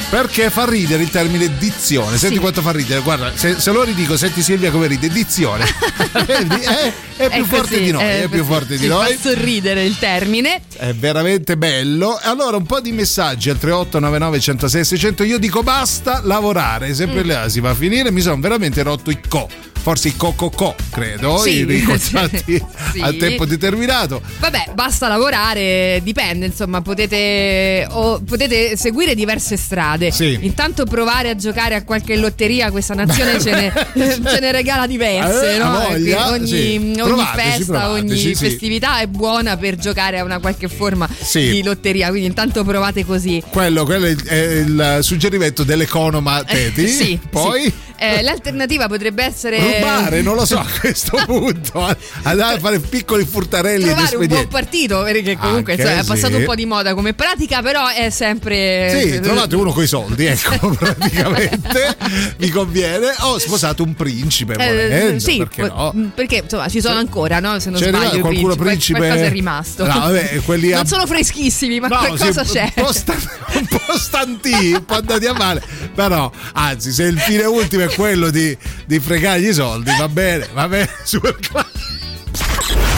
Perché 0.08 0.50
fa 0.50 0.64
ridere 0.66 1.02
il 1.02 1.10
termine 1.10 1.50
dizione. 1.58 2.16
Senti 2.16 2.36
Sì. 2.36 2.40
quanto 2.40 2.62
fa 2.62 2.70
ridere. 2.70 3.00
Guarda, 3.00 3.32
se, 3.34 3.58
se 3.58 3.72
lo 3.72 3.82
ridico, 3.82 4.16
senti 4.16 4.40
Silvia 4.40 4.70
come 4.70 4.86
ride. 4.86 5.08
Dizione. 5.08 5.64
Vedi? 6.26 6.54
È, 6.60 6.92
è 7.16 7.28
più 7.28 7.42
È 7.42 7.46
forte 7.48 7.68
così, 7.70 7.82
di 7.82 7.90
noi. 7.90 8.02
È, 8.04 8.28
più 8.28 8.38
così. 8.38 8.42
forte 8.52 8.76
di 8.78 8.86
noi. 8.86 9.16
Fa 9.16 9.30
sorridere 9.30 9.84
il 9.84 9.98
termine. 9.98 10.60
È 10.76 10.94
veramente 10.94 11.56
bello. 11.56 12.16
Allora, 12.22 12.56
un 12.56 12.66
po' 12.66 12.78
di 12.80 12.92
messaggi 12.92 13.50
al 13.50 13.58
3899 13.58 14.38
106 14.38 14.84
600. 14.84 15.24
Io 15.24 15.38
dico 15.40 15.64
basta 15.64 16.20
lavorare. 16.22 16.94
Sempre 16.94 17.24
Mm. 17.24 17.28
là 17.28 17.48
si 17.48 17.58
va 17.58 17.70
a 17.70 17.74
finire. 17.74 18.12
Mi 18.12 18.20
sono 18.20 18.38
veramente 18.38 18.80
rotto 18.84 19.10
i 19.10 19.18
co. 19.28 19.48
Forse 19.85 20.09
i 20.09 20.16
co-co-co, 20.16 20.74
credo. 20.90 21.36
Sì. 21.36 21.56
i 21.56 21.65
ricontati 21.65 22.43
Sì. 22.94 23.01
a 23.01 23.12
tempo 23.12 23.44
determinato. 23.44 24.23
Vabbè, 24.39 24.70
basta 24.73 25.09
lavorare, 25.09 26.01
dipende, 26.02 26.47
insomma, 26.47 26.81
potete, 26.81 27.86
o 27.90 28.19
potete 28.20 28.78
seguire 28.78 29.15
diverse 29.15 29.59
strade. 29.59 30.11
Sì. 30.11 30.39
Intanto 30.40 30.85
provare 30.86 31.28
a 31.28 31.36
giocare 31.36 31.74
a 31.74 31.85
qualche 31.85 32.16
lotteria, 32.16 32.70
questa 32.70 32.94
nazione 32.94 33.39
ce 33.39 33.51
ne, 33.51 33.73
ce 34.24 34.39
ne 34.40 34.52
regala 34.52 34.86
diverse, 34.86 35.55
Eh, 35.56 35.59
no? 35.59 35.70
voglia, 35.86 36.31
ogni, 36.31 36.47
sì. 36.47 36.77
ogni 36.82 36.94
Provateci, 36.97 37.51
festa, 37.59 37.81
provateci, 37.81 38.27
ogni 38.27 38.35
festività 38.35 39.01
è 39.01 39.06
buona 39.06 39.56
per 39.59 39.77
giocare 39.77 40.19
a 40.19 40.24
una 40.24 40.39
qualche 40.39 40.69
forma 40.69 41.06
di 41.32 41.62
lotteria, 41.62 42.09
quindi 42.09 42.28
intanto 42.28 42.65
provate 42.65 43.05
così. 43.05 43.43
Quello, 43.51 43.85
quello 43.85 44.06
è 44.06 44.35
il, 44.35 44.98
suggerimento 45.02 45.62
dell'economa 45.62 46.43
Teti. 46.43 46.89
Sì, 46.94 47.19
Poi. 47.28 47.70
Eh, 48.05 48.22
l'alternativa 48.22 48.86
potrebbe 48.89 49.24
essere 49.24 49.59
Rubare, 49.59 50.22
non 50.22 50.35
lo 50.35 50.44
so 50.44 50.59
a 50.60 50.66
questo 50.81 51.20
punto. 51.26 51.97
Andare 52.22 52.56
a 52.56 52.59
fare 52.60 52.78
piccoli 52.78 53.24
furtarelli 53.24 53.85
trovare 53.85 54.16
un 54.16 54.26
buon 54.26 54.48
partito 54.48 55.02
perché 55.02 55.36
comunque 55.36 55.72
Anche, 55.72 55.82
insomma, 55.85 56.01
è 56.01 56.05
passato 56.05 56.35
sì. 56.35 56.39
un 56.40 56.44
po' 56.44 56.55
di 56.55 56.66
moda 56.66 56.94
come 56.94 57.14
pratica 57.14 57.62
però 57.62 57.89
è 57.89 58.10
sempre 58.10 58.90
Sì, 59.12 59.20
trovate 59.20 59.55
uno 59.56 59.72
coi 59.72 59.86
soldi, 59.86 60.26
ecco, 60.26 60.68
praticamente 60.74 61.97
vi 62.36 62.48
conviene. 62.51 63.12
Ho 63.20 63.39
sposato 63.39 63.82
un 63.82 63.94
principe, 63.94 64.55
Eh, 64.55 64.66
volendo, 64.66 65.18
sì, 65.20 65.39
perché 65.39 65.66
po- 65.66 65.93
no? 65.94 66.10
perché 66.14 66.36
insomma 66.43 66.68
ci 66.68 66.81
sono 66.81 66.98
ancora, 66.98 67.40
no? 67.40 67.59
Se 67.59 67.70
non 67.70 67.81
C'è 67.81 67.89
sbaglio, 67.89 68.20
qualcuno 68.20 68.55
principi. 68.56 68.62
principe? 68.64 68.98
Qualcosa 68.98 69.24
è 69.24 69.31
rimasto. 69.31 69.86
No, 69.86 69.93
vabbè, 70.01 70.40
quelli 70.44 70.72
a- 70.72 70.76
Non 70.76 70.86
sono 70.86 71.06
freschissimi, 71.06 71.81
ma 71.81 71.89
No, 71.89 71.97
qualcosa 71.98 72.43
c'è. 72.44 72.72
Un 72.76 72.85
po', 72.85 72.93
sta- 72.93 73.14
un 73.55 73.66
po' 73.66 73.98
stanti, 73.98 74.72
un 74.72 74.85
po' 74.85 74.94
andati 74.94 75.26
a 75.26 75.32
male. 75.32 75.62
Però, 75.94 76.31
anzi, 76.55 76.93
se 76.93 77.05
il 77.05 77.18
fine 77.18 77.44
ultimo 77.44 77.85
è 77.85 77.93
quello 77.94 78.30
di, 78.30 78.56
di 78.86 79.00
fregargli 79.00 79.48
i 79.48 79.52
soldi, 79.52 79.90
va 79.98 80.08
bene, 80.08 80.48
va 80.52 80.68
bene, 80.68 80.90
super 81.04 81.36
classico. 81.36 81.82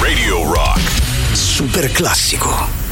Radio 0.01 0.53
Rock. 0.53 0.81
Super 1.33 1.91
classico. 1.93 2.86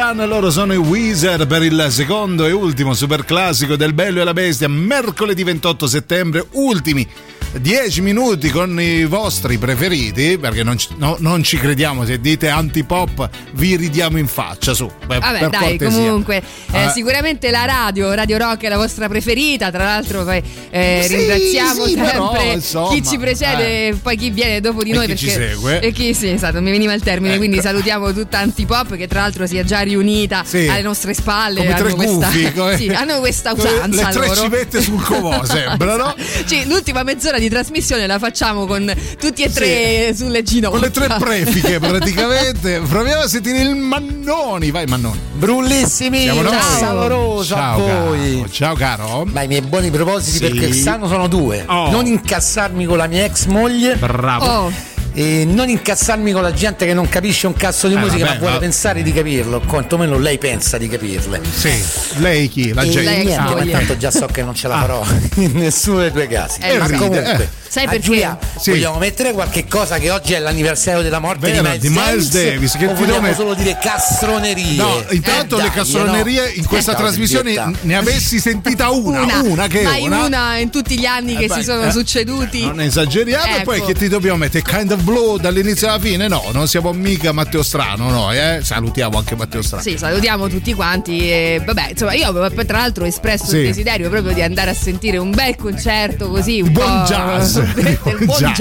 Sun, 0.00 0.24
loro 0.28 0.52
sono 0.52 0.72
i 0.72 0.76
Weezer 0.76 1.48
per 1.48 1.64
il 1.64 1.86
secondo 1.90 2.46
e 2.46 2.52
ultimo 2.52 2.94
super 2.94 3.24
classico 3.24 3.74
del 3.74 3.94
Bello 3.94 4.20
e 4.20 4.24
la 4.24 4.32
Bestia, 4.32 4.68
mercoledì 4.68 5.42
28 5.42 5.88
settembre, 5.88 6.46
ultimi 6.52 7.04
10 7.52 8.00
minuti 8.02 8.50
con 8.50 8.78
i 8.80 9.04
vostri 9.06 9.56
preferiti, 9.58 10.36
perché 10.38 10.62
non 10.62 10.76
ci, 10.76 10.88
no- 10.96 11.16
non 11.20 11.42
ci 11.42 11.56
crediamo 11.56 12.04
se 12.04 12.20
dite 12.20 12.48
antipop, 12.48 13.28
vi 13.52 13.74
ridiamo 13.76 14.18
in 14.18 14.26
faccia 14.26 14.74
su. 14.74 14.90
Beh, 15.06 15.18
Vabbè, 15.18 15.48
dai, 15.48 15.78
cortesia. 15.78 15.88
comunque, 15.88 16.42
eh, 16.72 16.84
Eh. 16.84 16.90
sicuramente 16.90 17.50
la 17.50 17.64
radio, 17.64 18.12
Radio 18.14 18.36
Rock 18.38 18.62
è 18.64 18.68
la 18.68 18.76
vostra 18.76 19.08
preferita. 19.08 19.70
Tra 19.70 19.84
l'altro, 19.84 20.24
poi 20.24 20.42
eh, 20.70 21.04
Sì, 21.08 21.16
ringraziamo 21.16 21.84
sì, 21.86 21.92
sempre 21.94 22.10
però, 22.10 22.52
insomma, 22.52 22.88
chi 22.90 23.02
ci 23.04 23.18
precede 23.18 23.64
eh. 23.66 23.86
e 23.88 23.94
poi 23.94 24.16
chi 24.16 24.30
viene 24.30 24.60
dopo 24.60 24.82
di 24.82 24.90
E 24.90 24.94
noi. 24.94 25.06
chi 25.06 25.12
perché, 25.12 25.26
ci 25.26 25.30
segue. 25.30 25.80
E 25.80 25.92
chi, 25.92 26.14
sì, 26.14 26.28
esatto, 26.28 26.60
mi 26.60 26.70
veniva 26.70 26.92
il 26.92 27.02
termine. 27.02 27.30
Ecco. 27.34 27.38
Quindi 27.44 27.60
salutiamo 27.60 28.12
tutta 28.12 28.38
Antipop, 28.38 28.94
che 28.96 29.06
tra 29.08 29.20
l'altro 29.20 29.46
si 29.46 29.56
è 29.56 29.64
già 29.64 29.80
riunita 29.80 30.42
Sì. 30.46 30.68
alle 30.68 30.82
nostre 30.82 31.14
spalle. 31.14 31.60
Come 31.60 31.72
hanno 31.72 31.94
questa, 31.94 32.26
gufi, 32.26 32.52
come- 32.52 32.76
sì, 32.78 32.88
hanno 32.88 33.18
questa 33.20 33.52
usanza. 33.52 34.06
le 34.08 34.12
tre 34.12 34.26
loro. 34.28 34.40
civette 34.42 34.82
sul 34.82 35.02
comò, 35.02 35.42
sembrano. 35.46 36.14
Sì, 36.44 36.66
l'ultima 36.66 37.02
mezz'ora 37.02 37.37
di 37.38 37.48
trasmissione 37.48 38.06
la 38.06 38.18
facciamo 38.18 38.66
con 38.66 38.92
tutti 39.18 39.42
e 39.42 39.50
tre 39.52 40.14
sulle 40.14 40.42
ginocchia. 40.42 40.78
Con 40.78 40.80
le 40.80 40.90
tre 40.90 41.16
prefiche 41.18 41.78
praticamente. 41.78 42.80
Proviamo 42.86 43.22
a 43.22 43.28
sentire 43.28 43.60
il 43.60 43.74
Mannoni. 43.74 44.70
Vai 44.70 44.86
Mannoni. 44.86 45.18
Brullissimi, 45.34 46.20
Siamo 46.22 46.42
noi. 46.42 46.56
savoroso 46.78 47.54
a 47.54 47.58
Ciao, 47.58 47.78
voi. 47.78 48.36
caro. 48.36 48.50
Ciao 48.50 48.74
caro. 48.74 49.24
Ma 49.30 49.42
i 49.42 49.46
miei 49.46 49.62
buoni 49.62 49.90
propositi 49.90 50.36
Sì. 50.38 50.40
per 50.50 50.56
quest'anno 50.56 51.08
sono 51.08 51.28
due. 51.28 51.64
Oh. 51.66 51.90
Non 51.90 52.06
incazzarmi 52.06 52.84
con 52.86 52.96
la 52.96 53.06
mia 53.06 53.24
ex 53.24 53.46
moglie. 53.46 53.96
Bravo. 53.96 54.44
Oh. 54.44 54.72
E 55.18 55.44
non 55.44 55.68
incazzarmi 55.68 56.30
con 56.30 56.42
la 56.42 56.52
gente 56.52 56.86
che 56.86 56.94
non 56.94 57.08
capisce 57.08 57.48
un 57.48 57.54
cazzo 57.54 57.88
di 57.88 57.94
Eh, 57.94 57.98
musica, 57.98 58.18
vabbè, 58.24 58.32
ma 58.34 58.38
vuole 58.38 58.52
ma- 58.54 58.58
pensare 58.60 59.02
di 59.02 59.12
capirlo. 59.12 59.58
Quantomeno 59.66 60.16
lei 60.16 60.38
pensa 60.38 60.78
di 60.78 60.86
capirle. 60.88 61.40
Sì. 61.52 61.72
Lei 62.18 62.48
chi? 62.48 62.72
La 62.72 62.82
gente. 62.88 63.00
niente, 63.24 63.34
Ah, 63.34 63.52
ma 63.56 63.64
tanto 63.66 63.96
già 63.96 64.12
so 64.12 64.26
che 64.26 64.44
non 64.44 64.54
ce 64.54 64.68
la 64.68 64.78
farò 64.78 65.04
in 65.42 65.50
nessuno 65.54 65.98
dei 66.02 66.12
due 66.12 66.28
casi. 66.28 66.60
Eh, 66.60 66.78
ma 66.78 66.84
ride, 66.86 66.96
comunque, 66.98 67.32
eh. 67.42 67.48
Sai 67.78 67.86
a 67.86 67.90
perché? 67.90 68.04
Giulia, 68.04 68.38
Sì. 68.58 68.70
vogliamo 68.70 68.98
mettere 68.98 69.32
qualche 69.32 69.66
cosa 69.66 69.98
che 69.98 70.10
oggi 70.10 70.32
è 70.32 70.38
l'anniversario 70.38 71.02
della 71.02 71.18
morte 71.18 71.50
Vero, 71.50 71.62
di 71.62 71.68
Miles, 71.68 71.80
di 71.80 71.88
Miles 71.88 72.30
Davis, 72.30 72.72
che 72.76 72.86
o 72.86 72.94
vogliamo 72.94 73.20
met- 73.20 73.34
solo 73.36 73.54
dire 73.54 73.78
castronerie? 73.80 74.76
No, 74.76 75.04
intanto 75.10 75.58
Eh, 75.58 75.62
le 75.62 75.70
castronerie 75.70 76.40
no. 76.42 76.52
in 76.54 76.66
questa 76.66 76.92
Eh, 76.92 76.96
trasmissione 76.96 77.76
ne 77.82 77.96
avessi 77.96 78.38
sentita 78.40 78.90
una, 78.90 79.22
una, 79.22 79.40
Una, 79.42 79.66
che 79.66 79.82
mai 79.82 80.02
una. 80.02 80.24
una. 80.24 80.56
in 80.56 80.70
tutti 80.70 80.98
gli 80.98 81.06
anni 81.06 81.36
che 81.36 81.44
Eh, 81.44 81.48
beh, 81.48 81.54
si 81.54 81.62
sono 81.62 81.84
eh, 81.84 81.90
succeduti. 81.92 82.64
Non 82.64 82.80
esageriamo 82.80 83.56
e 83.56 83.62
poi 83.62 83.76
Ecco. 83.78 83.86
che 83.86 83.94
ti 83.94 84.08
dobbiamo 84.08 84.38
mettere 84.38 84.62
kind 84.64 84.90
of 84.92 85.00
blue 85.02 85.38
dall'inizio 85.40 85.88
alla 85.88 85.98
fine? 86.00 86.28
No, 86.28 86.44
non 86.52 86.66
siamo 86.68 86.92
mica 86.92 87.32
Matteo 87.32 87.62
Strano 87.62 88.10
noi, 88.10 88.36
eh? 88.38 88.60
Salutiamo 88.62 89.18
anche 89.18 89.36
Matteo 89.36 89.62
Strano. 89.62 89.82
Sì, 89.82 89.96
salutiamo 89.96 90.48
tutti 90.48 90.74
quanti. 90.74 91.30
E, 91.30 91.62
vabbè, 91.64 91.88
insomma, 91.90 92.12
io 92.14 92.26
avevo 92.28 92.48
poi 92.54 92.66
tra 92.66 92.78
l'altro 92.78 93.04
espresso 93.04 93.46
Sì. 93.46 93.56
il 93.58 93.66
desiderio 93.66 94.08
proprio 94.08 94.32
di 94.32 94.42
andare 94.42 94.70
a 94.70 94.74
sentire 94.74 95.18
un 95.18 95.30
bel 95.30 95.56
concerto 95.56 96.28
così, 96.28 96.60
un 96.60 96.72
Buon 96.72 97.02
po' 97.02 97.08
jazz, 97.08 97.58
del 97.74 97.98
buon 98.24 98.38
jazz. 98.52 98.58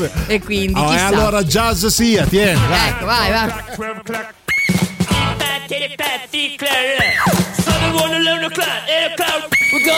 jazz. 0.00 0.02
E 0.26 0.40
quindi 0.40 0.78
Oh, 0.78 0.84
e 0.86 0.92
chissà. 0.92 1.06
allora 1.06 1.42
jazz 1.42 1.86
sia, 1.86 2.24
tieni, 2.26 2.58
vai. 2.68 2.88
Ecco, 2.88 3.04
vai, 3.04 3.30
vai. 3.30 3.52
Sunday 6.58 7.92
one 7.94 8.14
alone 8.14 8.44
o'clock, 8.44 8.82
eight 8.88 9.12
o'clock. 9.12 9.50
We 9.72 9.84
go 9.84 9.94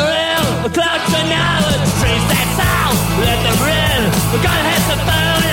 around 0.00 0.64
the 0.64 0.70
clock 0.72 1.04
tonight. 1.12 1.76
Trace 2.00 2.24
that 2.32 2.48
sound, 2.56 2.96
let 3.20 3.38
them 3.44 3.58
ring. 3.60 4.02
We're 4.32 4.42
gonna 4.42 4.70
hit 4.72 4.84
the 4.88 4.98
phone, 5.04 5.44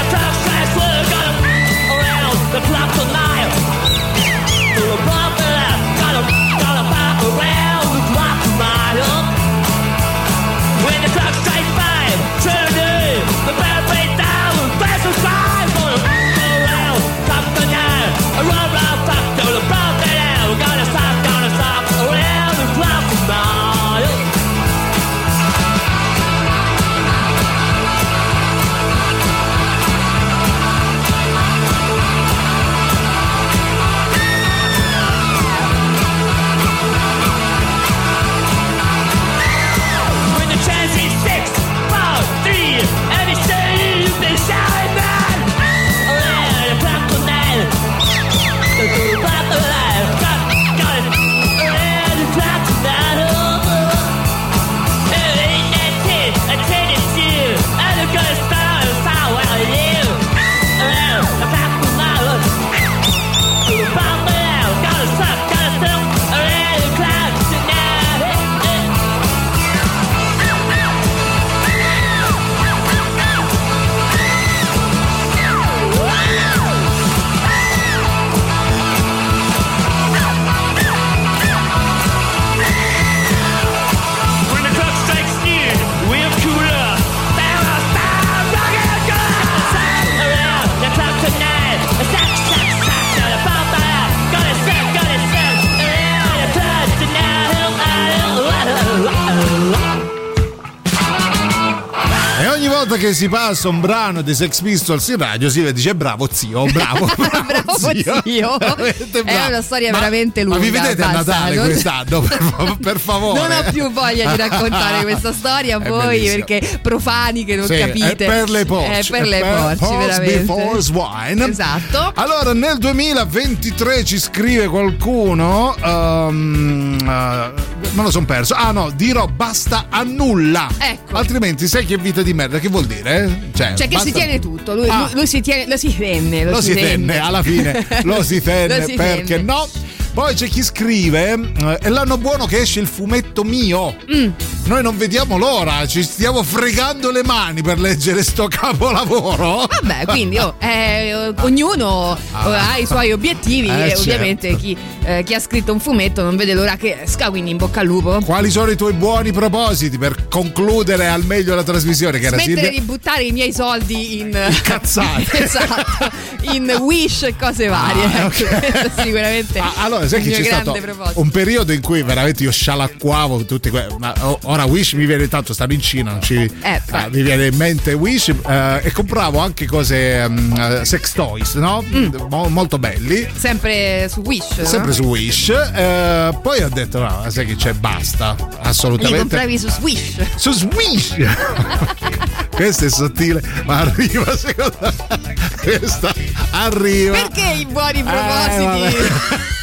volta 102.85 102.97
che 102.97 103.13
si 103.13 103.29
passa 103.29 103.69
un 103.69 103.79
brano 103.79 104.21
dei 104.21 104.35
Sex 104.35 104.59
Pistols 104.61 105.07
in 105.07 105.17
radio 105.17 105.49
si 105.49 105.71
dice 105.71 105.95
bravo 105.95 106.27
zio, 106.31 106.65
bravo, 106.65 107.05
bravo, 107.15 107.45
Bravo 107.45 107.77
zio. 107.77 108.57
Veramente 108.59 109.21
È 109.23 109.45
una 109.47 109.61
storia 109.61 109.91
Ma- 109.91 109.99
veramente 109.99 110.43
lunga. 110.43 110.57
Ma 110.57 110.63
vi 110.63 110.69
vedete 110.69 111.01
a 111.01 111.07
basta, 111.11 111.31
Natale 111.33 111.55
non- 111.55 111.65
quest'anno, 111.65 112.21
per, 112.21 112.41
fa- 112.41 112.77
per 112.81 112.99
favore. 112.99 113.39
Non 113.39 113.51
ho 113.51 113.71
più 113.71 113.91
voglia 113.91 114.31
di 114.31 114.37
raccontare 114.37 115.03
questa 115.03 115.31
storia 115.33 115.77
a 115.77 115.79
voi 115.79 116.07
bellissimo. 116.19 116.43
perché 116.45 116.79
profani 116.81 117.45
che 117.45 117.55
non 117.55 117.67
Sì, 117.67 117.77
capite. 117.77 118.25
È 118.25 118.27
per 118.27 118.49
le 118.49 118.65
porci. 118.65 118.91
È 118.91 119.17
per 119.17 119.27
le 119.27 119.39
porci, 119.39 119.77
Pause 119.77 119.97
veramente. 120.07 120.39
before 120.39 120.81
swine. 120.81 121.47
Esatto. 121.47 122.11
Allora, 122.15 122.53
nel 122.53 122.77
2023 122.79 124.03
ci 124.03 124.19
scrive 124.19 124.67
qualcuno. 124.67 125.75
ehm, 125.81 126.97
eh, 127.01 127.61
me 127.93 128.01
lo 128.03 128.11
son 128.11 128.25
perso. 128.25 128.53
Ah, 128.55 128.71
no, 128.71 128.89
dirò 128.89 129.27
basta 129.27 129.85
a 129.89 130.03
nulla. 130.03 130.67
Ecco. 130.77 131.15
Altrimenti, 131.15 131.67
sai 131.67 131.85
che 131.85 131.97
vita 131.97 132.21
di 132.21 132.33
merda? 132.33 132.59
Che 132.59 132.69
vuol 132.73 132.85
dire? 132.87 133.49
Cioè 133.55 133.73
che 133.75 133.87
basta- 133.87 133.99
si 133.99 134.11
tiene 134.11 134.39
tutto, 134.39 134.73
lui, 134.75 134.87
Ah. 134.89 135.09
lui- 135.13 135.27
si 135.27 135.39
tiene, 135.41 135.67
lo 135.67 135.77
si 135.77 135.95
tenne, 135.95 136.43
lo, 136.43 136.51
Lo 136.51 136.61
si 136.61 136.73
tenne, 136.73 137.19
alla 137.19 137.41
fine 137.43 137.85
lo 138.03 138.21
si 138.23 138.41
tenne, 138.41 138.79
Lo 138.79 138.85
si 138.85 138.93
perché 138.95 139.35
tenne. 139.35 139.43
no? 139.43 139.67
Poi 140.13 140.33
c'è 140.35 140.47
chi 140.47 140.61
scrive: 140.61 141.31
eh, 141.33 141.77
È 141.81 141.89
l'anno 141.89 142.17
buono 142.17 142.45
che 142.45 142.57
esce 142.59 142.79
il 142.79 142.87
fumetto 142.87 143.43
mio. 143.43 143.95
Mm. 144.13 144.29
Noi 144.65 144.81
non 144.81 144.95
vediamo 144.97 145.37
l'ora, 145.37 145.85
ci 145.85 146.01
stiamo 146.03 146.41
fregando 146.41 147.11
le 147.11 147.21
mani 147.21 147.61
per 147.61 147.79
leggere 147.79 148.23
sto 148.23 148.47
capolavoro. 148.47 149.67
Vabbè, 149.81 150.05
quindi 150.07 150.37
oh, 150.37 150.55
eh, 150.57 151.33
ognuno 151.41 152.15
eh, 152.17 152.37
ha 152.55 152.77
i 152.77 152.85
suoi 152.85 153.11
obiettivi 153.11 153.67
Eh, 153.67 153.73
e 153.73 153.87
certo. 153.89 153.99
ovviamente 153.99 154.55
chi, 154.55 154.75
eh, 155.03 155.23
chi 155.25 155.33
ha 155.33 155.39
scritto 155.41 155.73
un 155.73 155.81
fumetto 155.81 156.23
non 156.23 156.37
vede 156.37 156.53
l'ora 156.53 156.77
che 156.77 157.01
esca, 157.03 157.29
quindi 157.29 157.51
in 157.51 157.57
bocca 157.57 157.81
al 157.81 157.87
lupo. 157.87 158.19
Quali 158.23 158.49
sono 158.49 158.71
i 158.71 158.77
tuoi 158.77 158.93
buoni 158.93 159.33
propositi 159.33 159.97
per 159.97 160.27
concludere 160.29 161.07
al 161.09 161.25
meglio 161.25 161.55
la 161.55 161.63
trasmissione? 161.63 162.17
Che 162.19 162.27
era 162.27 162.37
Smettere 162.37 162.61
Silvia? 162.61 162.79
di 162.79 162.85
buttare 162.85 163.23
i 163.23 163.31
miei 163.33 163.51
soldi 163.51 164.19
in 164.21 164.31
cazzate. 164.63 165.43
esatto, 165.43 166.09
in 166.53 166.73
wish 166.79 167.23
e 167.23 167.35
cose 167.35 167.67
varie. 167.67 168.03
Ah, 168.05 168.17
ecco, 168.27 168.27
ok. 168.27 168.59
questo 168.71 169.01
sicuramente 169.01 169.59
Ah, 169.59 169.73
allora, 169.79 170.07
sai 170.07 170.21
che 170.23 170.31
c'è 170.31 170.43
stato 170.45 170.71
proposito. 170.71 171.19
un 171.19 171.29
periodo 171.31 171.73
in 171.73 171.81
cui 171.81 172.01
veramente 172.01 172.43
io 172.43 172.51
scialacquavo 172.51 173.43
tutti 173.43 173.69
que- 173.69 173.87
ma 173.99 174.13
o- 174.21 174.39
ora 174.53 174.65
Wish 174.65 174.93
mi 174.93 175.05
viene 175.05 175.27
tanto, 175.27 175.53
stanno 175.53 175.73
in 175.73 175.81
Cina, 175.81 176.11
non 176.11 176.21
ci- 176.21 176.35
Eh, 176.61 176.81
ah, 176.91 177.07
mi 177.11 177.21
viene 177.21 177.47
in 177.47 177.55
mente 177.55 177.93
Wish 177.93 178.29
eh, 178.47 178.81
e 178.83 178.91
compravo 178.91 179.39
anche 179.39 179.65
cose 179.65 180.27
mm, 180.29 180.53
eh, 180.57 180.85
sex 180.85 181.11
toys, 181.13 181.53
no? 181.55 181.83
Mo- 182.29 182.47
molto 182.49 182.77
belli. 182.79 183.27
Sempre 183.35 184.07
su 184.09 184.21
Wish. 184.21 184.57
no? 184.57 184.65
Sempre 184.65 184.93
su 184.93 185.03
Wish, 185.03 185.49
eh, 185.49 186.37
poi 186.41 186.61
ho 186.63 186.69
detto: 186.69 186.99
no, 186.99 187.25
sai 187.29 187.45
che 187.45 187.55
c'è, 187.55 187.73
basta. 187.73 188.35
Li 188.37 188.45
Assolutamente. 188.61 189.17
compravi 189.19 189.57
su 189.57 189.69
Swish. 189.69 190.15
Su 190.35 190.51
Swish! 190.51 191.15
Questo 192.53 192.85
è 192.85 192.89
sottile, 192.89 193.41
ma 193.65 193.79
arriva 193.79 194.35
secondo 194.37 194.77
me. 194.81 195.33
Questa 195.61 196.13
arriva. 196.51 197.13
Perché 197.17 197.59
i 197.59 197.65
buoni 197.65 197.99
Eh, 197.99 198.03
propositi? 198.03 199.61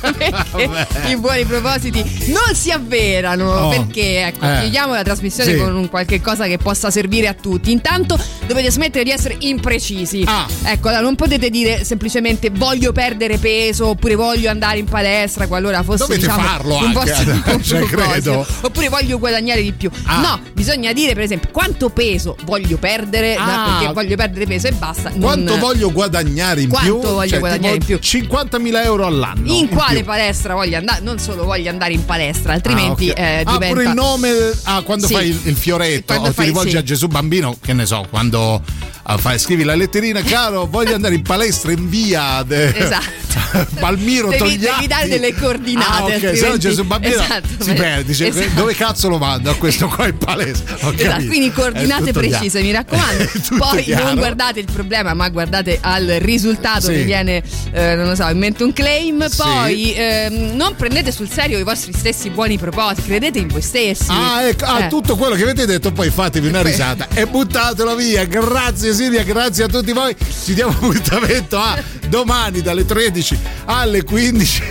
Perché 0.18 1.10
i 1.10 1.16
buoni 1.16 1.44
propositi 1.44 2.02
non 2.28 2.54
si 2.54 2.70
avverano 2.70 3.46
Oh. 3.48 3.68
perché 3.70 4.26
ecco, 4.26 4.44
Eh. 4.44 4.60
chiudiamo 4.60 4.94
la 4.94 5.02
trasmissione 5.02 5.52
Sì. 5.52 5.58
con 5.58 5.74
un 5.74 5.88
qualche 5.88 6.20
cosa 6.20 6.46
che 6.46 6.58
possa 6.58 6.90
servire 6.90 7.26
a 7.28 7.34
tutti. 7.34 7.70
Intanto 7.72 8.18
dovete 8.46 8.70
smettere 8.70 9.04
di 9.04 9.10
essere 9.10 9.36
imprecisi. 9.40 10.22
Ah. 10.26 10.46
Ecco, 10.64 10.88
allora, 10.88 11.02
non 11.02 11.14
potete 11.16 11.50
dire 11.50 11.84
semplicemente 11.84 12.50
voglio 12.50 12.92
perdere 12.92 13.38
peso 13.38 13.88
oppure 13.88 14.14
voglio 14.14 14.50
andare 14.50 14.78
in 14.78 14.84
palestra 14.86 15.46
qualora 15.46 15.82
fosse 15.82 15.98
Dovete 16.06 16.20
diciamo, 16.20 16.42
farlo 16.42 16.76
un 16.76 16.84
anche, 16.84 16.92
vostro 16.94 17.60
cioè, 17.62 17.82
credo. 17.84 18.46
Oppure 18.62 18.88
voglio 18.88 19.18
guadagnare 19.18 19.62
di 19.62 19.72
più. 19.72 19.90
Ah. 20.04 20.20
No, 20.20 20.40
bisogna 20.52 20.92
dire 20.92 21.14
per 21.14 21.22
esempio 21.24 21.50
quanto 21.52 21.88
peso 21.88 22.36
voglio 22.44 22.76
perdere 22.76 23.34
Ah. 23.36 23.76
perché 23.78 23.92
voglio 23.92 24.16
perdere 24.16 24.46
peso 24.46 24.66
e 24.68 24.72
basta. 24.72 25.08
non- 25.10 25.20
Quanto 25.20 25.58
voglio 25.58 25.90
guadagnare 25.92 26.62
in 26.62 26.68
Quanto 26.68 26.98
più? 26.98 27.08
voglio 27.10 27.28
Cioè, 27.30 27.38
guadagnare 27.38 27.74
in 27.76 27.84
tipo 27.84 27.98
50.000 28.00 28.82
euro 28.84 29.06
all'anno. 29.06 29.52
in 29.52 29.68
quale 29.88 30.02
più. 30.02 30.06
palestra 30.06 30.54
voglio 30.54 30.76
andare? 30.78 31.00
Non 31.02 31.18
solo 31.18 31.44
voglio 31.44 31.70
andare 31.70 31.92
in 31.92 32.04
palestra, 32.04 32.52
altrimenti 32.52 33.08
ah, 33.10 33.12
ok. 33.12 33.18
eh, 33.18 33.42
Ah, 33.44 33.52
diventa. 33.52 33.66
pure 33.68 33.82
il 33.84 33.90
nome 33.94 34.30
ah, 34.64 34.82
quando 34.82 35.06
Sì. 35.06 35.12
fai 35.14 35.28
il, 35.28 35.40
il 35.44 35.56
fioretto 35.56 36.14
o 36.14 36.24
fai- 36.24 36.34
ti 36.34 36.42
rivolgi 36.44 36.70
sì. 36.70 36.76
a 36.76 36.82
Gesù 36.82 37.06
bambino, 37.08 37.56
che 37.60 37.72
ne 37.72 37.86
so, 37.86 38.06
quando 38.10 38.62
ah, 39.02 39.16
fai- 39.18 39.38
scrivi 39.38 39.64
la 39.64 39.74
letterina, 39.74 40.22
caro, 40.22 40.66
voglio 40.66 40.94
andare 40.94 41.14
in 41.14 41.22
palestra 41.22 41.72
in 41.72 41.88
via 41.88 42.42
de- 42.46 42.74
Esatto. 42.76 43.26
Palmiro 43.78 44.28
Devi- 44.28 44.38
Togliatti. 44.38 44.74
devi 44.74 44.86
dare 44.86 45.08
delle 45.08 45.34
coordinate, 45.34 45.86
Ah, 45.90 46.04
ok, 46.04 46.10
se 46.18 46.18
no 46.24 46.28
altrimenti- 46.30 46.58
Gesù 46.58 46.84
bambino 46.84 47.14
Esatto, 47.22 47.48
si 47.60 47.72
perde, 47.72 48.04
dice 48.04 48.26
esatto. 48.28 48.48
dove 48.54 48.74
cazzo 48.74 49.08
lo 49.08 49.18
mando 49.18 49.50
a 49.50 49.54
questo 49.54 49.86
qua 49.88 50.06
in 50.08 50.18
palestra? 50.18 50.76
Ho 50.82 50.92
Esatto, 50.96 51.26
quindi 51.26 51.48
È 51.48 51.52
coordinate 51.52 52.06
tutto 52.06 52.20
chiaro. 52.20 52.28
precise, 52.36 52.62
mi 52.62 52.72
raccomando. 52.72 53.24
Poi 53.58 53.82
chiaro. 53.84 54.04
non 54.06 54.14
guardate 54.16 54.60
il 54.60 54.68
problema, 54.72 55.14
ma 55.14 55.28
guardate 55.28 55.78
al 55.80 56.06
risultato 56.20 56.86
Sì. 56.86 56.92
che 56.94 57.02
viene, 57.04 57.42
eh, 57.72 57.94
non 57.94 58.08
lo 58.08 58.14
so, 58.14 58.26
in 58.28 58.38
mente 58.38 58.64
un 58.64 58.72
claim. 58.72 59.26
Sì. 59.28 59.36
Poi 59.78 59.94
ehm, 59.94 60.56
non 60.56 60.74
prendete 60.74 61.12
sul 61.12 61.30
serio 61.30 61.56
i 61.56 61.62
vostri 61.62 61.92
stessi 61.92 62.30
buoni 62.30 62.58
propositi, 62.58 63.02
credete 63.06 63.38
in 63.38 63.46
voi 63.46 63.62
stessi. 63.62 64.06
Ah, 64.08 64.42
ecco, 64.42 64.64
ah, 64.64 64.84
Eh. 64.86 64.88
tutto 64.88 65.14
quello 65.14 65.36
che 65.36 65.44
avete 65.44 65.66
detto, 65.66 65.92
poi 65.92 66.10
fatevi 66.10 66.48
una 66.48 66.62
risata 66.62 67.06
e 67.14 67.26
buttatelo 67.26 67.94
via. 67.94 68.24
Grazie 68.24 68.92
Silvia, 68.92 69.22
grazie 69.22 69.64
a 69.64 69.68
tutti 69.68 69.92
voi. 69.92 70.16
Ci 70.44 70.54
diamo 70.54 70.72
appuntamento 70.82 71.58
a 71.58 71.80
domani 72.08 72.60
dalle 72.60 72.84
13 72.84 73.38
alle 73.66 74.02
15. 74.02 74.62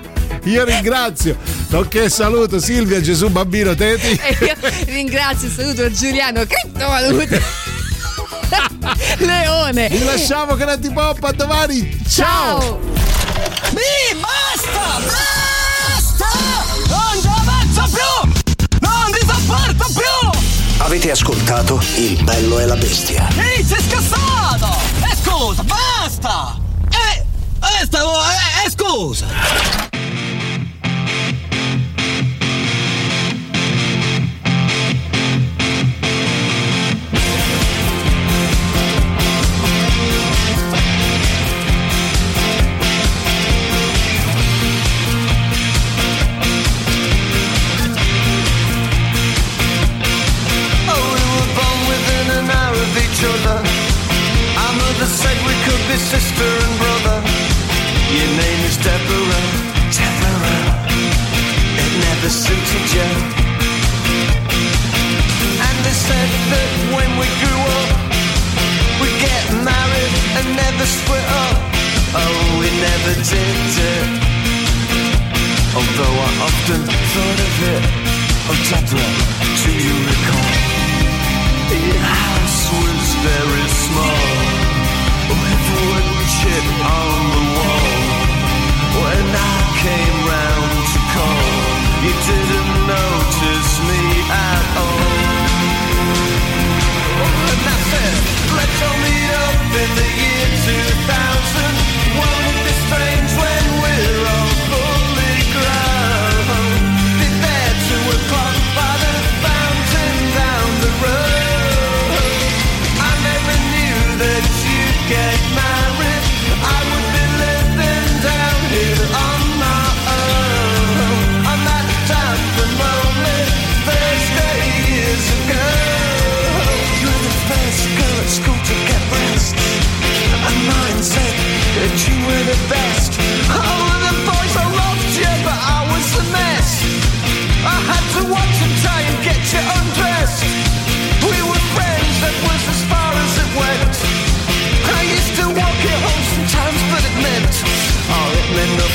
Io 0.44 0.64
ringrazio, 0.64 1.36
nonché 1.68 2.08
saluto 2.08 2.58
Silvia 2.58 2.98
Gesù 3.02 3.28
Bambino 3.28 3.74
Teti. 3.74 4.18
E 4.24 4.36
io 4.40 4.54
ringrazio 4.86 5.50
saluto 5.50 5.90
Giuliano 5.90 6.46
Criptovalute. 6.46 7.42
Leone. 9.18 9.88
Vi 9.88 10.04
lasciamo 10.04 10.54
grandi 10.54 10.88
pop 10.90 11.22
a 11.24 11.32
domani. 11.32 12.00
Ciao. 12.08 13.05
Mi 13.72 14.20
basta! 14.20 15.00
Basta! 15.04 16.28
Non 16.88 17.20
ci 17.20 17.28
avanzo 17.28 17.84
più! 17.92 18.78
Non 18.80 19.10
ti 19.12 19.26
sopporto 19.26 19.92
più! 19.92 20.30
Avete 20.78 21.10
ascoltato 21.10 21.80
Il 21.96 22.22
bello 22.22 22.58
e 22.58 22.66
la 22.66 22.76
bestia. 22.76 23.28
Ehi, 23.36 23.64
sei 23.64 23.82
scassato! 23.88 24.68
E 25.02 25.16
scusa, 25.22 25.62
basta! 25.62 26.56
Eh, 26.90 27.24
eh, 27.80 27.84
stavo, 27.86 28.12
eh, 28.20 28.66
eh, 28.66 28.70
scusa! 28.70 29.26
Sister 56.16 56.48
and 56.48 56.76
brother. 56.80 57.18
Your 58.16 58.30
name 58.40 58.60
is 58.64 58.76
Deborah, 58.80 59.48
Deborah. 59.96 60.64
It 61.82 61.92
never 62.08 62.30
suited 62.44 62.86
you. 62.96 63.08
And 65.66 65.76
they 65.84 65.96
said 66.08 66.30
that 66.52 66.70
when 66.96 67.10
we 67.20 67.28
grew 67.42 67.62
up, 67.80 67.90
we'd 69.00 69.18
get 69.28 69.44
married 69.60 70.12
and 70.40 70.46
never 70.56 70.86
split 70.88 71.26
up. 71.44 71.56
Oh, 72.16 72.36
we 72.60 72.68
never 72.88 73.12
did 73.32 73.56
it. 73.92 74.08
Although 75.76 76.16
I 76.28 76.30
often 76.48 76.80
thought 77.12 77.40
of 77.46 77.54
it. 77.74 77.84
Oh, 78.48 78.56
Deborah, 78.70 79.35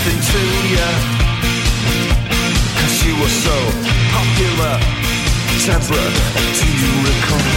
nothing 0.01 0.21
to 0.33 0.41
you. 0.73 0.89
Cause 2.79 2.97
you 3.05 3.13
were 3.21 3.35
so 3.45 3.57
popular. 4.17 4.73
Deborah, 5.65 6.11
do 6.57 6.67
you 6.81 6.91
recall? 7.05 7.53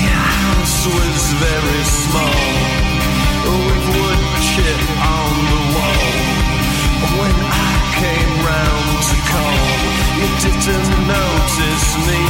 Your 0.00 0.28
house 0.40 0.86
was 0.86 1.20
very 1.44 1.82
small, 1.84 2.40
with 3.44 3.84
wood 3.96 4.22
chip 4.48 4.82
on 4.96 5.32
the 5.52 5.62
wall. 5.76 6.08
When 7.20 7.36
I 7.36 7.72
came 8.00 8.32
round 8.48 8.96
to 9.10 9.16
call, 9.28 9.68
you 10.16 10.28
didn't 10.40 10.90
notice 11.04 11.88
me 12.08 12.29